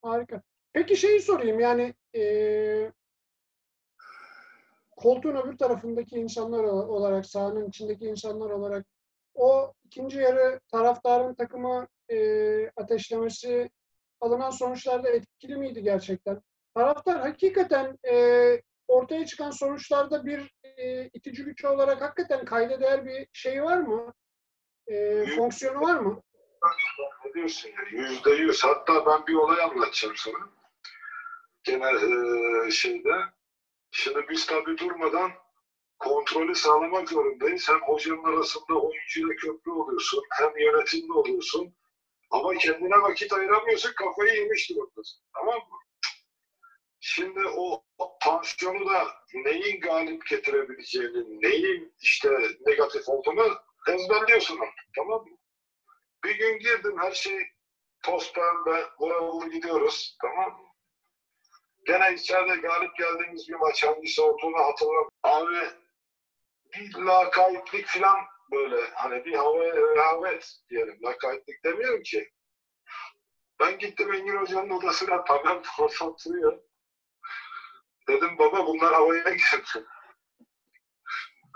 Harika. 0.01 0.41
Peki 0.73 0.97
şeyi 0.97 1.21
sorayım 1.21 1.59
yani 1.59 1.93
eee 2.13 2.91
koltuğun 4.97 5.35
öbür 5.35 5.57
tarafındaki 5.57 6.15
insanlar 6.15 6.63
olarak, 6.63 7.25
sahanın 7.25 7.69
içindeki 7.69 8.05
insanlar 8.05 8.49
olarak 8.49 8.85
o 9.35 9.73
ikinci 9.85 10.19
yarı 10.19 10.59
taraftarın 10.71 11.33
takımı 11.33 11.87
eee, 12.09 12.71
ateşlemesi 12.75 13.69
alınan 14.21 14.49
sonuçlarda 14.49 15.09
etkili 15.09 15.57
miydi 15.57 15.83
gerçekten? 15.83 16.41
Taraftar 16.75 17.19
hakikaten 17.19 17.97
eee, 18.05 18.61
ortaya 18.87 19.25
çıkan 19.25 19.51
sonuçlarda 19.51 20.25
bir 20.25 20.51
eee, 20.63 21.09
itici 21.13 21.43
güç 21.43 21.65
olarak 21.65 22.01
hakikaten 22.01 22.45
kayda 22.45 22.81
değer 22.81 23.05
bir 23.05 23.27
şey 23.33 23.63
var 23.63 23.77
mı? 23.77 24.13
Eee, 24.87 25.25
fonksiyonu 25.25 25.81
var 25.81 25.95
mı? 25.99 26.21
Ne 27.25 27.33
diyorsun 27.33 27.69
ya? 27.69 27.83
Yüzde 27.91 28.31
yüz. 28.31 28.63
Hatta 28.63 29.05
ben 29.05 29.27
bir 29.27 29.33
olay 29.35 29.61
anlatacağım 29.61 30.15
sana. 30.17 30.49
Gene 31.63 31.91
eee, 31.91 32.71
şeyde. 32.71 33.15
Şimdi 33.91 34.25
biz 34.29 34.45
tabii 34.45 34.77
durmadan 34.77 35.31
kontrolü 35.99 36.55
sağlamak 36.55 37.09
zorundayız. 37.09 37.69
Hem 37.69 37.81
hocanın 37.81 38.23
arasında 38.23 38.73
oyuncuyla 38.81 39.35
köprü 39.35 39.71
oluyorsun, 39.71 40.23
hem 40.31 40.57
yönetimde 40.57 41.13
oluyorsun. 41.13 41.75
Ama 42.31 42.53
kendine 42.53 43.01
vakit 43.01 43.33
ayıramıyorsun, 43.33 43.93
kafayı 43.93 44.33
yemiş 44.39 44.69
durumdasın. 44.69 45.21
Tamam 45.35 45.55
mı? 45.55 45.77
Şimdi 46.99 47.39
o 47.57 47.83
tansiyonu 48.21 48.89
da 48.89 49.07
neyin 49.33 49.79
galip 49.81 50.25
getirebileceğini, 50.29 51.41
neyin 51.41 51.93
işte 52.01 52.29
negatif 52.65 53.09
olduğunu 53.09 53.47
ezberliyorsun 53.87 54.55
artık. 54.59 54.85
Tamam 54.95 55.21
mı? 55.25 55.37
Bir 56.23 56.37
gün 56.37 56.59
girdim 56.59 56.97
her 56.99 57.11
şey 57.11 57.47
toz 58.03 58.33
pembe, 58.33 58.85
boyalı 58.99 59.49
gidiyoruz. 59.49 60.17
Tamam 60.21 60.51
mı? 60.51 60.67
Gene 61.85 62.13
içeride 62.13 62.55
galip 62.55 62.97
geldiğimiz 62.97 63.49
bir 63.49 63.55
maç 63.55 63.83
hangisi 63.83 64.21
olduğunu 64.21 64.57
hatırlamıyorum. 64.57 65.09
Abi 65.23 65.69
bir 66.73 66.95
lakaytlık 66.95 67.87
falan 67.87 68.17
böyle 68.51 68.89
hani 68.95 69.25
bir 69.25 69.33
hava 69.33 69.65
rehavet 69.65 70.55
diyelim. 70.69 70.99
Lakaytlık 71.03 71.63
demiyorum 71.63 72.03
ki. 72.03 72.29
Ben 73.59 73.79
gittim 73.79 74.13
Engin 74.13 74.37
Hoca'nın 74.37 74.69
odasına 74.69 75.23
tamam 75.27 75.61
orada 75.79 76.05
oturuyor. 76.05 76.59
Dedim 78.07 78.37
baba 78.37 78.67
bunlar 78.67 78.93
havaya 78.93 79.23
girdi. 79.23 79.85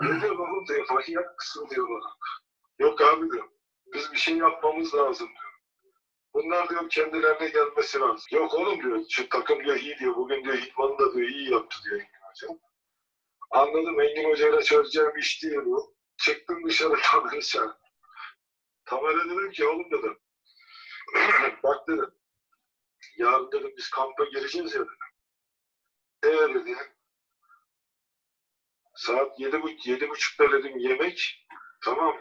ne 0.00 0.20
diyor 0.20 0.38
oğlum 0.38 0.66
diyor 0.66 0.86
manyak 0.90 1.38
mısın 1.38 1.68
diyor 1.70 1.88
bana. 1.88 2.16
Yok 2.78 3.00
abi 3.00 3.30
diyor. 3.30 3.57
Biz 3.94 4.12
bir 4.12 4.18
şey 4.18 4.36
yapmamız 4.36 4.94
lazım 4.94 5.28
diyor. 5.28 5.52
Bunlar 6.34 6.68
diyor 6.68 6.88
kendilerine 6.90 7.48
gelmesi 7.48 7.98
lazım. 8.00 8.26
Yok 8.38 8.54
oğlum 8.54 8.82
diyor 8.82 9.04
şu 9.10 9.28
takım 9.28 9.64
diyor 9.64 9.76
iyi 9.76 9.98
diyor. 9.98 10.16
Bugün 10.16 10.44
diyor 10.44 10.58
İtman'ı 10.58 10.98
da 10.98 11.14
diyor 11.14 11.28
iyi 11.28 11.50
yaptı 11.52 11.76
diyor 11.84 12.00
Engin 12.00 12.20
Hoca. 12.30 12.60
Anladım 13.50 14.00
Engin 14.00 14.30
Hoca'yla 14.30 14.62
çözeceğim 14.62 15.16
iş 15.18 15.42
değil 15.42 15.58
bu. 15.64 15.96
Çıktım 16.16 16.64
dışarı 16.68 16.94
Tamer'e 17.02 17.40
çağırdım. 17.40 17.76
Tamer'e 18.84 19.24
dedim 19.30 19.50
ki 19.50 19.66
oğlum 19.66 19.90
dedim. 19.90 20.18
Bak 21.62 21.88
dedim. 21.88 22.10
Yarın 23.16 23.52
dedim 23.52 23.74
biz 23.76 23.90
kampa 23.90 24.24
gireceğiz 24.24 24.74
ya 24.74 24.80
dedim. 24.80 24.94
Eğer 26.22 26.54
dedi. 26.54 26.76
Saat 28.94 29.40
yedi, 29.40 29.62
bu- 29.62 29.70
yedi 29.84 30.08
buçukta 30.10 30.52
dedim 30.52 30.78
yemek. 30.78 31.46
Tamam? 31.84 32.16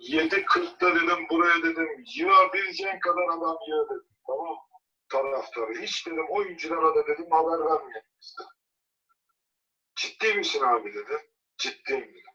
Yedi 0.00 0.44
kırkta 0.44 0.94
dedim 0.94 1.26
buraya 1.30 1.62
dedim 1.62 2.04
yığabileceğin 2.14 3.00
kadar 3.00 3.22
adam 3.22 3.56
yığ 3.68 3.84
dedim. 3.90 4.06
Tamam? 4.26 4.56
Taraftarı. 5.08 5.74
Hiç 5.82 6.06
dedim 6.06 6.26
oyunculara 6.30 6.94
da 6.94 7.06
dedim 7.06 7.30
haber 7.30 7.64
vermeyelim 7.64 8.10
biz. 8.20 8.36
Ciddi 9.96 10.34
misin 10.34 10.62
abi 10.62 10.94
dedi. 10.94 11.30
Ciddiyim 11.58 12.14
dedim. 12.14 12.30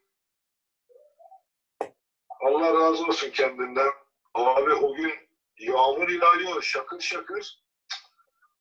Allah 2.39 2.73
razı 2.73 3.05
olsun 3.05 3.29
kendinden. 3.29 3.91
Abi 4.33 4.73
o 4.73 4.95
gün 4.95 5.13
yağmur 5.59 6.09
yağıyor 6.09 6.61
şakır 6.61 6.99
şakır. 6.99 7.63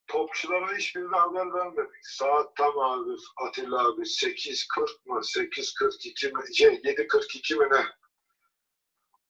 Topçulara 0.06 0.76
hiçbirine 0.76 1.16
haber 1.16 1.54
vermedik. 1.54 2.06
Saat 2.06 2.56
tam 2.56 2.78
abi 2.78 3.10
Atilla 3.36 3.88
abi 3.88 4.02
8.40 4.02 4.80
mı 5.04 5.18
8.42 5.20 6.32
mi 6.32 6.56
şey, 6.56 6.68
7.42 6.68 7.56
mi 7.58 7.68
ne? 7.70 8.03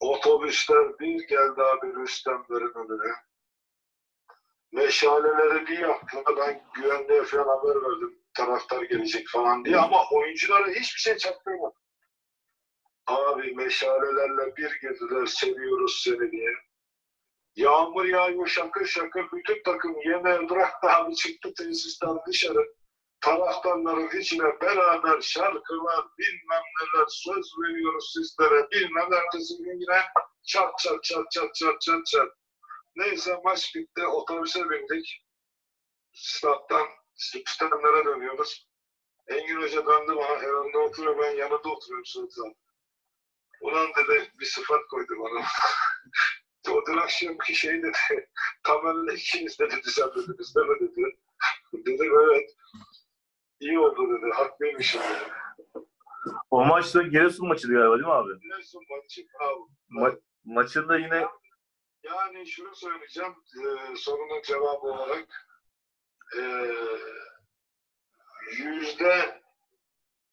Otobüsler 0.04 0.98
bir 0.98 1.26
geldi 1.28 1.62
abi 1.62 1.94
Rüstemlerin 1.96 2.74
önüne. 2.74 3.14
Meşaleleri 4.72 5.66
bir 5.66 5.78
yaktılar. 5.78 6.36
Ben 6.36 6.64
güvenliğe 6.74 7.24
falan 7.24 7.48
haber 7.48 7.74
verdim. 7.82 8.18
Taraftar 8.34 8.82
gelecek 8.82 9.28
falan 9.28 9.64
diye 9.64 9.76
ama 9.76 10.08
oyunculara 10.10 10.68
hiçbir 10.68 11.00
şey 11.00 11.16
çaktırmadım. 11.16 11.78
Abi 13.06 13.54
meşalelerle 13.54 14.56
bir 14.56 14.80
girdiler 14.80 15.26
seviyoruz 15.26 16.02
seni 16.04 16.30
diye. 16.32 16.50
Yağmur 17.56 18.04
yağıyor 18.04 18.46
şakır 18.46 18.86
şakır 18.86 19.24
bütün 19.32 19.62
takım 19.62 19.96
yemeğe 20.04 20.48
bıraktı 20.48 20.88
abi 20.88 21.14
çıktı 21.14 21.54
tesisten 21.54 22.18
dışarı. 22.26 22.74
Taraftarların 23.24 24.20
içine 24.20 24.60
beraber 24.60 25.20
şarkılar 25.20 26.06
bilmem 26.18 26.62
neler 26.80 27.06
söz 27.08 27.52
veriyoruz 27.62 28.12
sizlere 28.14 28.70
bilmem 28.70 29.12
ertesi 29.12 29.56
gün 29.58 29.80
yine 29.80 30.00
çat 30.42 30.78
çat 30.78 31.04
çat 31.04 31.30
çat 31.30 31.54
çat 31.54 31.80
çat 31.80 32.06
çat. 32.06 32.28
Neyse 32.96 33.40
maç 33.44 33.74
bitti 33.74 34.06
otobüse 34.06 34.70
bindik. 34.70 35.24
Stat'tan 36.12 36.86
sistemlere 37.14 38.04
dönüyoruz. 38.04 38.68
Engin 39.28 39.62
Hoca 39.62 39.86
döndü 39.86 40.16
bana 40.16 40.42
yanında 40.42 40.78
oturuyor 40.78 41.18
ben 41.18 41.36
yanında 41.36 41.68
oturuyorum 41.68 42.06
sırttan. 42.06 42.54
Ulan 43.60 43.88
dedi 43.96 44.32
bir 44.40 44.46
sıfat 44.46 44.86
koydu 44.90 45.14
bana. 45.18 45.46
o 46.76 46.86
dün 46.86 46.96
akşamki 46.96 47.54
şey 47.54 47.82
dedi. 47.82 48.28
Tamer'le 48.62 49.14
ikiniz 49.14 49.58
dedi 49.58 49.80
düzenlediniz 49.84 50.54
değil 50.56 50.66
mi 50.66 50.80
dedi. 50.80 51.16
Dedim 51.86 52.18
evet. 52.20 52.50
İyi 53.64 53.78
oldu 53.78 54.08
dedi. 54.18 54.30
Haklıymışım 54.34 55.02
dedi. 55.02 55.32
O 56.50 56.64
maçta 56.64 57.02
Giresun 57.02 57.48
maçıydı 57.48 57.72
galiba 57.74 57.94
değil 57.94 58.06
mi 58.06 58.12
abi? 58.12 58.40
Giresun 58.40 58.82
maçı. 58.90 59.20
Ma- 59.90 60.20
maçında 60.44 60.98
yine 60.98 61.26
Yani 62.02 62.46
şunu 62.46 62.74
söyleyeceğim 62.74 63.32
e, 63.32 63.96
sorunun 63.96 64.42
cevabı 64.42 64.86
olarak 64.86 65.46
e, 66.38 66.42
yüzde 68.58 69.42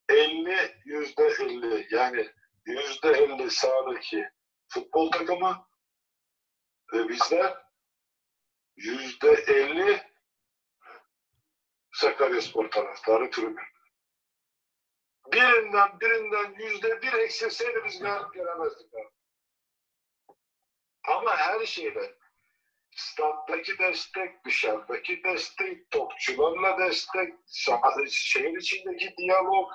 elli 0.09 0.57
yüzde 0.85 1.23
elli 1.39 1.87
yani 1.91 2.29
yüzde 2.65 3.09
elli 3.09 3.51
sahadaki 3.51 4.29
futbol 4.67 5.11
takımı 5.11 5.65
ve 6.93 7.09
bizler 7.09 7.57
yüzde 8.75 9.31
elli 9.31 10.10
Sakaryaspor 11.91 12.71
taraftarı 12.71 13.31
tribün. 13.31 13.57
Birinden 15.33 15.99
birinden 15.99 16.55
yüzde 16.59 17.01
bir 17.01 17.13
eksilseydi 17.13 17.81
biz 17.85 17.99
galip 17.99 18.33
gelemezdik 18.33 18.93
abi. 18.93 19.09
Ama 21.07 21.37
her 21.37 21.65
şeyde 21.65 22.15
standdaki 22.95 23.77
destek, 23.79 24.45
dışarıdaki 24.45 25.23
destek, 25.23 25.91
topçularla 25.91 26.77
destek, 26.77 27.33
şehir 28.09 28.57
içindeki 28.57 29.17
diyalog, 29.17 29.71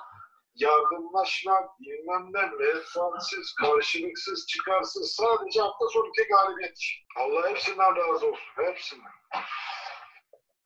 yardımlaşma, 0.55 1.69
bilmem 1.79 2.33
ne, 2.33 2.41
menfaatsiz, 2.41 3.53
karşılıksız, 3.53 4.47
çıkarsız 4.47 5.11
sadece 5.11 5.61
hafta 5.61 5.87
sonu 5.87 6.11
galibiyet. 6.29 6.79
Allah 7.15 7.49
hepsinden 7.49 7.95
razı 7.95 8.27
olsun. 8.27 8.45
Hepsinden. 8.55 9.11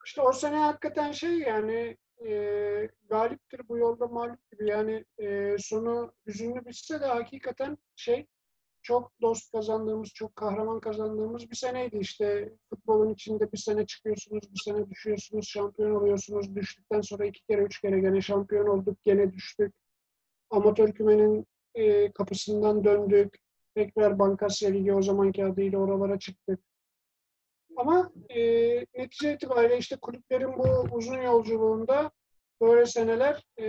İşte 0.06 0.22
o 0.22 0.32
sene 0.32 0.56
hakikaten 0.56 1.12
şey 1.12 1.38
yani 1.38 1.96
e, 2.26 2.88
galiptir 3.08 3.68
bu 3.68 3.78
yolda 3.78 4.06
mağlup 4.06 4.50
gibi 4.50 4.68
yani 4.68 5.04
e, 5.18 5.56
sonu 5.58 6.12
hüzünlü 6.26 6.66
bitse 6.66 7.00
de 7.00 7.06
hakikaten 7.06 7.78
şey 7.96 8.26
çok 8.82 9.12
dost 9.20 9.52
kazandığımız, 9.52 10.08
çok 10.08 10.36
kahraman 10.36 10.80
kazandığımız 10.80 11.50
bir 11.50 11.56
seneydi. 11.56 11.98
İşte 11.98 12.52
futbolun 12.70 13.14
içinde 13.14 13.52
bir 13.52 13.58
sene 13.58 13.86
çıkıyorsunuz, 13.86 14.52
bir 14.54 14.60
sene 14.64 14.90
düşüyorsunuz, 14.90 15.48
şampiyon 15.48 15.94
oluyorsunuz. 15.94 16.54
Düştükten 16.54 17.00
sonra 17.00 17.24
iki 17.24 17.46
kere, 17.46 17.62
üç 17.62 17.80
kere 17.80 18.00
gene 18.00 18.20
şampiyon 18.20 18.66
olduk, 18.66 18.98
gene 19.04 19.32
düştük. 19.32 19.74
Amatör 20.50 20.92
kümenin 20.92 21.46
e, 21.74 22.12
kapısından 22.12 22.84
döndük. 22.84 23.38
Tekrar 23.74 24.18
Bankasya 24.18 24.70
Ligi 24.70 24.92
o 24.92 25.02
zamanki 25.02 25.44
adıyla 25.44 25.78
oralara 25.78 26.18
çıktık. 26.18 26.60
Ama 27.76 28.10
e, 28.28 28.40
netice 28.94 29.34
itibariyle 29.34 29.78
işte 29.78 29.96
kulüplerin 29.96 30.58
bu 30.58 30.86
uzun 30.92 31.22
yolculuğunda 31.22 32.10
böyle 32.60 32.86
seneler 32.86 33.44
e, 33.60 33.66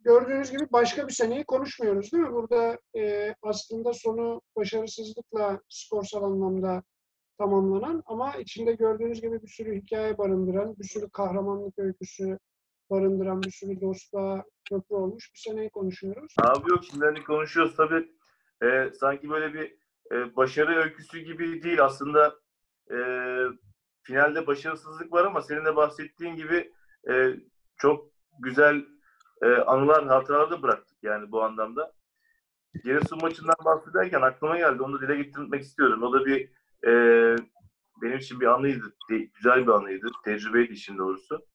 gördüğünüz 0.00 0.50
gibi 0.50 0.66
başka 0.72 1.08
bir 1.08 1.12
seneyi 1.12 1.44
konuşmuyoruz 1.44 2.12
değil 2.12 2.24
mi? 2.24 2.32
Burada 2.32 2.78
e, 2.96 3.34
aslında 3.42 3.92
sonu 3.92 4.40
başarısızlıkla 4.56 5.60
skorsal 5.68 6.22
anlamda 6.22 6.82
tamamlanan 7.38 8.02
ama 8.06 8.36
içinde 8.36 8.72
gördüğünüz 8.72 9.20
gibi 9.20 9.42
bir 9.42 9.48
sürü 9.48 9.80
hikaye 9.80 10.18
barındıran, 10.18 10.74
bir 10.78 10.84
sürü 10.84 11.10
kahramanlık 11.10 11.78
öyküsü 11.78 12.38
barındıran, 12.90 13.42
bir 13.42 13.50
sürü 13.50 13.80
dostluğa 13.80 14.44
köprü 14.68 14.94
olmuş 14.94 15.30
bir 15.34 15.40
seneyi 15.40 15.70
konuşuyoruz. 15.70 16.34
Abi 16.38 16.70
yok 16.70 16.84
şimdi 16.90 17.04
hani 17.04 17.24
konuşuyoruz 17.24 17.76
tabii 17.76 18.08
e, 18.64 18.90
sanki 19.00 19.30
böyle 19.30 19.54
bir 19.54 19.76
e, 20.12 20.36
başarı 20.36 20.82
öyküsü 20.82 21.18
gibi 21.18 21.62
değil 21.62 21.84
aslında 21.84 22.34
e, 22.90 22.98
finalde 24.02 24.46
başarısızlık 24.46 25.12
var 25.12 25.24
ama 25.24 25.42
senin 25.42 25.64
de 25.64 25.76
bahsettiğin 25.76 26.36
gibi 26.36 26.72
e, 27.10 27.36
çok 27.76 28.06
güzel 28.42 28.84
e, 29.42 29.46
anılar, 29.46 30.06
hatıralar 30.06 30.50
da 30.50 30.62
bıraktık 30.62 30.98
yani 31.02 31.32
bu 31.32 31.42
anlamda. 31.42 31.92
Giresun 32.84 33.18
maçından 33.22 33.56
bahsederken 33.64 34.20
aklıma 34.20 34.58
geldi. 34.58 34.82
Onu 34.82 35.00
da 35.00 35.00
dile 35.00 35.22
getirmek 35.22 35.62
istiyorum. 35.62 36.02
O 36.02 36.12
da 36.12 36.26
bir 36.26 36.50
e, 36.86 36.92
benim 38.02 38.18
için 38.18 38.40
bir 38.40 38.46
anıydı. 38.46 38.94
güzel 39.08 39.66
bir 39.66 39.72
anıydı. 39.72 40.06
Tecrübeydi 40.24 40.72
işin 40.72 40.98
doğrusu. 40.98 41.46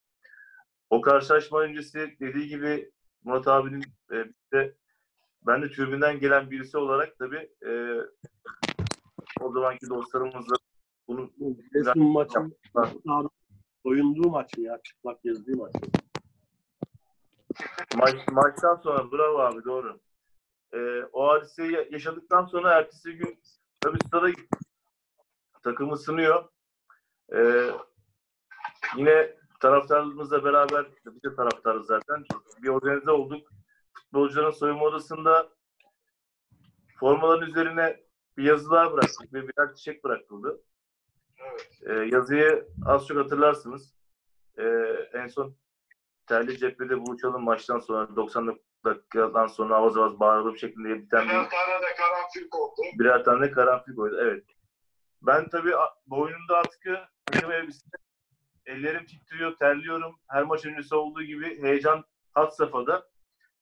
O 0.89 1.01
karşılaşma 1.01 1.61
öncesi 1.61 2.17
dediği 2.19 2.47
gibi 2.47 2.91
Murat 3.23 3.47
abinin 3.47 3.84
e, 4.11 4.15
de 4.53 4.75
ben 5.47 5.61
de 5.61 5.71
tribünden 5.71 6.19
gelen 6.19 6.51
birisi 6.51 6.78
olarak 6.78 7.17
tabii 7.19 7.49
e, 7.65 7.71
o 9.41 9.51
zamanki 9.51 9.89
dostlarımızla 9.89 10.55
bunu 11.08 11.32
Giresun 11.74 12.03
maçı 12.03 12.39
soyunduğu 13.84 14.30
maç 14.30 14.58
mı 14.58 14.64
ya? 14.64 14.80
Çıplak 14.84 15.24
gezdiği 15.24 15.58
maç. 15.58 15.74
Maç, 17.97 18.16
maçtan 18.32 18.76
sonra 18.76 19.12
bravo 19.12 19.38
abi 19.39 19.64
doğru. 19.64 19.99
Ee, 20.74 21.03
o 21.14 21.28
hadiseyi 21.28 21.72
ya- 21.72 21.86
yaşadıktan 21.91 22.45
sonra 22.45 22.74
ertesi 22.74 23.14
gün 23.14 23.39
tabii 23.82 23.97
stada 24.08 24.30
gittik. 24.30 24.60
Takım 25.64 25.91
ısınıyor. 25.91 26.49
Ee, 27.36 27.70
yine 28.97 29.38
taraftarlarımızla 29.60 30.43
beraber, 30.43 30.86
biz 31.05 31.24
de 31.24 31.36
taraftarız 31.36 31.88
zaten. 31.88 32.26
Bir 32.62 32.68
organize 32.70 33.12
olduk. 33.12 33.47
Futbolcuların 33.93 34.51
soyunma 34.51 34.84
odasında 34.86 35.49
formaların 36.99 37.49
üzerine 37.49 38.03
bir 38.38 38.43
yazılar 38.43 38.93
bıraktık 38.93 39.34
ve 39.34 39.47
birer 39.47 39.76
çiçek 39.76 40.03
bırakıldı. 40.03 40.62
Ee, 41.86 41.93
yazıyı 41.93 42.68
az 42.86 43.08
çok 43.08 43.18
hatırlarsınız. 43.18 43.93
Ee, 44.58 44.64
en 45.14 45.28
son 45.28 45.55
Terli 46.28 46.58
cephede 46.58 46.99
buluşalım 46.99 47.43
maçtan 47.43 47.80
sonra 47.80 48.16
90 48.16 48.60
dakikadan 48.86 49.47
sonra 49.47 49.76
avaz 49.76 49.97
avaz 49.97 50.20
bağıralım 50.20 50.58
şeklinde 50.58 50.95
biten 50.95 51.24
bir 51.26 51.30
Birer 51.30 51.49
tane 51.49 51.82
de 51.82 51.95
karanfil 51.97 52.49
koktu. 52.49 52.82
birer 52.99 53.24
tane 53.24 53.51
karanfil 53.51 53.95
koydu. 53.95 54.18
Evet. 54.22 54.43
Ben 55.22 55.49
tabii 55.49 55.72
boynumda 56.08 56.58
atkı, 56.58 56.97
ellerim 58.66 59.05
titriyor, 59.05 59.55
terliyorum. 59.55 60.20
Her 60.28 60.43
maç 60.43 60.66
öncesi 60.66 60.95
olduğu 60.95 61.24
gibi 61.24 61.62
heyecan 61.62 62.03
hat 62.34 62.55
safhada. 62.55 63.08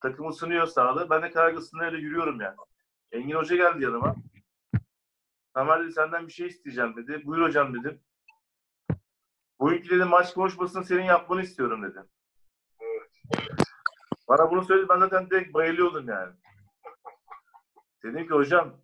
Takım 0.02 0.28
ısınıyor 0.28 0.66
sahada. 0.66 1.10
Ben 1.10 1.22
de 1.22 1.30
kargısında 1.30 1.84
öyle 1.84 1.96
yürüyorum 1.96 2.40
yani. 2.40 2.56
Engin 3.12 3.34
Hoca 3.34 3.56
geldi 3.56 3.84
yanıma. 3.84 4.14
Tamer 5.56 5.82
dedi 5.82 5.92
senden 5.92 6.26
bir 6.26 6.32
şey 6.32 6.46
isteyeceğim 6.46 6.96
dedi. 6.96 7.22
Buyur 7.26 7.42
hocam 7.42 7.74
dedim. 7.74 8.00
Bugünkü 9.60 9.90
dedi 9.90 10.04
maç 10.04 10.34
konuşmasını 10.34 10.84
senin 10.84 11.04
yapmanı 11.04 11.42
istiyorum 11.42 11.82
dedi. 11.82 11.98
Bana 14.28 14.50
bunu 14.50 14.64
söyledi. 14.64 14.88
Ben 14.88 14.98
zaten 14.98 15.30
direkt 15.30 15.54
bayılıyordum 15.54 16.08
yani. 16.08 16.32
Dedim 18.02 18.28
ki 18.28 18.34
hocam 18.34 18.74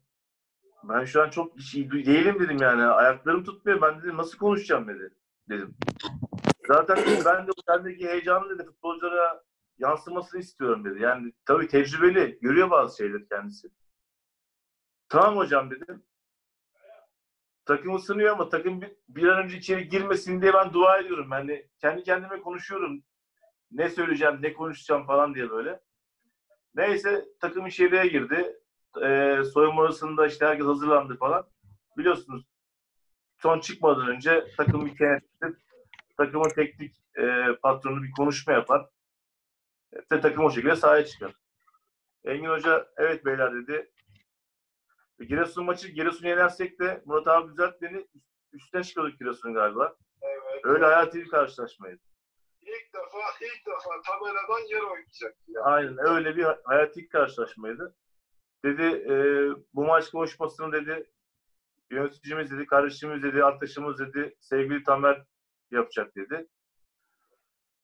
ben 0.84 1.04
şu 1.04 1.22
an 1.22 1.30
çok 1.30 1.60
şey 1.60 1.90
değilim 1.90 2.40
dedim 2.40 2.56
yani. 2.60 2.82
Ayaklarım 2.82 3.44
tutmuyor. 3.44 3.80
Ben 3.82 4.02
dedim 4.02 4.16
nasıl 4.16 4.38
konuşacağım 4.38 4.88
dedi. 4.88 5.14
Dedim. 5.48 5.74
Zaten 6.68 6.96
dedim, 6.96 7.22
ben 7.24 7.46
de 7.46 7.50
o 7.50 7.62
sendeki 7.72 8.08
heyecanı 8.08 8.58
dedi 8.58 8.64
futbolculara 8.66 9.44
yansımasını 9.78 10.40
istiyorum 10.40 10.84
dedi. 10.84 11.02
Yani 11.02 11.32
tabii 11.46 11.68
tecrübeli. 11.68 12.38
Görüyor 12.42 12.70
bazı 12.70 12.96
şeyleri 12.96 13.28
kendisi. 13.28 13.68
Tamam 15.08 15.36
hocam 15.36 15.70
dedim. 15.70 16.02
Takım 17.64 17.94
ısınıyor 17.94 18.32
ama 18.32 18.48
takım 18.48 18.80
bir, 19.08 19.28
an 19.28 19.44
önce 19.44 19.56
içeri 19.56 19.88
girmesin 19.88 20.42
diye 20.42 20.52
ben 20.54 20.72
dua 20.72 20.98
ediyorum. 20.98 21.48
De 21.48 21.68
kendi 21.78 22.02
kendime 22.02 22.40
konuşuyorum. 22.40 23.02
Ne 23.70 23.88
söyleyeceğim, 23.88 24.38
ne 24.42 24.52
konuşacağım 24.52 25.06
falan 25.06 25.34
diye 25.34 25.50
böyle. 25.50 25.80
Neyse 26.74 27.24
takım 27.40 27.66
içeriye 27.66 28.06
girdi. 28.06 28.56
Ee, 29.02 29.42
soyunma 29.54 29.82
odasında 29.82 30.26
işte 30.26 30.46
herkes 30.46 30.66
hazırlandı 30.66 31.16
falan. 31.16 31.46
Biliyorsunuz 31.98 32.46
son 33.38 33.60
çıkmadan 33.60 34.08
önce 34.08 34.46
takım 34.56 34.86
bir 34.86 34.96
kenetlenir. 34.96 35.56
Takımın 36.16 36.48
teknik 36.48 36.96
e, 37.18 37.46
patronu 37.62 38.02
bir 38.02 38.10
konuşma 38.10 38.52
yapar. 38.52 38.86
Ve 40.12 40.20
takım 40.20 40.44
o 40.44 40.50
şekilde 40.50 40.76
sahaya 40.76 41.04
çıkar. 41.04 41.34
Engin 42.24 42.48
Hoca 42.48 42.88
evet 42.96 43.24
beyler 43.24 43.54
dedi. 43.54 43.90
Giresun 45.18 45.64
maçı 45.64 45.88
Giresun'u 45.88 46.28
yenersek 46.28 46.80
de 46.80 47.02
Murat 47.04 47.28
abi 47.28 47.52
düzelt 47.52 47.82
beni 47.82 48.06
üstüne 48.52 48.82
çıkıyorduk 48.84 49.18
Giresun'un 49.18 49.54
galiba. 49.54 49.96
Evet. 50.22 50.64
Öyle 50.64 50.84
hayati 50.84 51.18
bir 51.18 51.28
karşılaşmaydı. 51.28 52.00
İlk 52.60 52.94
defa 52.94 53.18
ilk 53.40 53.66
defa 53.66 53.90
tabeladan 54.06 54.68
yer 54.68 54.82
oynayacak. 54.82 55.36
Ya. 55.48 55.62
Aynen 55.62 55.98
öyle 55.98 56.36
bir 56.36 56.46
hayati 56.64 57.08
karşılaşmaydı. 57.08 57.96
Dedi 58.64 58.82
e, 58.82 59.14
bu 59.74 59.84
maç 59.84 60.10
konuşmasını 60.10 60.72
dedi 60.72 61.12
yöneticimiz 61.90 62.50
dedi, 62.50 62.66
kardeşimiz 62.66 63.22
dedi, 63.22 63.44
arkadaşımız 63.44 63.98
dedi, 63.98 64.36
sevgili 64.40 64.82
Tamer 64.82 65.24
yapacak 65.70 66.16
dedi. 66.16 66.48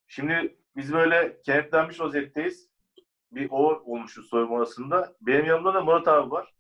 Şimdi 0.07 0.59
biz 0.77 0.93
böyle 0.93 1.41
kenetlenmiş 1.43 2.01
vaziyetteyiz. 2.01 2.71
Bir 3.33 3.49
o 3.51 3.83
olmuşuz 3.85 4.29
soyunma 4.29 4.57
odasında. 4.57 5.17
Benim 5.21 5.45
yanımda 5.45 5.75
da 5.75 5.81
Murat 5.81 6.09
abi 6.09 6.31
var. 6.31 6.55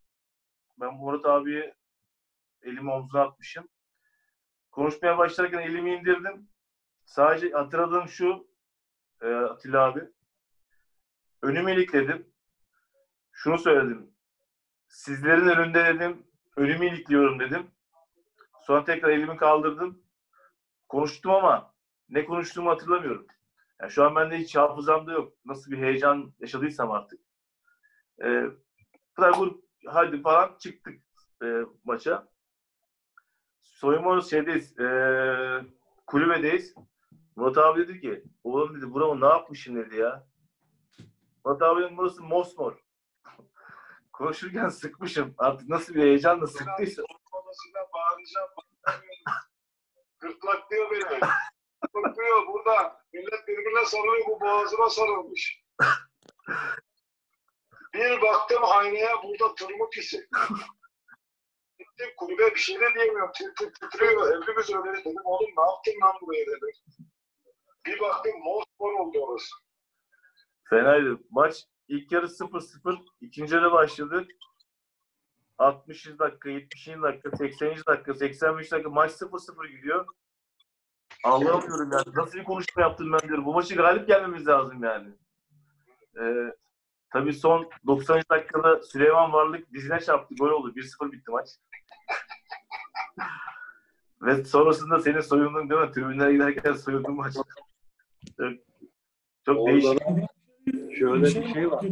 Ben 0.80 0.94
Murat 0.94 1.26
abiye 1.26 1.74
elimi 2.62 2.90
omzuna 2.90 3.22
atmışım. 3.22 3.68
Konuşmaya 4.70 5.18
başlarken 5.18 5.58
elimi 5.58 5.94
indirdim. 5.94 6.48
Sadece 7.04 7.50
hatırladığım 7.50 8.08
şu 8.08 8.48
e, 9.22 9.26
Atilla 9.26 9.84
abi. 9.84 10.00
Önümü 11.42 11.72
ilikledim. 11.72 12.32
Şunu 13.32 13.58
söyledim. 13.58 14.10
Sizlerin 14.88 15.48
önünde 15.48 15.84
dedim, 15.84 16.26
önümü 16.56 16.86
ilikliyorum 16.86 17.40
dedim. 17.40 17.70
Sonra 18.62 18.84
tekrar 18.84 19.08
elimi 19.08 19.36
kaldırdım. 19.36 20.02
Konuştum 20.88 21.30
ama 21.30 21.74
ne 22.08 22.24
konuştuğumu 22.24 22.70
hatırlamıyorum. 22.70 23.26
Yani 23.80 23.92
şu 23.92 24.04
an 24.04 24.16
bende 24.16 24.38
hiç 24.38 24.56
hafızamda 24.56 25.12
yok. 25.12 25.32
Nasıl 25.44 25.70
bir 25.70 25.78
heyecan 25.78 26.34
yaşadıysam 26.40 26.90
artık. 26.90 27.20
Ee, 28.22 28.44
Freiburg 29.16 29.67
hadi 29.92 30.22
falan 30.22 30.56
çıktık 30.58 31.02
e, 31.42 31.46
maça. 31.84 32.28
Soyunma 33.62 34.20
şeydeyiz. 34.20 34.78
E, 34.78 34.86
kulübedeyiz. 36.06 36.74
Murat 37.36 37.58
abi 37.58 37.88
dedi 37.88 38.00
ki 38.00 38.24
oğlum 38.44 38.76
dedi 38.76 38.92
buramı 38.92 39.20
ne 39.20 39.26
yapmışım 39.26 39.76
dedi 39.76 39.96
ya. 39.96 40.26
Murat 41.44 41.62
abinin 41.62 41.96
burası 41.96 42.22
mosmor. 42.22 42.84
Konuşurken 44.12 44.68
sıkmışım. 44.68 45.34
Artık 45.38 45.68
nasıl 45.68 45.94
bir 45.94 46.02
heyecanla 46.02 46.46
sıktıysa. 46.46 47.02
Odasına 47.32 47.82
bağıracağım. 47.94 48.48
Gırtlaklıyor 50.20 50.90
beni. 50.90 51.20
Gırtlıyor 51.94 52.46
burada. 52.46 53.04
Millet 53.12 53.48
birbirine 53.48 53.86
sarılıyor. 53.86 54.26
Bu 54.26 54.40
boğazıma 54.40 54.90
sarılmış. 54.90 55.64
Bir 57.94 58.22
baktım 58.22 58.62
aynaya 58.62 59.22
burada 59.22 59.54
tırmık 59.54 59.96
izi. 59.98 60.28
Gittim 61.78 62.08
kulübe 62.16 62.54
bir 62.54 62.60
şey 62.60 62.80
de 62.80 62.94
diyemiyorum. 62.94 63.32
Tir 63.32 63.54
tir 63.54 63.72
titriyor. 63.74 64.42
Hepimiz 64.42 64.70
öyle 64.70 64.98
dedim. 64.98 65.16
Oğlum 65.24 65.50
ne 65.56 65.62
yaptın 65.62 65.92
lan 66.02 66.14
buraya 66.20 66.46
dedim. 66.46 66.70
Bir 67.86 68.00
baktım 68.00 68.32
mosmor 68.44 69.00
oldu 69.00 69.18
orası. 69.18 69.54
Fenaydı. 70.70 71.18
Maç 71.30 71.64
ilk 71.88 72.12
yarı 72.12 72.26
0-0. 72.26 73.04
ikinci 73.20 73.54
yarı 73.54 73.72
başladı. 73.72 74.28
60 75.58 76.18
dakika, 76.18 76.50
70 76.50 76.88
dakika, 76.88 77.36
80. 77.36 77.76
dakika, 77.86 78.14
85 78.14 78.72
dakika 78.72 78.90
maç 78.90 79.10
0-0 79.12 79.66
gidiyor. 79.76 80.06
Anlamıyorum 81.24 81.92
yani. 81.92 82.04
Nasıl 82.14 82.38
bir 82.38 82.44
konuşma 82.44 82.82
yaptım 82.82 83.12
ben 83.12 83.28
diyorum. 83.28 83.44
Bu 83.44 83.54
maçı 83.54 83.74
galip 83.74 84.08
gelmemiz 84.08 84.46
lazım 84.46 84.84
yani. 84.84 85.08
Ee, 86.20 86.52
tabii 87.12 87.32
son 87.32 87.68
90 87.86 88.22
dakikada 88.30 88.82
Süleyman 88.82 89.32
Varlık 89.32 89.72
dizine 89.72 90.00
çarptı. 90.00 90.34
Gol 90.34 90.50
oldu. 90.50 90.72
1-0 90.76 91.12
bitti 91.12 91.30
maç. 91.30 91.48
Ve 94.22 94.44
sonrasında 94.44 95.00
senin 95.00 95.20
soyundun 95.20 95.70
değil 95.70 95.80
mi? 95.80 95.92
Tribünlere 95.92 96.32
giderken 96.32 96.72
soyundun 96.72 97.14
maç. 97.14 97.34
Çok, 97.34 97.44
çok 99.44 99.66
değişik. 99.66 100.00
şöyle 100.98 101.24
bir 101.24 101.54
şey 101.54 101.70
var. 101.70 101.84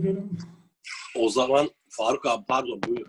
O 1.16 1.28
zaman 1.28 1.68
Faruk 1.88 2.26
abi 2.26 2.44
pardon 2.48 2.80
buyur. 2.88 3.06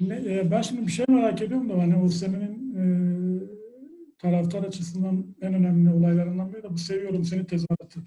Ne, 0.00 0.14
e, 0.14 0.50
ben 0.50 0.62
şimdi 0.62 0.86
bir 0.86 0.92
şey 0.92 1.06
merak 1.08 1.42
ediyorum 1.42 1.68
da 1.68 1.78
hani 1.78 1.96
o 1.96 2.08
senenin 2.08 2.74
e, 2.76 2.86
taraftar 4.18 4.62
açısından 4.62 5.34
en 5.40 5.54
önemli 5.54 5.92
olaylarından 5.92 6.52
biri 6.52 6.62
de 6.62 6.72
bu 6.72 6.78
seviyorum 6.78 7.24
seni 7.24 7.46
tezahüratı. 7.46 8.00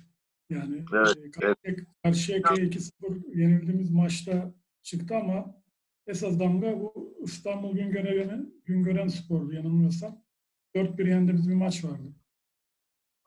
Yani 0.50 0.86
Evet, 0.94 1.18
e, 1.18 1.32
Karşıya- 1.32 1.86
Karşıyaka'ya 2.04 2.66
2-0 2.66 3.36
yenildiğimiz 3.36 3.92
maçta 3.92 4.54
çıktı 4.82 5.16
ama 5.16 5.56
esas 6.08 6.40
damga 6.40 6.80
bu 6.80 7.18
İstanbul 7.24 7.76
Güngören'in 7.76 8.62
Güngören 8.66 9.08
Spor'du 9.08 9.54
yanılmıyorsam. 9.54 10.22
4-1 10.76 11.08
yendiğimiz 11.08 11.50
bir 11.50 11.54
maç 11.56 11.84
vardı. 11.86 12.14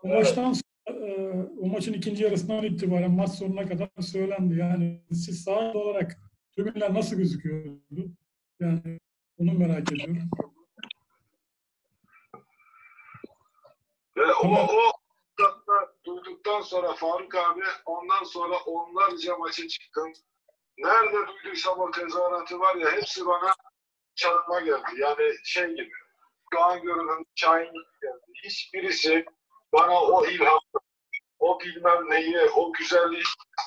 O 0.03 0.09
Evet. 0.09 0.19
maçtan 0.19 0.53
sonra 0.53 0.99
e, 0.99 1.33
o 1.61 1.67
maçın 1.67 1.93
ikinci 1.93 2.23
yarısından 2.23 2.65
itibaren 2.65 3.11
maç 3.13 3.31
sonuna 3.31 3.67
kadar 3.67 3.89
söylendi. 4.01 4.59
Yani 4.59 5.01
siz 5.13 5.43
sahada 5.45 5.79
olarak 5.79 6.21
tribünler 6.57 6.95
nasıl 6.95 7.17
gözüküyordu? 7.17 8.13
Yani 8.61 9.01
onu 9.39 9.53
merak 9.59 9.93
ediyorum. 9.93 10.19
Ve 14.17 14.23
o, 14.43 14.49
o 14.49 15.02
duyduktan 16.17 16.61
sonra 16.61 16.95
Faruk 16.95 17.35
abi 17.35 17.63
ondan 17.87 18.25
sonra 18.25 18.57
onlarca 18.67 19.37
maça 19.37 19.69
çıktım. 19.69 20.13
Nerede 20.79 21.27
duyduysam 21.29 21.79
o 21.81 21.91
tezahüratı 21.91 22.61
var 22.61 22.75
ya 22.75 22.93
hepsi 22.93 23.27
bana 23.27 23.55
çarpma 24.15 24.61
geldi. 24.61 24.91
Yani 24.97 25.35
şey 25.45 25.69
gibi. 25.69 25.93
Doğan 26.55 26.83
Görün'ün 26.83 27.27
Şahin 27.35 27.73
gibi 27.73 27.85
geldi. 28.03 28.33
Hiçbirisi 28.45 29.25
bana 29.73 30.01
o 30.01 30.27
ilham, 30.27 30.59
o 31.39 31.61
bilmem 31.61 32.11
neyi, 32.11 32.39
o 32.57 32.73
güzelliği 32.73 33.23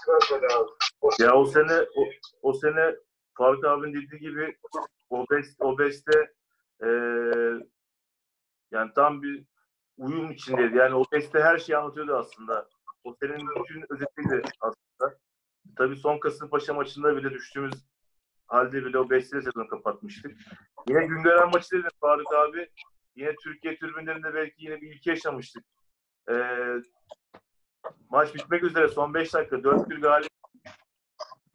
vermedi 0.08 0.54
abi. 0.54 0.70
O 1.02 1.10
Ya 1.20 1.36
o 1.36 1.46
sene 1.46 1.82
o, 1.96 2.04
o 2.42 2.54
sene 2.54 2.96
Faruk 3.38 3.66
abinin 3.66 3.94
dediği 3.94 4.20
gibi 4.20 4.58
o 5.10 5.26
best 5.32 5.62
o 5.62 5.78
beste 5.78 6.34
eee 6.84 7.68
yani 8.72 8.92
tam 8.96 9.22
bir 9.22 9.46
uyum 9.98 10.32
içindeydi. 10.32 10.78
Yani 10.78 10.96
o 10.96 11.04
beste 11.12 11.40
her 11.40 11.58
şeyi 11.58 11.78
anlatıyordu 11.78 12.16
aslında. 12.16 12.70
O 13.04 13.16
senin 13.22 13.38
bütün 13.38 13.86
özetiydi 13.90 14.42
aslında. 14.62 15.18
Tabii 15.78 15.96
son 15.96 16.20
Kasımpaşa 16.20 16.74
maçında 16.74 17.18
bile 17.18 17.32
düştüğümüz 17.32 17.74
halde 18.48 18.86
bile 18.86 19.00
o 19.00 19.10
besteyle 19.10 19.44
sezonu 19.44 19.68
kapatmıştık. 19.68 20.38
Yine 20.90 21.06
Güngören 21.06 21.50
maçı 21.50 21.72
dedim 21.72 21.90
Faruk 22.02 22.34
abi. 22.34 22.70
Yine 23.16 23.36
Türkiye 23.44 23.78
tribünlerinde 23.78 24.34
belki 24.34 24.64
yine 24.64 24.82
bir 24.82 24.96
ilki 24.96 25.10
yaşamıştık. 25.10 25.64
Eee 26.30 26.82
maç 28.10 28.36
bitmek 28.36 28.64
üzere 28.64 28.88
son 28.88 29.14
5 29.14 29.34
dakika 29.34 29.56
4-1 29.56 30.02
galip 30.02 30.30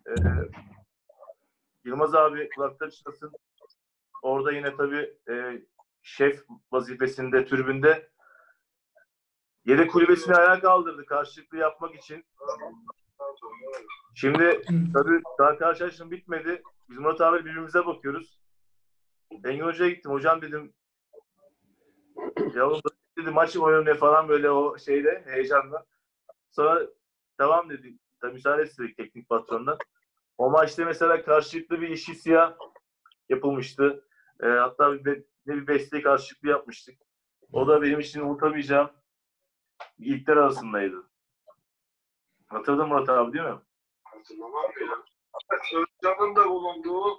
ee, 0.08 0.12
Yılmaz 1.84 2.14
abi 2.14 2.48
kulakları 2.56 2.90
çınlasın. 2.90 3.32
Orada 4.22 4.52
yine 4.52 4.76
tabii 4.76 5.14
e, 5.30 5.62
şef 6.02 6.44
vazifesinde 6.72 7.44
tribünde 7.44 8.10
yedek 9.64 9.90
kulübesini 9.90 10.34
ayağa 10.34 10.60
kaldırdı 10.60 11.06
karşılıklı 11.06 11.58
yapmak 11.58 11.94
için. 11.94 12.24
Şimdi 14.14 14.62
tabii 14.94 15.22
daha 15.38 15.58
karşılaşma 15.58 16.10
bitmedi. 16.10 16.62
Biz 16.88 16.98
Murat 16.98 17.20
abi 17.20 17.38
birbirimize 17.38 17.86
bakıyoruz. 17.86 18.40
Engin 19.44 19.64
Hoca'ya 19.64 19.90
gittim. 19.90 20.12
Hocam 20.12 20.42
dedim 20.42 20.72
ya 22.54 22.68
oğlum 22.68 22.80
dedi 23.18 23.30
maç 23.30 23.56
oynamaya 23.56 23.94
falan 23.94 24.28
böyle 24.28 24.50
o 24.50 24.78
şeyde 24.78 25.24
heyecanla. 25.26 25.84
Sonra 26.50 26.86
tamam 27.38 27.70
dedi. 27.70 27.98
Tabii 28.20 28.32
müsaade 28.32 28.62
istedik 28.62 28.96
teknik 28.96 29.28
patrondan. 29.28 29.78
O 30.38 30.50
maçta 30.50 30.84
mesela 30.84 31.24
karşılıklı 31.24 31.80
bir 31.80 31.88
işi 31.88 32.14
siyah 32.14 32.56
yapılmıştı. 33.28 34.04
Ee, 34.42 34.46
hatta 34.46 35.04
bir, 35.04 35.24
ne 35.46 35.54
bir 35.54 35.66
besteyi 35.66 36.02
karşılıklı 36.02 36.48
yapmıştık. 36.48 36.98
O 37.52 37.68
da 37.68 37.82
benim 37.82 38.00
için 38.00 38.20
unutamayacağım 38.20 38.90
ilkler 39.98 40.36
arasındaydı. 40.36 41.10
Hatırladın 42.46 42.88
Murat 42.88 43.08
abi 43.08 43.32
değil 43.32 43.44
mi? 43.44 43.58
Hatırlamam 44.04 44.64
ya? 44.80 44.96
Özcan'ın 45.80 46.36
da 46.36 46.48
bulunduğu, 46.48 47.18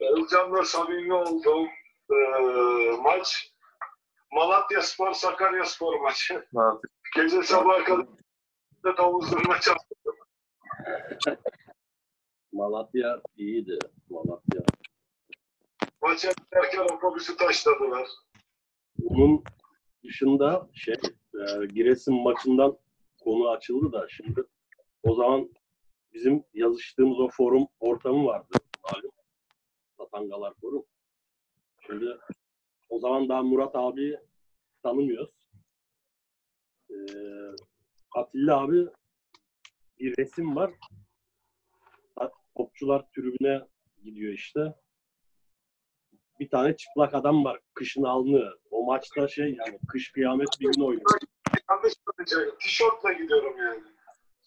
Özcan'la 0.00 0.64
samimi 0.64 1.14
olduğum 1.14 1.66
eee 2.10 2.96
maç 3.02 3.52
Malatya 4.32 4.82
Spor, 4.82 5.12
Sakarya 5.12 5.64
Spor 5.64 6.00
maçı. 6.00 6.34
Evet. 6.34 6.80
Gece 7.16 7.42
sabaha 7.42 7.84
kadar 7.84 8.06
da 8.84 8.96
davuzlarına 8.96 9.60
çarptı. 9.60 9.94
Malatya 12.52 13.22
iyiydi. 13.36 13.78
Malatya. 14.10 14.62
Maça 16.02 16.32
giderken 16.32 16.96
otobüsü 16.96 17.36
taşladılar. 17.36 18.08
Bunun 18.98 19.44
dışında 20.04 20.68
şey 20.74 20.94
e, 21.38 21.66
Giresun 21.66 22.22
maçından 22.22 22.78
konu 23.20 23.48
açıldı 23.48 23.92
da 23.92 24.08
şimdi 24.08 24.44
o 25.02 25.14
zaman 25.14 25.50
bizim 26.14 26.44
yazıştığımız 26.54 27.20
o 27.20 27.28
forum 27.28 27.68
ortamı 27.80 28.24
vardı 28.26 28.48
malum. 28.82 29.10
Satangalar 29.96 30.54
forum. 30.60 30.84
Şimdi 31.86 32.18
o 32.88 32.98
zaman 32.98 33.28
daha 33.28 33.42
Murat 33.42 33.76
abi 33.76 34.18
tanımıyoruz. 34.82 35.30
Ee, 36.90 36.94
Atilla 38.14 38.60
abi 38.60 38.86
bir 39.98 40.16
resim 40.18 40.56
var. 40.56 40.70
Topçular 42.56 43.06
tribüne 43.10 43.66
gidiyor 44.04 44.32
işte. 44.32 44.74
Bir 46.40 46.48
tane 46.48 46.76
çıplak 46.76 47.14
adam 47.14 47.44
var. 47.44 47.60
Kışın 47.74 48.02
alnı. 48.02 48.50
O 48.70 48.84
maçta 48.86 49.28
şey 49.28 49.44
yani 49.44 49.78
kış 49.88 50.12
kıyamet 50.12 50.48
bir 50.60 50.66
gün 50.72 50.82
oynuyor. 50.82 51.10
Yanlış 51.70 51.92
söyleyeceğim. 52.18 52.54
Tişörtle 52.60 53.22
gidiyorum 53.22 53.54
yani. 53.58 53.80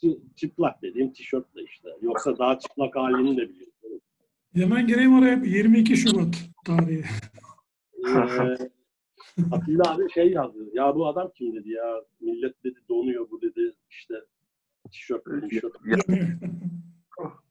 Çı- 0.04 0.36
Çıplak 0.36 0.82
dediğim 0.82 1.14
tişörtle 1.14 1.64
işte. 1.64 1.89
Yoksa 2.02 2.38
daha 2.38 2.60
çıplak 2.60 2.96
halini 2.96 3.38
de 3.38 3.50
biliyorum. 3.50 3.72
Hemen 4.56 4.88
gireyim 4.88 5.20
oraya 5.20 5.34
22 5.46 5.98
Şubat 5.98 6.36
tarihi. 6.66 7.04
Ee, 8.08 8.58
Atilla 9.52 9.84
abi 9.94 10.12
şey 10.12 10.32
yazdı. 10.32 10.60
Ya 10.74 10.96
bu 10.96 11.08
adam 11.08 11.32
kim 11.36 11.56
dedi 11.56 11.70
ya. 11.70 12.02
Millet 12.20 12.64
dedi 12.64 12.80
donuyor 12.89 13.30
bu 13.32 13.42
dedi. 13.42 13.76
işte 13.89 14.14
tişört 14.92 15.24
tişört. 15.50 15.74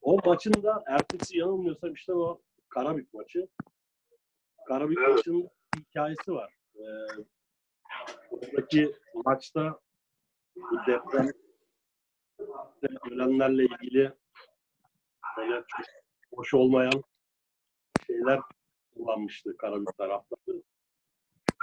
O 0.03 0.17
maçın 0.27 0.53
da 0.63 0.83
ertesi 0.87 1.39
yanılmıyorsam 1.39 1.93
işte 1.93 2.13
o 2.15 2.41
Karabük 2.69 3.15
maçı. 3.15 3.49
Karabük 4.71 4.99
Evet. 5.09 5.27
hikayesi 5.77 6.33
var. 6.33 6.55
Ee, 6.77 6.81
buradaki 8.31 8.93
maçta 9.15 9.81
deprem 10.87 11.31
ölenlerle 13.11 13.65
ilgili 13.65 14.13
böyle 15.37 15.65
çok 15.69 15.87
hoş 16.35 16.55
olmayan 16.55 17.03
şeyler 18.07 18.41
kullanmıştı 18.95 19.57
Karabük 19.57 19.97
taraftarı. 19.97 20.63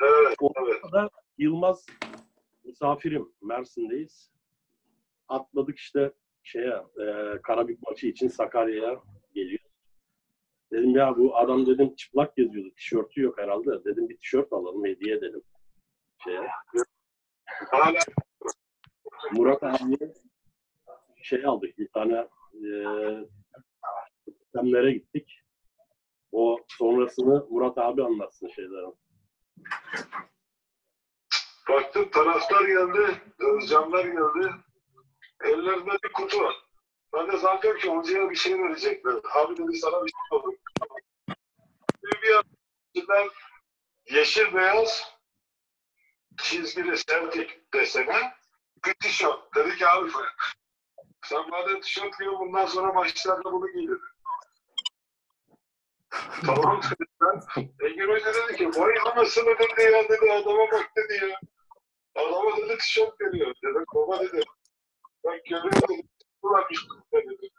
Evet, 0.03 0.38
evet. 0.62 0.93
da 0.93 1.10
Yılmaz 1.38 1.86
misafirim. 2.64 3.34
Mersin'deyiz. 3.41 4.32
Atladık 5.28 5.78
işte 5.78 6.12
şeye 6.43 6.84
e, 6.99 7.38
Karabük 7.43 7.82
maçı 7.82 8.08
için 8.08 8.28
Sakarya'ya 8.28 9.01
geliyor. 9.34 9.66
Dedim 10.72 10.95
ya 10.95 11.18
bu 11.18 11.38
adam 11.38 11.65
dedim 11.65 11.95
çıplak 11.95 12.36
geziyordu. 12.36 12.74
Tişörtü 12.76 13.22
yok 13.22 13.38
herhalde. 13.38 13.86
Dedim 13.86 14.09
bir 14.09 14.18
tişört 14.18 14.53
alalım 14.53 14.86
hediye 14.86 15.15
edelim. 15.15 15.43
Şeye. 16.24 16.49
Murat 19.32 19.63
abiye 19.63 20.13
şey 21.24 21.45
aldık. 21.45 21.78
Bir 21.78 21.88
tane 21.88 22.28
e, 22.53 22.70
sistemlere 24.26 24.93
gittik. 24.93 25.43
O 26.32 26.57
sonrasını 26.68 27.47
Murat 27.49 27.78
abi 27.78 28.03
anlatsın 28.03 28.47
şeylerin. 28.47 28.95
baktım 31.70 32.09
taraftar 32.11 32.65
geldi, 32.65 33.22
canlar 33.68 34.05
geldi. 34.05 34.51
Ellerinde 35.43 35.91
bir 36.03 36.13
kutu 36.13 36.39
var. 36.39 36.55
Ben 37.14 37.32
de 37.32 37.38
zannediyorum 37.38 37.80
ki 37.82 37.89
hocaya 37.89 38.30
bir 38.30 38.36
şey 38.36 38.60
verecekler. 38.60 39.14
Abi 39.34 39.58
dedi 39.58 39.78
sana 39.78 40.05
bir 40.05 40.12
şey 40.12 40.39
olur. 40.39 40.53
Bir 42.03 42.22
bir 42.22 42.41
içinden 42.93 43.30
yeşil 44.12 44.53
beyaz 44.55 45.03
çizgili 46.38 46.97
Celtic 46.97 47.49
desene 47.74 48.34
bir 48.86 48.93
tişört. 48.93 49.55
Dedi 49.55 49.76
ki 49.78 49.88
abi 49.88 50.10
sen 51.26 51.49
madem 51.49 51.82
tişört 51.82 52.18
giyiyor 52.20 52.39
bundan 52.39 52.66
sonra 52.66 52.93
maçlarda 52.93 53.51
bunu 53.51 53.72
giy 53.72 53.88
dedi. 53.88 53.99
tamam 56.45 56.82
dedim 56.84 57.08
ben. 57.22 57.68
Engin 57.88 58.08
Hoca 58.08 58.34
dedi 58.34 58.58
ki 58.58 58.70
vay 58.70 58.93
anasını 59.05 59.45
dedi 59.60 59.82
ya 59.82 60.10
dedi 60.10 60.32
adama 60.32 60.72
bak 60.72 60.91
dedi 60.97 61.26
ya. 61.26 61.39
Adama 62.16 62.58
dedi 62.58 62.78
tişört 62.78 63.22
veriyor. 63.22 63.55
Dedim 63.64 63.86
baba 63.95 64.20
dedi. 64.20 64.41
Ben 65.26 65.41
görüyorum 65.49 65.89
dedi. 65.89 66.16
Bir 66.43 66.88
dedi. 67.13 67.49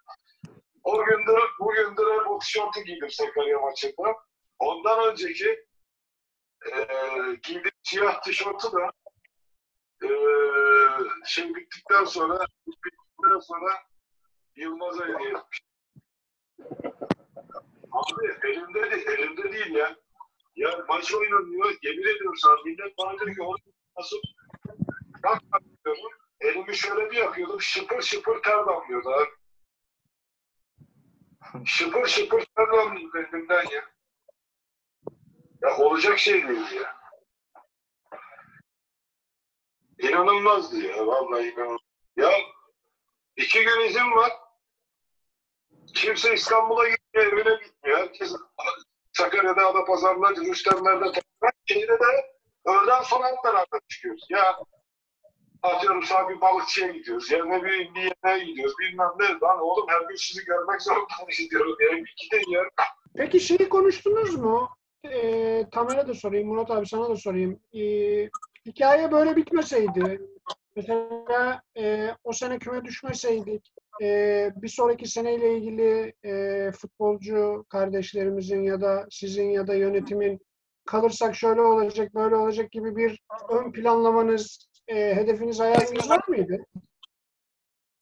O 0.84 1.04
gündür, 1.04 1.42
bugündür 1.60 2.20
hep 2.20 2.30
o 2.30 2.38
tişörtü 2.38 2.80
giydim 2.80 3.10
Sakarya 3.10 3.58
maçında. 3.60 4.16
Ondan 4.58 5.10
önceki 5.10 5.64
eee 6.66 7.34
giydiğim 7.42 7.70
siyah 7.82 8.22
tişörtü 8.22 8.68
de 8.72 8.90
eee 10.02 11.08
şey 11.26 11.54
bittikten 11.54 12.04
sonra 12.04 12.46
bittikten 12.66 13.38
sonra 13.40 13.72
Yılmaz'a 14.56 15.04
hediye. 15.04 15.34
Abi 17.92 18.48
elimde 18.48 18.90
değil, 18.90 19.06
elimde 19.08 19.52
değil 19.52 19.74
ya. 19.74 19.96
Ya 20.56 20.84
maç 20.88 21.14
oynanıyor, 21.14 21.74
yemin 21.82 22.02
ediyorum 22.02 22.36
sana 22.36 22.56
millet 22.64 22.98
bana 22.98 23.18
diyor 23.18 23.34
ki 23.36 23.42
oğlum 23.42 23.60
nasıl 23.98 24.16
bak 25.24 25.40
diyorum. 25.84 26.02
Elimi 26.40 26.76
şöyle 26.76 27.10
bir 27.10 27.16
yapıyordum, 27.16 27.60
şıpır 27.60 28.02
şıpır 28.02 28.42
ter 28.42 28.66
damlıyordu 28.66 29.08
abi. 29.10 29.28
Şıpır 31.64 32.06
şıpır 32.06 32.44
ter 32.56 32.68
damlıyordu 32.72 33.18
elimden 33.18 33.64
ya. 33.70 33.84
Ya 35.62 35.76
olacak 35.76 36.18
şey 36.18 36.48
değil 36.48 36.70
ya. 36.70 36.98
İnanılmazdı 39.98 40.76
ya, 40.76 41.06
vallahi 41.06 41.52
inanılmaz. 41.52 41.80
Ya 42.16 42.30
iki 43.36 43.64
gün 43.64 43.80
izin 43.80 44.10
var. 44.10 44.32
Kimse 45.94 46.34
İstanbul'a 46.34 46.88
gitmiyor, 46.88 47.32
evine 47.32 47.64
gitmiyor. 47.64 47.98
Herkes 47.98 48.32
Sakarya'da, 49.12 49.66
Adapazarı'nda, 49.66 50.30
Rüstemler'de, 50.30 51.20
şehirde 51.66 52.00
de 52.00 52.38
öğleden 52.64 53.02
sonra 53.02 53.28
hep 53.28 53.88
çıkıyoruz. 53.88 54.26
Ya 54.30 54.58
atıyorum 55.62 56.02
sana 56.02 56.28
bir 56.28 56.40
balıkçıya 56.40 56.88
gidiyoruz. 56.88 57.30
Ya 57.30 57.44
ne 57.44 57.64
bir, 57.64 57.94
bir 57.94 58.10
yemeğe 58.24 58.44
gidiyoruz. 58.44 58.74
Bilmem 58.80 59.10
ne. 59.20 59.26
Lan 59.26 59.60
oğlum 59.60 59.86
her 59.88 60.08
gün 60.08 60.16
sizi 60.16 60.44
görmek 60.44 60.82
zorundayız 60.82 61.50
diyorum. 61.50 61.76
Yani 61.80 62.04
bir 62.04 62.14
gidin 62.16 62.50
ya. 62.50 62.62
Peki 63.16 63.40
şeyi 63.40 63.68
konuştunuz 63.68 64.36
mu? 64.36 64.68
Ee, 65.04 65.64
Tamer'e 65.72 66.06
de 66.06 66.14
sorayım, 66.14 66.48
Murat 66.48 66.70
abi 66.70 66.86
sana 66.86 67.08
da 67.08 67.16
sorayım. 67.16 67.60
Ee, 67.74 68.28
hikaye 68.66 69.12
böyle 69.12 69.36
bitmeseydi, 69.36 70.20
mesela 70.76 71.62
e, 71.78 72.08
o 72.24 72.32
sene 72.32 72.58
küme 72.58 72.84
düşmeseydik, 72.84 73.72
e, 74.02 74.50
bir 74.56 74.68
sonraki 74.68 75.06
seneyle 75.06 75.56
ilgili 75.56 76.12
e, 76.24 76.72
futbolcu 76.72 77.64
kardeşlerimizin 77.68 78.62
ya 78.62 78.80
da 78.80 79.06
sizin 79.10 79.50
ya 79.50 79.66
da 79.66 79.74
yönetimin 79.74 80.40
kalırsak 80.86 81.36
şöyle 81.36 81.60
olacak, 81.60 82.14
böyle 82.14 82.36
olacak 82.36 82.70
gibi 82.70 82.96
bir 82.96 83.20
ön 83.48 83.72
planlamanız, 83.72 84.68
e, 84.88 85.14
hedefiniz, 85.14 85.60
hayaliniz 85.60 86.10
var 86.10 86.20
mıydı? 86.28 86.66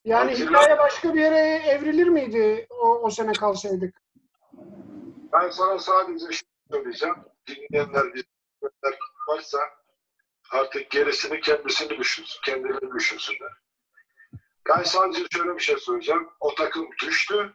Yani 0.05 0.35
hikaye 0.35 0.79
başka 0.79 1.15
bir 1.15 1.21
yere 1.21 1.39
evrilir 1.69 2.09
miydi 2.09 2.67
o, 2.71 2.89
o 2.89 3.11
sene 3.11 3.33
kalsaydık? 3.33 4.03
Ben 5.33 5.51
sana 5.51 5.79
sadece 5.79 6.27
şunu 6.27 6.51
söyleyeceğim. 6.71 7.17
Dinleyenler, 7.49 8.05
izleyenler 8.05 8.99
varsa 9.29 9.59
artık 10.51 10.91
gerisini 10.91 11.41
kendisini 11.41 11.99
düşünsün, 11.99 12.41
kendileri 12.45 12.93
düşünsünler. 12.95 13.53
Ben 14.69 14.83
sadece 14.83 15.25
şöyle 15.33 15.55
bir 15.55 15.63
şey 15.63 15.77
söyleyeceğim. 15.77 16.29
O 16.41 16.55
takım 16.55 16.89
düştü. 17.03 17.55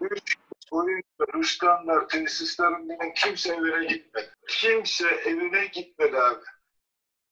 Üç 0.00 0.36
oyuncu, 0.70 1.02
Rüstemler, 1.34 2.08
tesislerinden 2.08 3.14
kimse 3.14 3.54
evine 3.54 3.84
gitmedi. 3.84 4.30
Kimse 4.48 5.08
evine 5.08 5.66
gitmedi 5.66 6.18
abi. 6.18 6.44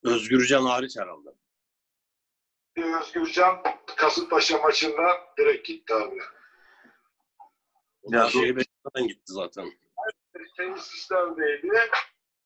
Özgürcan 0.05 0.63
hariç 0.63 0.97
herhalde. 0.99 1.29
Bir 2.77 3.01
Özgürcan 3.01 3.63
Kasımpaşa 3.97 4.59
maçında 4.59 5.21
direkt 5.39 5.67
gitti 5.67 5.95
abi. 5.95 6.21
Ya, 8.03 8.29
Şeye 8.29 8.57
Beşiktaş'tan 8.57 9.09
gitti 9.09 9.33
zaten. 9.33 9.73
tesislerdeydi. 10.57 11.91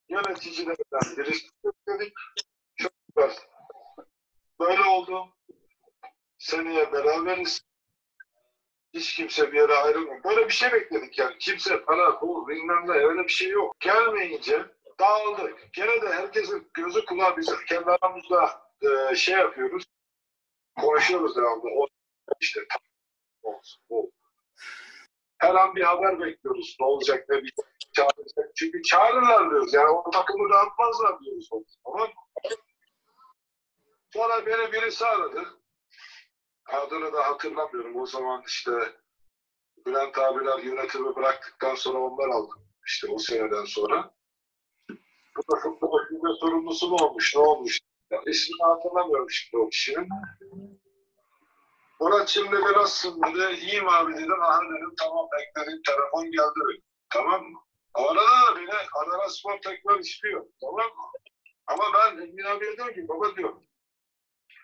Yöneticilerden 0.09 1.17
birisi 1.17 1.47
dedik. 1.89 2.13
Çok 2.77 2.93
güzel. 3.17 3.37
Böyle 4.61 4.83
oldu. 4.83 5.35
Seneye 6.39 6.93
beraberiz. 6.93 7.65
Hiç 8.95 9.15
kimse 9.17 9.53
bir 9.53 9.57
yere 9.57 9.75
ayrılmıyor. 9.75 10.25
Böyle 10.25 10.47
bir 10.47 10.53
şey 10.53 10.73
bekledik 10.73 11.19
yani. 11.19 11.39
Kimse 11.39 11.85
para, 11.85 12.21
bu 12.21 12.49
bilmem 12.49 12.87
ne 12.87 12.93
öyle 12.93 13.23
bir 13.25 13.29
şey 13.33 13.49
yok. 13.49 13.81
Gelmeyince 13.81 14.67
dağıldık. 15.01 15.73
Gene 15.73 16.03
de 16.03 16.09
herkesin 16.09 16.71
gözü 16.75 17.05
kulağı 17.05 17.37
biz 17.37 17.53
kendi 17.69 17.91
aramızda 17.91 18.71
e, 18.83 19.15
şey 19.15 19.35
yapıyoruz. 19.35 19.85
Konuşuyoruz 20.81 21.37
devamlı. 21.37 21.71
O 21.77 21.87
işte 22.41 22.61
olsun, 23.43 23.83
bu. 23.91 24.11
Her 25.39 25.55
an 25.55 25.75
bir 25.75 25.83
haber 25.83 26.21
bekliyoruz. 26.21 26.77
Ne 26.81 26.87
olacak 26.87 27.29
ne 27.29 27.43
bir 27.43 27.55
çağıracak. 27.93 28.57
Çünkü 28.57 28.83
çağırırlar 28.83 29.51
diyoruz. 29.51 29.75
Yani 29.75 29.89
o 29.89 30.11
takımı 30.11 30.53
dağıtmazlar 30.53 31.21
diyoruz. 31.21 31.49
Tamam? 31.85 32.09
Sonra 34.13 34.47
beni 34.47 34.73
birisi 34.73 35.05
aradı. 35.05 35.45
Adını 36.67 37.13
da 37.13 37.27
hatırlamıyorum. 37.27 37.97
O 38.01 38.07
zaman 38.07 38.43
işte 38.47 38.73
Bülent 39.87 40.19
abiler 40.19 40.59
yönetimi 40.59 41.17
bıraktıktan 41.17 41.75
sonra 41.75 41.99
onlar 41.99 42.29
aldı. 42.29 42.55
İşte 42.87 43.07
o 43.11 43.19
seneden 43.19 43.65
sonra. 43.65 44.11
Bu 45.37 45.57
da 45.57 45.61
futbol 45.61 45.99
sorumlusu 46.41 46.89
mu 46.89 46.97
olmuş? 46.97 47.37
Ne 47.37 47.41
olmuş? 47.43 47.81
İsmini 48.27 48.63
hatırlamıyorum 48.63 49.31
şimdi 49.31 49.63
o 49.63 49.69
kişinin. 49.69 50.09
Murat 52.01 52.29
şimdi 52.29 52.57
nasılsın 52.61 53.23
dedi. 53.23 53.61
İyiyim 53.61 53.89
abi 53.89 54.15
dedim. 54.15 54.43
Aha 54.43 54.61
dedim 54.63 54.95
tamam 54.99 55.27
bekledim. 55.33 55.83
Telefon 55.87 56.31
geldi. 56.31 56.83
Tamam 57.11 57.45
mı? 57.45 57.59
Arada 57.95 58.21
da 58.21 58.57
beni 58.57 58.71
Adana 58.95 59.29
Spor 59.29 59.59
tekrar 59.59 59.99
istiyor. 59.99 60.47
Tamam 60.61 60.87
mı? 60.87 61.05
Ama 61.67 61.85
ben 61.95 62.23
Engin 62.23 62.45
abiye 62.45 62.77
diyorum 62.77 62.95
ki 62.95 63.09
baba 63.09 63.37
diyorum. 63.37 63.63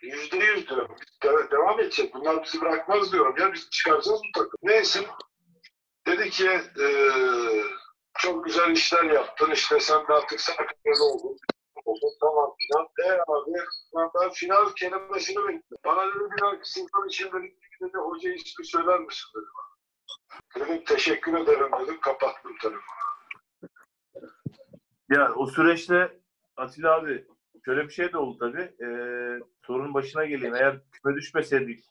Yüzde 0.03 0.37
yüz 0.37 0.69
diyorum. 0.69 0.97
De- 1.23 1.51
devam 1.51 1.81
edecek. 1.81 2.15
Bunlar 2.15 2.45
bizi 2.45 2.61
bırakmaz 2.61 3.13
diyorum. 3.13 3.35
Ya 3.39 3.53
biz 3.53 3.71
çıkaracağız 3.71 4.21
bu 4.29 4.41
takım. 4.41 4.59
Neyse. 4.63 5.01
Dedi 6.07 6.31
ki 6.31 6.61
eee, 6.79 7.63
çok 8.19 8.45
güzel 8.45 8.71
işler 8.71 9.05
yaptın. 9.05 9.51
İşte 9.51 9.81
sen 9.81 10.09
de 10.09 10.13
artık 10.13 10.41
Sakarya'da 10.41 11.05
oldun. 11.05 11.37
Oldun 11.85 12.11
tamam 12.21 12.55
filan. 12.59 12.89
E 13.05 13.21
abi 13.29 13.53
ben, 13.97 14.11
ben 14.21 14.31
final 14.31 14.73
kelimesini 14.73 15.37
bekliyorum. 15.37 15.79
Bana 15.85 16.07
dedi 16.07 16.41
dahaki 16.43 16.71
sınıfın 16.71 17.09
için 17.09 17.27
dedi, 17.27 17.57
dedi 17.81 17.99
hoca 17.99 18.33
ismi 18.33 18.67
söyler 18.67 19.01
misin 19.01 19.29
dedi. 19.35 19.47
Dedim 20.57 20.85
teşekkür 20.85 21.39
ederim 21.39 21.71
dedim. 21.83 22.01
Kapattım 22.01 22.53
telefonu. 22.63 22.81
Ya 25.11 25.35
o 25.35 25.47
süreçte 25.47 26.21
Atilla 26.57 26.95
abi 26.95 27.27
şöyle 27.65 27.85
bir 27.85 27.93
şey 27.93 28.13
de 28.13 28.19
oldu 28.19 28.39
tabii. 28.39 28.85
Ee, 28.85 29.41
sorunun 29.67 29.95
başına 29.95 30.25
geleyim. 30.25 30.55
Eğer 30.55 30.81
küme 30.93 31.17
düşmeseydik 31.17 31.85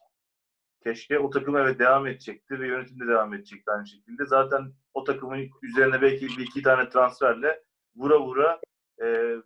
keşke 0.84 1.18
o 1.18 1.30
takım 1.30 1.56
evet 1.56 1.78
devam 1.78 2.06
edecekti 2.06 2.60
ve 2.60 2.66
yönetim 2.66 3.00
de 3.00 3.06
devam 3.06 3.34
edecekti 3.34 3.70
aynı 3.70 3.86
şekilde. 3.86 4.26
Zaten 4.26 4.72
o 4.94 5.04
takımın 5.04 5.48
üzerine 5.62 6.02
belki 6.02 6.28
bir 6.28 6.42
iki 6.42 6.62
tane 6.62 6.88
transferle 6.88 7.62
vura 7.96 8.20
vura 8.20 8.60
e, 9.02 9.36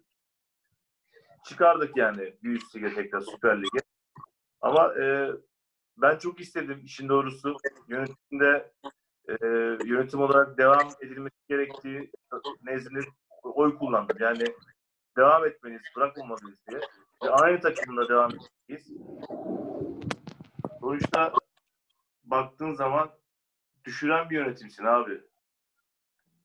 çıkardık 1.44 1.97
yani 1.97 2.35
bir 2.43 2.51
üst 2.51 2.77
lige 2.77 2.94
tekrar 2.94 3.20
Süper 3.20 3.59
Lig'e. 3.59 3.81
Ama 4.61 4.94
e, 4.94 5.31
ben 5.97 6.19
çok 6.19 6.40
istedim 6.40 6.81
işin 6.85 7.09
doğrusu. 7.09 7.56
Yönetimde 7.89 8.73
e, 9.28 9.35
yönetim 9.85 10.20
olarak 10.20 10.59
devam 10.59 10.89
edilmesi 11.01 11.36
gerektiği 11.48 12.11
nezdinde 12.62 13.01
oy 13.43 13.78
kullandım. 13.78 14.16
Yani 14.20 14.44
devam 15.16 15.47
etmeliyiz, 15.47 15.82
bırakmamalıyız 15.97 16.59
diye. 16.70 16.81
Ve 17.24 17.31
aynı 17.31 17.61
takımla 17.61 18.09
devam 18.09 18.31
etmeliyiz. 18.31 18.93
Sonuçta 20.85 21.32
baktığın 22.24 22.73
zaman 22.74 23.11
düşüren 23.85 24.31
bir 24.31 24.35
yönetimsin 24.35 24.85
abi. 24.85 25.20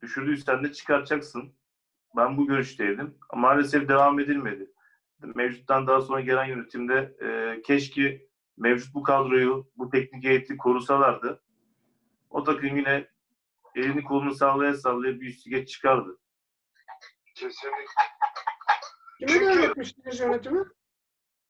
Düşürdüysen 0.02 0.64
de 0.64 0.74
çıkaracaksın. 0.74 1.56
Ben 2.16 2.38
bu 2.38 2.48
görüşteydim. 2.48 3.18
Maalesef 3.34 3.90
devam 3.90 4.20
edilmedi. 4.20 4.72
Mevcuttan 5.36 5.88
daha 5.88 6.02
sonra 6.02 6.22
gelen 6.22 6.45
yönetimde 6.45 7.16
e, 7.22 7.61
keşke 7.61 8.28
mevcut 8.57 8.94
bu 8.94 9.03
kadroyu, 9.03 9.72
bu 9.76 9.90
teknik 9.90 10.24
heyeti 10.24 10.57
korusalardı. 10.57 11.44
O 12.30 12.44
takım 12.44 12.78
yine 12.78 13.07
elini 13.76 14.03
kolunu 14.03 14.36
sallaya 14.36 14.74
sallaya 14.74 15.20
bir 15.22 15.28
üst 15.28 15.48
lige 15.48 15.66
çıkardı. 15.66 16.18
Kesinlikle. 17.36 17.86
Kime 19.20 19.32
Çünkü- 19.32 19.45
devretmiştiniz 19.45 20.20
yönetimi? 20.20 20.60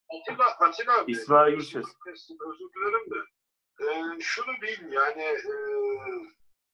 Atilla, 0.09 0.45
Atilla 0.45 0.97
abi. 0.99 1.11
İsmail 1.11 1.53
Gürses. 1.55 1.85
Özür 2.07 2.69
dilerim 2.75 3.11
de. 3.11 3.19
Ee, 3.81 4.19
şunu 4.19 4.61
bil 4.61 4.91
yani 4.91 5.23
e, 5.23 5.53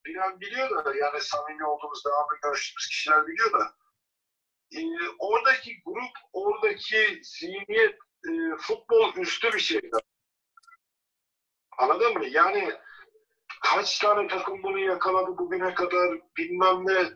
bilen 0.06 0.40
biliyor 0.40 0.86
da 0.86 0.96
yani 0.96 1.22
samimi 1.22 1.66
olduğumuz 1.66 2.06
devamlı 2.06 2.40
görüştüğümüz 2.44 2.88
kişiler 2.88 3.28
biliyor 3.28 3.54
da 3.54 3.76
e, 4.72 4.80
oradaki 5.20 5.82
grup, 5.86 6.12
oradaki 6.34 7.22
zihniyet 7.24 7.96
e, 8.28 8.58
futbol 8.58 9.14
üstü 9.16 9.54
bir 9.54 9.60
şeydi. 9.60 9.92
Anladın 11.78 12.14
mı? 12.14 12.26
Yani 12.26 12.74
kaç 13.62 14.00
tane 14.00 14.28
takım 14.28 14.64
bunu 14.64 14.80
yakaladı 14.80 15.38
bugüne 15.38 15.74
kadar 15.74 16.20
bilmem 16.38 16.86
ne 16.88 17.12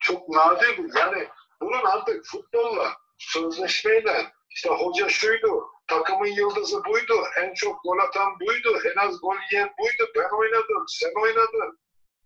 çok 0.00 0.28
nadir. 0.28 0.96
Yani 0.96 1.28
bunun 1.60 1.84
artık 1.84 2.24
futbolla, 2.26 2.96
sözleşmeyle, 3.18 4.32
işte 4.54 4.70
hoca 4.70 5.08
şuydu, 5.08 5.66
takımın 5.86 6.26
yıldızı 6.26 6.84
buydu, 6.84 7.14
en 7.42 7.54
çok 7.54 7.82
gol 7.84 7.98
atan 7.98 8.40
buydu, 8.40 8.78
en 8.94 9.06
az 9.06 9.20
gol 9.20 9.36
yiyen 9.50 9.74
buydu, 9.78 10.12
ben 10.16 10.38
oynadım, 10.38 10.84
sen 10.88 11.12
oynadın, 11.22 11.78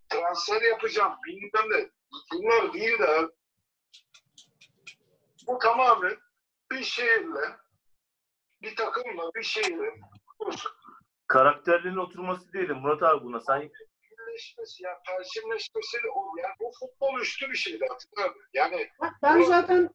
transfer 0.09 0.61
yapacağım, 0.61 1.13
bilmem 1.25 1.69
ne. 1.69 1.89
Bunlar 2.33 2.73
değil 2.73 2.99
de 2.99 3.29
bu 5.47 5.59
tamamen 5.59 6.17
bir 6.71 6.83
şehirle, 6.83 7.57
bir 8.61 8.75
takımla, 8.75 9.31
bir 9.35 9.43
şehrin 9.43 10.01
Karakterlerin 11.27 11.97
oturması 11.97 12.53
değil 12.53 12.69
Murat 12.69 13.03
abi 13.03 13.25
buna. 13.25 13.39
Sen 13.39 13.71
birleşmesi, 14.11 14.83
yani 14.83 14.97
perçinleşmesi, 15.07 15.97
o, 16.15 16.37
yani 16.37 16.53
bu 16.59 16.71
futbol 16.79 17.19
üstü 17.19 17.49
bir 17.49 17.55
şeydi 17.55 17.85
artık 17.91 18.19
abi. 18.19 18.39
Yani 18.53 18.89
Ben 19.23 19.41
zaten 19.41 19.89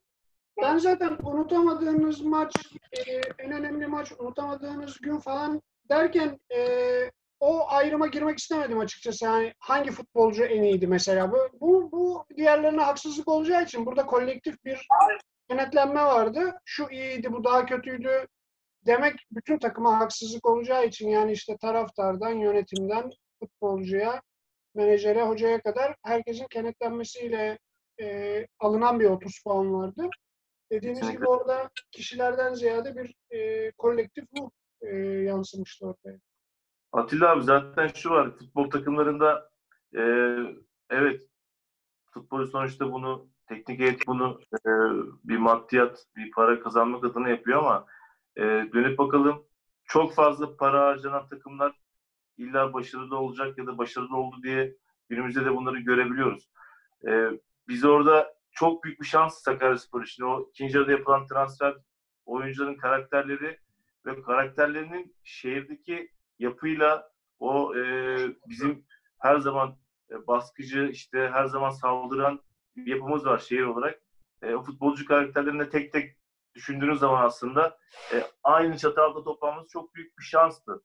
ben 0.63 0.79
zaten 0.79 1.19
unutamadığınız 1.23 2.21
maç, 2.21 2.53
e, 2.93 3.21
en 3.39 3.53
önemli 3.53 3.87
maç, 3.87 4.13
unutamadığınız 4.19 5.01
gün 5.01 5.19
falan 5.19 5.63
derken 5.91 6.41
e, 6.55 6.61
o 7.41 7.69
ayrıma 7.69 8.07
girmek 8.07 8.39
istemedim 8.39 8.79
açıkçası. 8.79 9.25
Yani 9.25 9.55
hangi 9.59 9.91
futbolcu 9.91 10.45
en 10.45 10.63
iyiydi 10.63 10.87
mesela? 10.87 11.33
Bu, 11.33 11.39
bu, 11.61 11.93
bu 11.93 12.25
diğerlerine 12.37 12.83
haksızlık 12.83 13.29
olacağı 13.29 13.65
için 13.65 13.87
burada 13.87 14.07
kolektif 14.07 14.65
bir 14.65 14.89
denetlenme 15.51 16.05
vardı. 16.05 16.61
Şu 16.65 16.89
iyiydi, 16.91 17.33
bu 17.33 17.45
daha 17.45 17.67
kötüydü 17.67 18.27
demek 18.87 19.15
bütün 19.31 19.59
takıma 19.59 19.99
haksızlık 19.99 20.47
olacağı 20.47 20.87
için 20.87 21.09
yani 21.09 21.33
işte 21.33 21.57
taraftardan, 21.57 22.31
yönetimden, 22.31 23.11
futbolcuya, 23.41 24.23
menajere, 24.75 25.23
hocaya 25.23 25.63
kadar 25.63 25.97
herkesin 26.03 26.47
kenetlenmesiyle 26.51 27.59
e, 28.01 28.47
alınan 28.61 29.01
bir 29.01 29.11
30 29.11 29.43
puan 29.43 29.75
vardı. 29.75 30.09
Dediğiniz 30.73 31.01
Kesinlikle. 31.01 31.19
gibi 31.19 31.29
orada 31.29 31.71
kişilerden 31.91 32.55
ziyade 32.55 32.97
bir 32.97 33.37
e, 33.37 33.71
kolektif 33.71 34.25
ruh 34.39 34.51
e, 34.81 34.97
yansımıştı 34.99 35.87
ortaya. 35.87 36.19
Atilla 36.93 37.31
abi 37.31 37.43
zaten 37.43 37.89
şu 37.89 38.11
var 38.11 38.31
futbol 38.31 38.71
takımlarında 38.71 39.51
e, 39.97 40.03
evet 40.91 41.23
futbol 42.11 42.47
sonuçta 42.47 42.93
bunu 42.93 43.29
teknik 43.49 43.81
heyet 43.81 44.07
bunu 44.07 44.41
e, 44.53 44.71
bir 45.25 45.37
maddiyat 45.37 46.07
bir 46.17 46.31
para 46.31 46.61
kazanmak 46.61 47.05
adına 47.05 47.29
yapıyor 47.29 47.59
ama 47.59 47.87
e, 48.37 48.43
dönüp 48.73 48.99
bakalım 48.99 49.47
çok 49.85 50.15
fazla 50.15 50.57
para 50.57 50.87
harcanan 50.87 51.29
takımlar 51.29 51.73
illa 52.39 52.73
başarılı 52.73 53.19
olacak 53.19 53.59
ya 53.59 53.67
da 53.67 53.79
başarılı 53.79 54.17
oldu 54.17 54.37
diye 54.43 54.77
günümüzde 55.09 55.45
de 55.45 55.57
bunları 55.57 55.79
görebiliyoruz. 55.79 56.49
E, 57.09 57.31
biz 57.69 57.85
orada 57.85 58.35
çok 58.55 58.85
büyük 58.85 59.01
bir 59.01 59.07
şans 59.07 59.43
Sakaryaspor 59.43 60.03
için. 60.03 60.25
O 60.25 60.49
ikinci 60.51 60.77
yarıda 60.77 60.93
yapılan 60.93 61.27
transfer 61.27 61.75
oyuncuların 62.25 62.77
karakterleri 62.77 63.59
ve 64.07 64.23
karakterlerinin 64.23 65.17
şehirdeki 65.25 66.11
yapıyla 66.39 67.11
o 67.39 67.77
e, 67.77 68.17
bizim 68.49 68.87
her 69.19 69.39
zaman 69.39 69.79
e, 70.11 70.27
baskıcı 70.27 70.89
işte 70.93 71.31
her 71.33 71.45
zaman 71.45 71.71
saldıran 71.71 72.41
bir 72.77 72.87
yapımız 72.87 73.27
var 73.27 73.39
şehir 73.39 73.63
olarak. 73.63 74.01
E, 74.43 74.55
o 74.55 74.63
futbolcu 74.63 75.07
karakterlerini 75.07 75.69
tek 75.71 75.93
tek 75.93 76.17
düşündüğünüz 76.55 76.99
zaman 76.99 77.25
aslında 77.25 77.79
e, 78.13 78.25
aynı 78.43 78.79
çatı 78.79 79.03
altında 79.03 79.25
toplamamız 79.25 79.69
çok 79.69 79.95
büyük 79.95 80.19
bir 80.19 80.25
şanstı. 80.25 80.83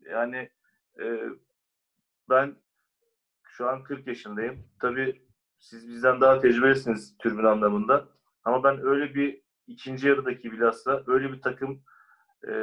Yani 0.00 0.50
e, 1.00 1.04
ben 2.28 2.56
şu 3.44 3.68
an 3.68 3.82
40 3.82 4.06
yaşındayım. 4.06 4.68
Tabii 4.80 5.31
siz 5.62 5.88
bizden 5.88 6.20
daha 6.20 6.40
tecrübelisiniz 6.40 7.16
türbün 7.18 7.44
anlamında. 7.44 8.08
Ama 8.44 8.64
ben 8.64 8.86
öyle 8.86 9.14
bir 9.14 9.42
ikinci 9.66 10.08
yarıdaki 10.08 10.52
bilhassa 10.52 11.02
öyle 11.06 11.32
bir 11.32 11.42
takım 11.42 11.82
e, 12.48 12.54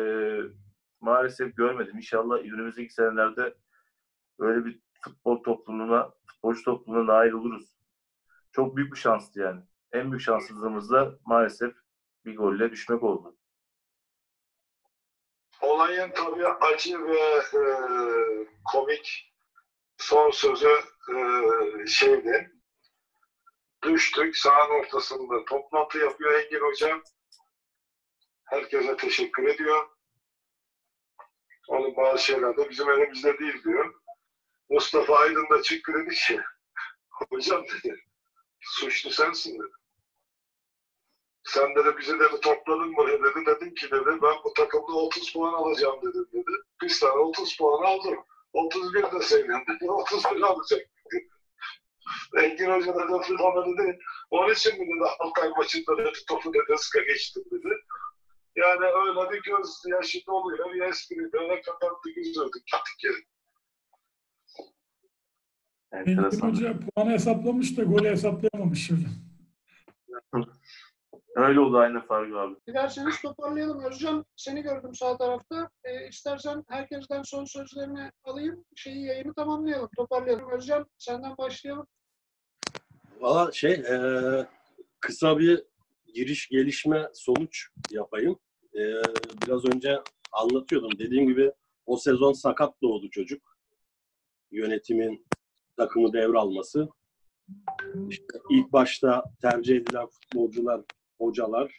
maalesef 1.01 1.57
görmedim. 1.57 1.97
İnşallah 1.97 2.37
önümüzdeki 2.37 2.93
senelerde 2.93 3.55
öyle 4.39 4.65
bir 4.65 4.79
futbol 5.01 5.43
topluluğuna, 5.43 6.11
futbolcu 6.25 6.63
topluluğuna 6.63 7.13
nail 7.13 7.31
oluruz. 7.31 7.75
Çok 8.51 8.75
büyük 8.75 8.93
bir 8.93 8.99
şanstı 8.99 9.39
yani. 9.39 9.61
En 9.91 10.11
büyük 10.11 10.21
şanssızlığımız 10.21 10.91
da 10.91 11.15
maalesef 11.25 11.73
bir 12.25 12.35
golle 12.37 12.71
düşmek 12.71 13.03
oldu. 13.03 13.35
olayın 15.61 16.11
tabii 16.15 16.47
acı 16.47 17.07
ve 17.07 17.19
e, 17.53 17.61
komik 18.71 19.33
son 19.97 20.31
sözü 20.31 20.69
e, 21.15 21.87
şeydi. 21.87 22.58
Düştük 23.83 24.37
sahanın 24.37 24.79
ortasında 24.79 25.45
toplantı 25.45 25.97
yapıyor 25.97 26.33
Engin 26.33 26.59
Hocam. 26.59 27.03
Herkese 28.45 28.97
teşekkür 28.97 29.47
ediyor. 29.47 29.89
Onun 31.67 31.95
bazı 31.95 32.23
şeyler 32.23 32.57
de 32.57 32.69
bizim 32.69 32.89
elimizde 32.89 33.39
değil 33.39 33.63
diyor. 33.63 33.93
Mustafa 34.69 35.15
Aydın 35.15 35.49
da 35.49 35.61
çıktı 35.61 35.93
dedi 35.93 36.15
ki 36.15 36.41
hocam 37.29 37.63
dedi 37.63 38.03
suçlu 38.59 39.09
sensin 39.09 39.59
dedi. 39.59 39.73
Sen 41.43 41.75
dedi 41.75 41.97
bizi 41.97 42.19
dedi 42.19 42.39
topladın 42.41 42.95
buraya 42.95 43.23
dedi. 43.23 43.45
Dedim 43.45 43.73
ki 43.75 43.91
dedi 43.91 44.05
ben 44.05 44.35
bu 44.43 44.53
takımda 44.53 44.93
30 44.93 45.33
puan 45.33 45.53
alacağım 45.53 46.01
dedim 46.01 46.27
dedi. 46.33 46.51
Bir 46.81 46.99
tane 46.99 47.11
30 47.11 47.57
puan 47.57 47.83
aldım. 47.83 48.25
31 48.53 49.03
de 49.03 49.21
senin 49.21 49.65
dedi. 49.67 49.91
31 49.91 50.41
alacak. 50.41 50.81
Engin 52.37 52.71
Hoca 52.71 52.95
da 52.95 53.07
dedi 53.07 53.37
bana 53.39 53.65
dedi. 53.65 53.99
Onun 54.29 54.53
için 54.53 54.73
mi 54.73 54.87
dedi 54.87 55.09
Altay 55.19 55.49
maçında 55.49 55.97
dedi 55.97 56.19
topu 56.29 56.53
dedi 56.53 56.73
ıska 56.73 57.01
geçtim 57.01 57.43
dedi. 57.51 57.75
Yani 58.55 58.85
öyle 58.85 59.31
bir 59.31 59.41
göz 59.43 59.83
yaşı 59.87 60.19
doluyla 60.27 60.65
bir 60.73 60.81
espri 60.81 61.29
öyle 61.33 61.61
kapattı 61.61 62.09
güzeldik 62.15 62.53
gittik 62.53 63.03
yere. 63.03 63.15
Engin. 65.91 66.17
Hoca 66.41 66.79
puanı 66.79 67.09
hesaplamış 67.11 67.77
da 67.77 67.83
golü 67.83 68.09
hesaplayamamış 68.09 68.91
hocam. 68.91 69.11
Öyle 71.35 71.59
oldu 71.59 71.77
aynı 71.77 72.05
Faruk 72.05 72.37
abi. 72.37 72.55
Dilerseniz 72.67 73.21
toparlayalım. 73.21 73.83
Özcan 73.83 74.25
seni 74.35 74.61
gördüm 74.61 74.95
sağ 74.95 75.17
tarafta. 75.17 75.69
E, 75.83 76.07
istersen 76.07 76.63
herkesten 76.67 77.21
son 77.23 77.45
sözlerini 77.45 78.11
alayım. 78.23 78.65
Şeyi 78.75 79.05
yayını 79.05 79.33
tamamlayalım. 79.33 79.89
Toparlayalım. 79.97 80.51
Özcan 80.51 80.85
senden 80.97 81.37
başlayalım. 81.37 81.87
Valla 83.19 83.51
şey 83.51 83.71
eee, 83.71 84.47
kısa 84.99 85.39
bir 85.39 85.63
giriş 86.13 86.49
gelişme 86.49 87.09
sonuç 87.13 87.67
yapayım. 87.91 88.39
Eee, 88.73 89.01
biraz 89.47 89.65
önce 89.65 89.99
anlatıyordum. 90.31 90.99
Dediğim 90.99 91.27
gibi 91.27 91.51
o 91.85 91.97
sezon 91.97 92.33
sakat 92.33 92.81
doğdu 92.81 93.09
çocuk. 93.09 93.57
Yönetimin 94.51 95.25
takımı 95.77 96.13
devralması. 96.13 96.89
İşte 98.09 98.39
ilk 98.49 98.73
başta 98.73 99.23
tercih 99.41 99.75
edilen 99.75 100.07
futbolcular, 100.07 100.81
hocalar. 101.17 101.73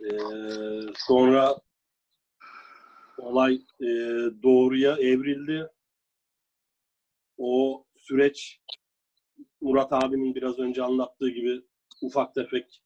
Eee, 0.00 0.80
sonra 0.96 1.56
olay 3.18 3.54
eee, 3.80 4.30
doğruya 4.42 4.92
evrildi. 4.96 5.68
O 7.38 7.84
süreç 7.96 8.60
Murat 9.60 9.92
abinin 9.92 10.34
biraz 10.34 10.58
önce 10.58 10.82
anlattığı 10.82 11.28
gibi 11.28 11.62
ufak 12.02 12.34
tefek 12.34 12.82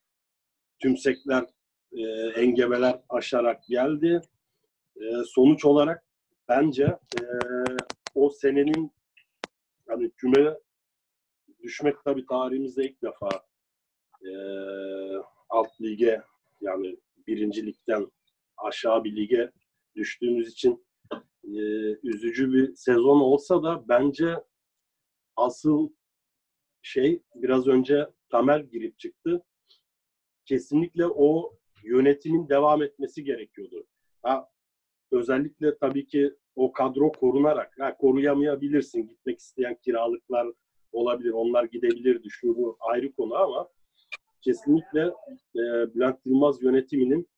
tümsekler, 0.78 1.44
e, 1.92 2.02
engebeler 2.36 3.00
aşarak 3.08 3.64
geldi. 3.68 4.20
E, 4.96 5.02
sonuç 5.26 5.64
olarak 5.64 6.04
bence 6.48 6.84
e, 7.20 7.22
o 8.14 8.30
senenin 8.30 8.92
hani 9.88 10.10
küme 10.10 10.56
düşmek 11.62 12.04
tabii 12.04 12.26
tarihimizde 12.26 12.84
ilk 12.84 13.02
defa 13.02 13.28
e, 14.22 14.30
alt 15.48 15.80
lige 15.80 16.22
yani 16.60 16.96
birinci 17.26 17.66
ligden 17.66 18.10
aşağı 18.56 19.04
bir 19.04 19.16
lige 19.16 19.50
düştüğümüz 19.96 20.48
için 20.48 20.86
e, 21.44 21.58
üzücü 22.02 22.52
bir 22.52 22.74
sezon 22.74 23.20
olsa 23.20 23.62
da 23.62 23.88
bence 23.88 24.34
asıl 25.36 25.90
şey 26.82 27.22
biraz 27.34 27.66
önce 27.66 28.06
Tamer 28.30 28.60
girip 28.60 28.98
çıktı. 28.98 29.42
Kesinlikle 30.44 31.06
o 31.06 31.56
yönetimin 31.84 32.48
devam 32.48 32.82
etmesi 32.82 33.24
gerekiyordu. 33.24 33.86
Ha, 34.22 34.48
özellikle 35.10 35.78
tabii 35.78 36.06
ki 36.06 36.34
o 36.56 36.72
kadro 36.72 37.12
korunarak, 37.12 37.74
ha, 37.78 37.96
koruyamayabilirsin. 37.96 39.08
Gitmek 39.08 39.38
isteyen 39.38 39.76
kiralıklar 39.84 40.46
olabilir, 40.92 41.30
onlar 41.30 41.64
gidebilir, 41.64 42.22
bu 42.44 42.76
ayrı 42.80 43.12
konu 43.12 43.34
ama 43.34 43.68
kesinlikle 44.40 45.00
e, 45.56 45.94
Bülent 45.94 46.18
Yılmaz 46.24 46.62
yönetiminin 46.62 47.28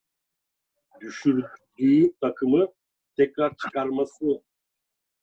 düşürdüğü 1.01 2.13
takımı 2.21 2.69
tekrar 3.17 3.57
çıkarması 3.57 4.43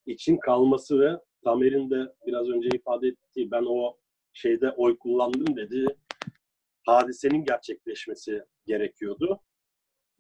için 0.06 0.38
kalması 0.38 1.00
ve 1.00 1.12
Tamer'in 1.44 1.90
de 1.90 2.14
biraz 2.28 2.50
önce 2.50 2.70
ifade 2.74 3.08
ettiği 3.08 3.52
ben 3.52 3.64
o 3.68 3.98
şeyde 4.34 4.72
oy 4.72 4.98
kullandım 4.98 5.56
dedi. 5.58 5.86
Hadisenin 6.86 7.44
gerçekleşmesi 7.44 8.44
gerekiyordu. 8.66 9.40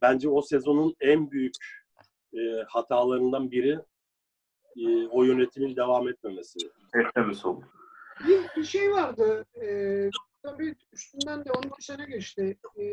Bence 0.01 0.29
o 0.29 0.41
sezonun 0.41 0.95
en 0.99 1.31
büyük 1.31 1.55
e, 2.33 2.39
hatalarından 2.67 3.51
biri 3.51 3.79
e, 4.77 5.07
o 5.07 5.23
yönetimin 5.23 5.75
devam 5.75 6.09
etmemesi. 6.09 6.59
Etmemesi 6.93 7.47
oldu. 7.47 7.65
Bir, 8.27 8.41
bir 8.57 8.63
şey 8.63 8.91
vardı. 8.91 9.45
E, 9.61 10.09
tabii 10.43 10.75
üstünden 10.93 11.45
de 11.45 11.51
12 11.51 11.85
sene 11.85 12.05
geçti. 12.05 12.57
E, 12.79 12.83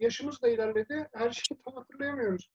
yaşımız 0.00 0.42
da 0.42 0.48
ilerledi. 0.48 1.08
Her 1.12 1.30
şeyi 1.30 1.58
tam 1.64 1.74
hatırlayamıyoruz. 1.74 2.50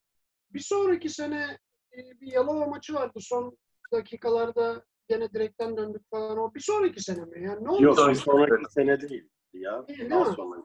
Bir 0.54 0.60
sonraki 0.60 1.10
sene 1.10 1.58
e, 1.94 2.22
bir 2.22 2.28
Yalova 2.32 2.66
maçı 2.66 2.94
vardı. 2.94 3.20
Son 3.22 3.58
dakikalarda 3.94 4.86
gene 5.10 5.34
direkten 5.34 5.78
döndük 5.78 6.10
falan. 6.10 6.38
O 6.38 6.54
bir 6.54 6.60
sonraki 6.60 7.04
sene 7.04 7.26
mi? 7.26 7.44
Yani 7.44 7.64
ne 7.64 7.70
oldu? 7.70 7.84
Yok 7.84 7.96
Sonraki- 8.00 8.20
sonraki 8.20 8.72
sene 8.74 9.02
değil 9.02 9.30
ya. 9.54 9.88
Değil, 9.88 10.00
değil 10.00 10.12
Daha 10.12 10.30
mi? 10.30 10.36
sonra. 10.36 10.64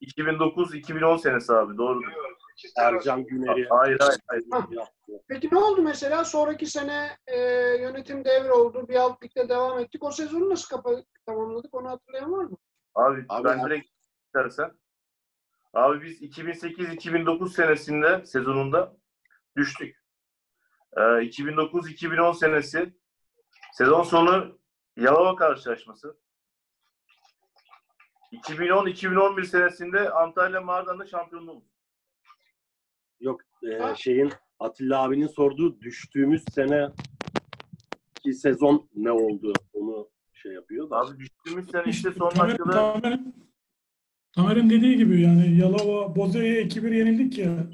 2009-2010 0.00 1.18
senesi 1.18 1.52
abi 1.52 1.76
doğru. 1.78 2.00
Ercan 2.78 3.24
Güner'i 3.24 3.66
Hayır 3.68 3.98
hayır 4.00 4.20
hayır. 4.26 4.44
Peki 5.28 5.48
ne 5.52 5.58
oldu 5.58 5.82
mesela? 5.82 6.24
Sonraki 6.24 6.66
sene 6.66 7.16
e, 7.26 7.38
yönetim 7.80 8.24
devroldu. 8.24 8.88
Bir 8.88 8.94
alt 8.94 9.22
ligde 9.24 9.48
devam 9.48 9.78
ettik. 9.78 10.04
O 10.04 10.10
sezonu 10.10 10.50
nasıl 10.50 10.76
kapa 10.76 10.90
tamamladık? 11.26 11.74
Onu 11.74 11.88
hatırlayan 11.88 12.32
var 12.32 12.44
mı? 12.44 12.56
Abi, 12.94 13.24
Abi 13.28 13.44
ben 13.48 13.58
abi- 13.58 13.70
direkt 13.70 13.88
istersen. 14.26 14.70
Abi 15.72 16.02
biz 16.02 16.22
2008-2009 16.22 17.52
senesinde 17.52 18.26
sezonunda 18.26 18.96
düştük. 19.56 19.96
Ee, 20.96 21.00
2009-2010 21.00 22.32
senesi 22.32 22.94
sezon 23.72 24.02
sonu 24.02 24.58
Yalova 24.96 25.36
karşılaşması. 25.36 26.16
2010-2011 28.32 29.44
senesinde 29.44 30.10
Antalya 30.10 30.60
Mardan'da 30.60 31.06
şampiyonluğumuz. 31.06 31.64
Yok 33.20 33.40
e, 33.62 33.94
şeyin 33.96 34.32
Atilla 34.58 35.02
abinin 35.02 35.26
sorduğu 35.26 35.80
düştüğümüz 35.80 36.44
sene 36.54 36.88
ki 38.22 38.34
sezon 38.34 38.88
ne 38.96 39.12
oldu 39.12 39.52
onu 39.72 40.08
şey 40.32 40.52
yapıyor 40.52 40.90
da. 40.90 40.96
Abi 40.96 41.18
düştüğümüz 41.18 41.70
sene 41.70 41.82
işte 41.86 42.12
son 42.12 42.30
Tamer- 42.30 42.48
dakikada 42.48 42.72
Tamer'in 42.72 43.48
Tamer'in 44.32 44.70
dediği 44.70 44.96
gibi 44.96 45.20
yani 45.20 45.56
Yalova 45.58 46.16
Bozüyük'e 46.16 46.80
2-1 46.80 46.94
yenildik 46.94 47.38
ya. 47.38 47.66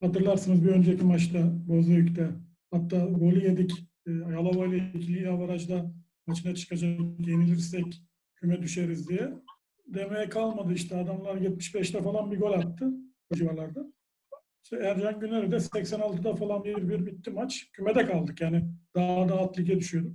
Hatırlarsınız 0.00 0.64
bir 0.64 0.72
önceki 0.72 1.04
maçta 1.04 1.38
Bozüyük'te. 1.68 2.30
Hatta 2.70 2.96
golü 2.96 3.44
yedik. 3.44 3.87
Yalova 4.12 4.66
ile 4.66 4.90
ikili 4.94 5.28
avarajda 5.30 5.92
maçına 6.26 6.54
çıkacak 6.54 7.00
yenilirsek 7.18 8.02
küme 8.36 8.62
düşeriz 8.62 9.08
diye. 9.08 9.32
Demeye 9.86 10.28
kalmadı 10.28 10.72
işte 10.72 10.96
adamlar 10.96 11.34
75'te 11.34 12.02
falan 12.02 12.30
bir 12.30 12.40
gol 12.40 12.52
attı 12.52 12.90
o 13.30 13.34
civarlarda. 13.34 13.92
İşte 14.64 14.76
Ercan 14.76 15.20
Güner'i 15.20 15.50
de 15.50 15.56
86'da 15.56 16.36
falan 16.36 16.64
bir 16.64 16.88
bir 16.88 17.06
bitti 17.06 17.30
maç. 17.30 17.70
Kümede 17.72 18.06
kaldık 18.06 18.40
yani. 18.40 18.64
Daha 18.94 19.28
da 19.28 19.34
alt 19.34 19.58
lige 19.58 19.78
düşüyorduk. 19.78 20.12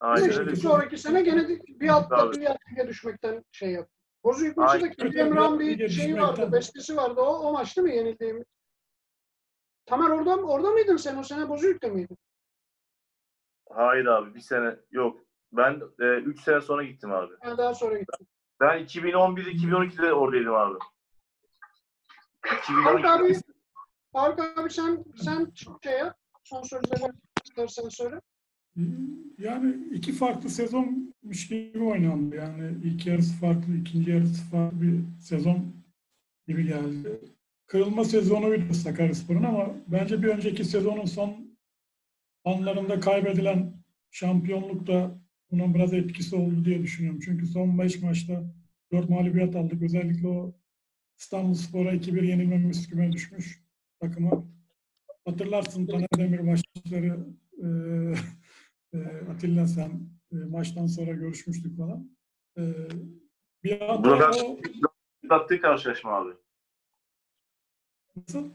aynen 0.00 0.28
İşte 0.30 0.46
bir 0.46 0.56
sonraki 0.56 0.98
sene 0.98 1.22
gene 1.22 1.48
bir 1.68 1.88
altta 1.88 2.16
Abi. 2.16 2.40
bir 2.40 2.46
alt 2.46 2.58
lige 2.72 2.88
düşmekten 2.88 3.44
şey 3.52 3.70
yaptı. 3.70 3.94
Bozüyük 4.24 4.56
maçı 4.56 4.80
da 4.80 5.20
Emrah'ın 5.20 5.60
bir 5.60 5.88
şeyi 5.88 6.16
vardı, 6.16 6.52
bestesi 6.52 6.96
vardı. 6.96 7.20
O, 7.20 7.48
o 7.48 7.52
maç 7.52 7.76
değil 7.76 7.88
mi 7.88 7.96
yenildiğimiz? 7.96 8.44
Tamer 9.86 10.10
orada, 10.10 10.36
orada 10.36 10.70
mıydın 10.70 10.96
sen? 10.96 11.16
O 11.16 11.22
sene 11.22 11.48
Bozüyük'te 11.48 11.90
miydin? 11.90 12.16
Hayır 13.74 14.06
abi 14.06 14.34
bir 14.34 14.40
sene 14.40 14.76
yok. 14.90 15.20
Ben 15.52 15.82
3 15.98 16.40
sene 16.40 16.60
sonra 16.60 16.84
gittim 16.84 17.12
abi. 17.12 17.32
Yani 17.44 17.58
daha 17.58 17.74
sonra 17.74 17.98
gittin. 17.98 18.28
Ben 18.60 18.84
2011-2012'de 18.84 20.12
oradaydım 20.12 20.54
abi. 20.54 20.78
Faruk 22.42 22.62
2012 22.62 23.08
abi, 23.08 23.34
Faruk 24.12 24.40
abi 24.58 24.70
sen, 24.70 25.04
sen 25.16 25.52
şey 25.82 25.98
yap. 25.98 26.16
Son 26.44 26.62
sözleri 26.62 27.12
istersen 27.44 27.88
söyle. 27.88 28.20
Yani 29.38 29.74
iki 29.92 30.12
farklı 30.12 30.48
sezonmuş 30.48 31.48
gibi 31.48 31.82
oynandı. 31.82 32.36
Yani 32.36 32.78
ilk 32.84 33.06
yarısı 33.06 33.40
farklı, 33.40 33.74
ikinci 33.80 34.10
yarısı 34.10 34.50
farklı 34.50 34.82
bir 34.82 35.00
sezon 35.20 35.72
gibi 36.48 36.66
geldi. 36.66 37.20
Kırılma 37.66 38.04
sezonuydu 38.04 38.74
Sakaryaspor'un 38.74 39.42
ama 39.42 39.66
bence 39.86 40.22
bir 40.22 40.28
önceki 40.28 40.64
sezonun 40.64 41.04
son 41.04 41.43
anlarında 42.44 43.00
kaybedilen 43.00 43.84
şampiyonluk 44.10 44.86
da 44.86 45.18
bunun 45.50 45.74
biraz 45.74 45.94
etkisi 45.94 46.36
oldu 46.36 46.64
diye 46.64 46.82
düşünüyorum. 46.82 47.20
Çünkü 47.24 47.46
son 47.46 47.78
5 47.78 48.02
maçta 48.02 48.42
4 48.92 49.10
mağlubiyet 49.10 49.56
aldık. 49.56 49.82
Özellikle 49.82 50.28
o 50.28 50.54
İstanbulspor'a 51.18 51.94
2-1 51.94 52.26
yenilmemiz 52.26 52.88
küme 52.88 53.12
düşmüş 53.12 53.64
takıma. 54.00 54.44
Hatırlarsın 55.24 55.86
Taner 55.86 56.08
Demir 56.18 56.40
maçları 56.40 57.26
e, 57.62 57.66
e, 58.94 58.98
Atilla 59.30 59.66
sen 59.66 60.08
e, 60.32 60.36
maçtan 60.36 60.86
sonra 60.86 61.12
görüşmüştük 61.12 61.76
falan. 61.78 62.16
E, 62.58 62.62
bir 63.64 63.80
anda 63.80 64.04
Burak 64.10 64.34
o 65.30 65.46
karşılaşma 65.62 66.12
abi. 66.12 66.34
nasıl? 68.16 68.48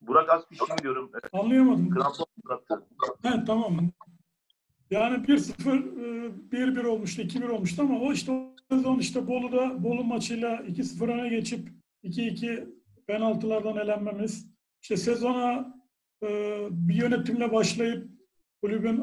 Burak 0.00 0.30
Akdiş'in 0.30 0.78
diyorum. 0.82 1.10
e, 1.34 1.38
Anlayamadım. 1.38 1.90
Krampon 1.90 2.26
bıraktı. 2.44 2.86
He, 3.22 3.44
tamam. 3.46 3.90
Yani 4.90 5.26
1-0, 5.26 5.78
e, 5.78 6.30
1-1 6.52 6.84
olmuştu, 6.86 7.22
2-1 7.22 7.48
olmuştu 7.48 7.82
ama 7.82 8.00
o 8.00 8.12
işte 8.12 8.32
o 8.32 8.54
sezon 8.70 8.98
işte 8.98 9.26
Bolu'da 9.26 9.84
Bolu 9.84 10.04
maçıyla 10.04 10.56
2-0 10.56 11.08
öne 11.12 11.28
geçip 11.28 11.68
2-2 12.04 12.68
penaltılardan 13.06 13.76
elenmemiz. 13.76 14.46
İşte 14.82 14.96
sezona 14.96 15.74
e, 16.22 16.28
bir 16.70 16.94
yönetimle 16.94 17.52
başlayıp 17.52 18.08
kulübün 18.62 19.02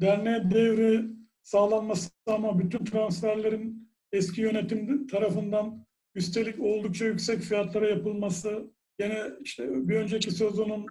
derneğe 0.00 0.50
devri 0.50 1.04
sağlanması 1.42 2.10
ama 2.26 2.58
bütün 2.58 2.84
transferlerin 2.84 3.92
eski 4.12 4.40
yönetim 4.40 5.06
tarafından 5.06 5.86
üstelik 6.14 6.60
oldukça 6.60 7.04
yüksek 7.04 7.40
fiyatlara 7.40 7.88
yapılması 7.88 8.70
gene 9.02 9.22
işte 9.40 9.88
bir 9.88 9.96
önceki 9.96 10.30
sezonun 10.30 10.86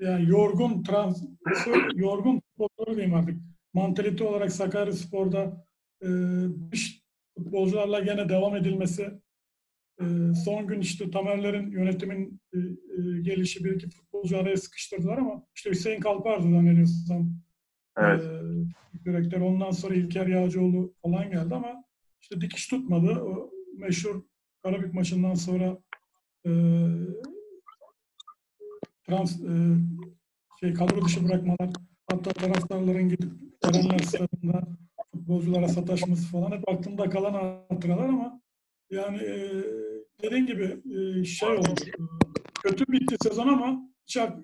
yani 0.00 0.30
yorgun 0.30 0.82
trans 0.82 1.22
yorgun 1.94 2.40
futbolcuları 2.40 2.96
diyeyim 2.96 3.14
artık. 3.14 3.36
Mantalite 3.74 4.24
olarak 4.24 4.52
Sakaryaspor'da 4.52 5.66
e, 6.02 6.08
dış 6.72 7.02
futbolcularla 7.38 8.00
gene 8.00 8.28
devam 8.28 8.56
edilmesi 8.56 9.10
e, 10.00 10.04
son 10.44 10.66
gün 10.66 10.80
işte 10.80 11.10
Tamerler'in 11.10 11.70
yönetimin 11.70 12.40
e, 12.54 12.58
e, 12.58 13.20
gelişi 13.22 13.64
bir 13.64 13.74
iki 13.74 13.88
futbolcu 13.90 14.38
araya 14.38 14.56
sıkıştırdılar 14.56 15.18
ama 15.18 15.46
işte 15.54 15.70
Hüseyin 15.70 16.00
Kalpar'dı 16.00 16.50
zannediyorsam 16.50 17.30
Evet. 17.98 18.24
e, 18.24 19.04
direktör. 19.04 19.40
Ondan 19.40 19.70
sonra 19.70 19.94
İlker 19.94 20.26
Yağcıoğlu 20.26 20.94
falan 21.02 21.30
geldi 21.30 21.54
ama 21.54 21.84
işte 22.20 22.40
dikiş 22.40 22.66
tutmadı. 22.66 23.20
O 23.20 23.50
meşhur 23.76 24.22
Karabük 24.62 24.94
maçından 24.94 25.34
sonra 25.34 25.78
e, 26.46 26.50
trans 29.08 29.40
e, 29.40 29.76
şey 30.60 30.74
kadro 30.74 31.04
dışı 31.04 31.24
bırakmalar 31.28 31.70
hatta 32.10 32.30
taraftarların 32.30 33.08
gidip 33.08 33.32
Erenler 33.64 33.98
stadında 33.98 34.66
futbolculara 35.12 35.68
sataşması 35.68 36.26
falan 36.26 36.50
hep 36.50 36.68
aklımda 36.68 37.10
kalan 37.10 37.64
hatıralar 37.68 38.08
ama 38.08 38.40
yani 38.90 39.16
e, 39.16 39.62
dediğin 40.22 40.46
gibi 40.46 40.82
e, 40.98 41.24
şey 41.24 41.48
oldu. 41.48 41.74
e, 41.86 41.92
kötü 42.62 42.84
bitti 42.92 43.16
sezon 43.22 43.48
ama 43.48 43.90
çok 44.06 44.38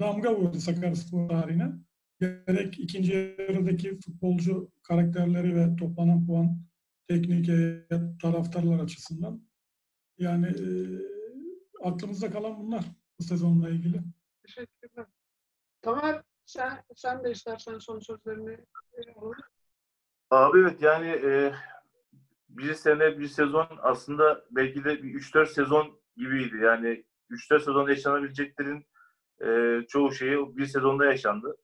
damga 0.00 0.36
vurdu 0.36 0.58
Sakaryaspor 0.58 1.28
tarihine. 1.28 1.72
Gerek 2.20 2.78
ikinci 2.78 3.36
yarıdaki 3.38 3.98
futbolcu 4.00 4.70
karakterleri 4.82 5.56
ve 5.56 5.76
toplanan 5.76 6.26
puan 6.26 6.58
teknik 7.08 7.50
taraftarlar 8.22 8.80
açısından. 8.80 9.42
Yani 10.18 10.46
e, 10.46 10.66
aklımızda 11.84 12.30
kalan 12.30 12.58
bunlar 12.58 12.84
bu 13.22 13.26
sezonla 13.26 13.70
ilgili. 13.70 14.02
Teşekkürler. 14.42 15.06
Tamer 15.82 16.22
sen, 16.44 16.84
sen 16.96 17.24
de 17.24 17.30
istersen 17.30 17.78
son 17.78 17.98
sözlerini 17.98 18.58
alalım. 19.16 19.36
Abi 20.30 20.58
evet 20.58 20.82
yani 20.82 21.08
e, 21.08 21.54
bir 22.48 22.74
sene 22.74 23.18
bir 23.18 23.28
sezon 23.28 23.66
aslında 23.82 24.44
belki 24.50 24.84
de 24.84 25.02
bir 25.02 25.14
3-4 25.14 25.46
sezon 25.46 26.00
gibiydi. 26.16 26.56
Yani 26.56 27.04
3-4 27.30 27.58
sezon 27.58 27.88
yaşanabileceklerin 27.88 28.86
e, 29.44 29.80
çoğu 29.88 30.12
şeyi 30.12 30.56
bir 30.56 30.66
sezonda 30.66 31.04
yaşandı. 31.04 31.56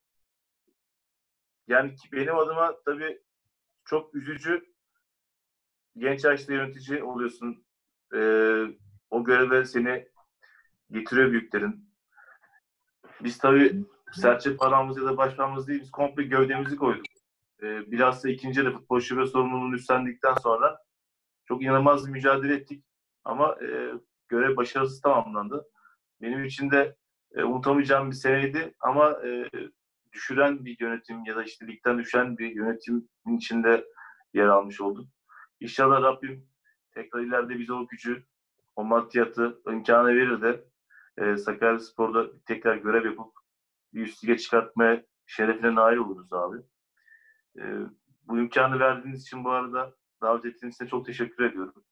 Yani 1.68 1.94
benim 2.12 2.36
adıma 2.36 2.74
tabii 2.84 3.22
çok 3.84 4.14
üzücü 4.14 4.64
genç 5.96 6.24
yaşta 6.24 6.52
yönetici 6.52 7.02
oluyorsun. 7.02 7.64
E, 8.14 8.18
o 9.10 9.24
göreve 9.24 9.64
seni 9.64 10.08
getiriyor 10.90 11.30
büyüklerin. 11.30 11.88
Biz 13.20 13.38
tabii 13.38 13.84
serçe 14.12 14.56
paramız 14.56 14.98
ya 14.98 15.04
da 15.04 15.16
başparmağımız 15.16 15.68
değil, 15.68 15.80
biz 15.80 15.90
komple 15.90 16.22
gövdemizi 16.22 16.76
koyduk. 16.76 17.06
E, 17.62 17.90
bilhassa 17.90 18.28
ikinci 18.28 18.60
yarı 18.60 18.72
futbol 18.72 19.00
şube 19.00 19.26
sorumluluğunu 19.26 19.74
üstlendikten 19.74 20.34
sonra 20.34 20.78
çok 21.44 21.62
inanılmaz 21.62 22.06
bir 22.06 22.12
mücadele 22.12 22.54
ettik. 22.54 22.84
Ama 23.24 23.56
e, 23.62 23.92
görev 24.28 24.56
başarısız 24.56 25.00
tamamlandı. 25.00 25.66
Benim 26.22 26.44
için 26.44 26.70
de 26.70 26.96
e, 27.34 27.44
unutamayacağım 27.44 28.10
bir 28.10 28.16
seneydi 28.16 28.74
ama 28.80 29.10
e, 29.26 29.50
düşüren 30.12 30.64
bir 30.64 30.76
yönetim 30.80 31.24
ya 31.24 31.36
da 31.36 31.44
işte 31.44 31.66
ligden 31.66 31.98
düşen 31.98 32.38
bir 32.38 32.56
yönetimin 32.56 33.36
içinde 33.36 33.84
yer 34.34 34.46
almış 34.46 34.80
olduk. 34.80 35.08
İnşallah 35.60 36.02
Rabbim 36.02 36.48
tekrar 36.94 37.20
ileride 37.20 37.58
bize 37.58 37.72
o 37.72 37.86
gücü, 37.86 38.24
o 38.76 38.84
maddiyatı, 38.84 39.60
imkanı 39.68 40.08
verir 40.08 40.42
de 40.42 40.64
e, 41.20 41.36
Sakaryaspor'da 41.36 42.42
tekrar 42.46 42.76
görev 42.76 43.04
yapıp 43.04 43.32
bir 43.94 44.02
üst 44.02 44.24
lige 44.24 44.38
çıkartmaya 44.38 45.04
şerefine 45.26 45.74
nail 45.74 45.96
oluruz 45.96 46.32
abi. 46.32 46.58
E, 47.58 47.62
bu 48.22 48.38
imkanı 48.38 48.80
verdiğiniz 48.80 49.22
için 49.22 49.44
bu 49.44 49.50
arada 49.50 49.94
davet 50.22 50.44
ettiğiniz 50.44 50.74
için 50.74 50.86
çok 50.86 51.06
teşekkür 51.06 51.44
ediyorum. 51.44 51.84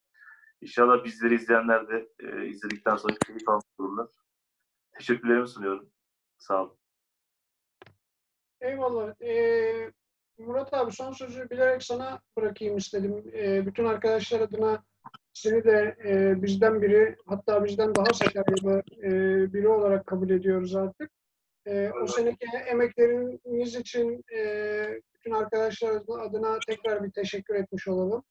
İnşallah 0.61 1.05
bizleri 1.05 1.35
izleyenler 1.35 1.89
de 1.89 2.09
e, 2.21 2.47
izledikten 2.47 2.97
sonra 2.97 3.15
keyif 3.27 3.49
almış 3.49 3.65
olurlar. 3.79 4.09
Teşekkürlerimi 4.99 5.49
sunuyorum. 5.49 5.91
Sağ 6.39 6.63
olun. 6.63 6.79
Eyvallah. 8.61 9.23
Ee, 9.23 9.93
Murat 10.39 10.75
abi 10.75 10.93
son 10.93 11.13
sözü 11.13 11.51
bilerek 11.51 11.83
sana 11.83 12.21
bırakayım 12.37 12.77
istedim. 12.77 13.25
Ee, 13.33 13.67
bütün 13.67 13.85
arkadaşlar 13.85 14.41
adına 14.41 14.85
seni 15.37 15.65
de 15.65 15.97
e, 16.05 16.43
bizden 16.43 16.83
biri, 16.83 17.17
hatta 17.27 17.65
bizden 17.65 17.95
daha 17.95 18.15
Sakarya'da 18.15 18.83
e, 19.03 19.11
biri 19.53 19.69
olarak 19.69 20.07
kabul 20.07 20.31
ediyoruz 20.31 20.77
artık. 20.77 21.11
E, 21.67 21.91
o 22.03 22.07
seneki 22.07 22.47
emekleriniz 22.67 23.75
için 23.75 24.25
e, 24.37 24.41
bütün 25.15 25.31
arkadaşlar 25.31 26.03
adına 26.19 26.59
tekrar 26.67 27.05
bir 27.05 27.11
teşekkür 27.11 27.55
etmiş 27.55 27.89
olalım. 27.89 28.25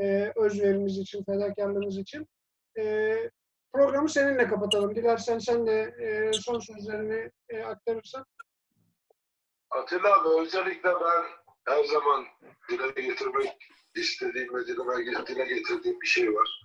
E, 0.00 0.32
özveriniz 0.36 0.98
için, 0.98 1.24
fedakarlığınız 1.24 1.98
için. 1.98 2.26
E, 2.78 3.16
programı 3.72 4.08
seninle 4.08 4.48
kapatalım. 4.48 4.94
Dilersen 4.94 5.38
sen 5.38 5.66
de 5.66 5.94
e, 6.00 6.32
son 6.32 6.58
sözlerini 6.58 7.30
e, 7.48 7.62
aktarırsan. 7.62 8.24
Atilla 9.70 10.20
abi 10.20 10.42
özellikle 10.42 10.88
ben 10.88 11.24
her 11.64 11.84
zaman 11.84 12.24
dile 12.70 13.02
getirmek 13.02 13.70
istediğim 13.94 14.54
ve 14.54 14.66
dile, 14.66 15.44
getirdiğim 15.44 16.00
bir 16.00 16.06
şey 16.06 16.34
var. 16.34 16.62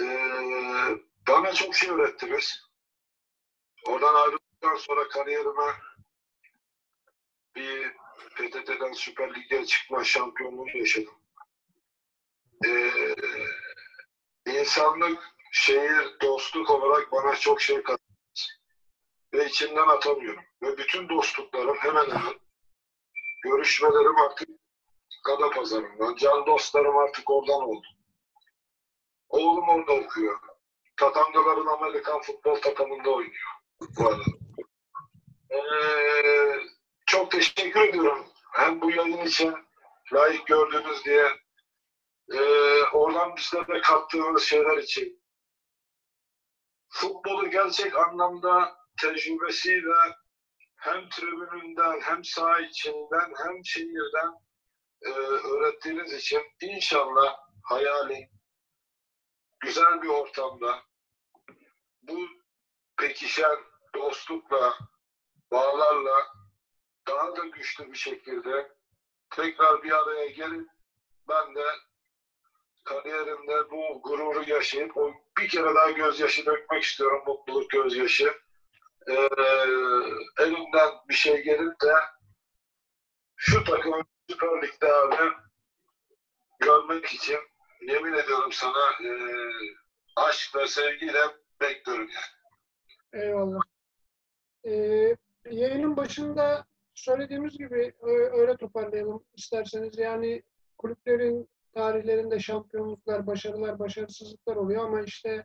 Ee, 0.00 0.98
bana 1.28 1.52
çok 1.52 1.74
şey 1.74 1.90
öğrettiniz. 1.90 2.62
Oradan 3.86 4.14
ayrıldıktan 4.14 4.76
sonra 4.76 5.08
kariyerime 5.08 5.72
bir 7.56 7.92
PTT'den 8.36 8.92
Süper 8.92 9.34
Lig'e 9.34 9.66
çıkma 9.66 10.04
şampiyonluğu 10.04 10.68
yaşadım. 10.74 11.14
Ee, 12.66 13.14
insanlık, 14.46 15.22
şehir, 15.52 16.20
dostluk 16.22 16.70
olarak 16.70 17.12
bana 17.12 17.36
çok 17.36 17.60
şey 17.60 17.82
kattı. 17.82 18.02
Ve 19.32 19.46
içinden 19.46 19.88
atamıyorum. 19.88 20.44
Ve 20.62 20.78
bütün 20.78 21.08
dostluklarım 21.08 21.76
hemen 21.76 22.10
hemen 22.10 22.34
görüşmelerim 23.42 24.16
artık 24.16 24.48
Gada 25.26 25.50
pazarından. 25.50 26.16
Can 26.16 26.46
dostlarım 26.46 26.96
artık 26.96 27.30
oradan 27.30 27.62
oldu. 27.62 27.86
Oğlum 29.28 29.68
orada 29.68 29.92
okuyor. 29.92 30.40
Tatangaların 30.96 31.66
Amerikan 31.66 32.20
futbol 32.20 32.54
takımında 32.54 33.10
oynuyor. 33.10 33.50
Bu 33.80 34.08
arada. 34.08 34.24
Ee, 35.50 36.60
çok 37.06 37.30
teşekkür 37.30 37.80
ediyorum. 37.80 38.26
Hem 38.52 38.80
bu 38.80 38.90
yayın 38.90 39.26
için 39.26 39.54
layık 40.12 40.46
gördüğünüz 40.46 41.04
diye 41.04 41.26
e, 42.32 42.40
oradan 42.92 43.36
bizlere 43.36 43.80
kattığınız 43.80 44.42
şeyler 44.42 44.76
için 44.76 45.22
futbolu 46.88 47.50
gerçek 47.50 47.96
anlamda 47.96 48.76
tecrübesiyle 49.00 49.94
hem 50.76 51.08
tribününden 51.08 52.00
hem 52.00 52.24
saha 52.24 52.60
içinden 52.60 53.32
hem 53.44 53.64
şehirden 53.64 54.45
e, 55.02 55.10
öğrettiğiniz 55.10 56.12
için 56.12 56.42
inşallah 56.60 57.36
hayali 57.62 58.30
güzel 59.60 60.02
bir 60.02 60.08
ortamda 60.08 60.82
bu 62.02 62.18
pekişen 62.96 63.56
dostlukla, 63.94 64.78
bağlarla 65.50 66.26
daha 67.08 67.36
da 67.36 67.46
güçlü 67.46 67.92
bir 67.92 67.98
şekilde 67.98 68.72
tekrar 69.30 69.82
bir 69.82 69.92
araya 69.92 70.26
gelip 70.26 70.68
ben 71.28 71.54
de 71.54 71.64
kariyerimde 72.84 73.70
bu 73.70 74.02
gururu 74.02 74.50
yaşayıp 74.50 74.96
o 74.96 75.12
bir 75.38 75.48
kere 75.48 75.74
daha 75.74 75.90
gözyaşı 75.90 76.46
dökmek 76.46 76.82
istiyorum, 76.82 77.22
mutluluk 77.26 77.70
gözyaşı. 77.70 78.34
Ee, 79.08 79.28
elimden 80.38 80.90
bir 81.08 81.14
şey 81.14 81.42
gelip 81.42 81.80
de 81.80 81.94
şu 83.36 83.64
takımı 83.64 84.02
Süper 84.30 84.62
Lig'de 84.62 84.92
abi 84.92 85.32
görmek 86.60 87.04
için 87.06 87.36
yemin 87.88 88.12
ediyorum 88.12 88.52
sana 88.52 89.04
e, 89.04 89.10
aşkla, 90.16 90.66
sevgiyle 90.66 91.18
bekliyorum 91.60 92.08
yani. 92.08 93.24
Eyvallah. 93.24 93.60
Ee, 94.66 95.16
yayının 95.50 95.96
başında 95.96 96.64
söylediğimiz 96.94 97.58
gibi 97.58 97.94
ö- 98.02 98.40
öyle 98.40 98.56
toparlayalım 98.56 99.24
isterseniz. 99.34 99.98
Yani 99.98 100.42
kulüplerin 100.78 101.48
tarihlerinde 101.74 102.38
şampiyonluklar, 102.38 103.26
başarılar, 103.26 103.78
başarısızlıklar 103.78 104.56
oluyor 104.56 104.84
ama 104.84 105.00
işte 105.00 105.44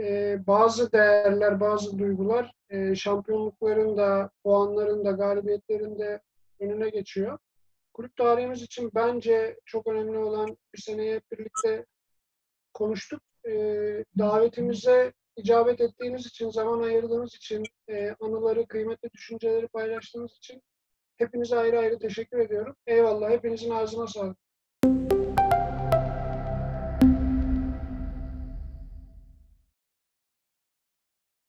e, 0.00 0.38
bazı 0.46 0.92
değerler, 0.92 1.60
bazı 1.60 1.98
duygular 1.98 2.52
e, 2.70 2.94
şampiyonlukların 2.94 3.96
da, 3.96 4.30
puanların 4.42 5.04
da, 5.04 5.10
galibiyetlerin 5.10 5.98
de 5.98 6.20
önüne 6.60 6.88
geçiyor. 6.88 7.38
Kulüp 7.94 8.16
tarihimiz 8.16 8.62
için 8.62 8.90
bence 8.94 9.60
çok 9.64 9.86
önemli 9.86 10.18
olan 10.18 10.56
bir 10.74 10.82
seneye 10.82 11.20
birlikte 11.32 11.86
konuştuk. 12.72 13.22
E, 13.48 13.52
davetimize 14.18 15.12
icabet 15.36 15.80
ettiğiniz 15.80 16.26
için, 16.26 16.50
zaman 16.50 16.82
ayırdığınız 16.82 17.34
için, 17.34 17.64
e, 17.88 18.14
anıları, 18.20 18.66
kıymetli 18.66 19.10
düşünceleri 19.12 19.68
paylaştığınız 19.68 20.32
için 20.36 20.62
Hepinize 21.16 21.56
ayrı 21.56 21.78
ayrı 21.78 21.98
teşekkür 21.98 22.38
ediyorum. 22.38 22.76
Eyvallah. 22.86 23.30
Hepinizin 23.30 23.70
ağzına 23.70 24.06
sağlık. 24.06 24.38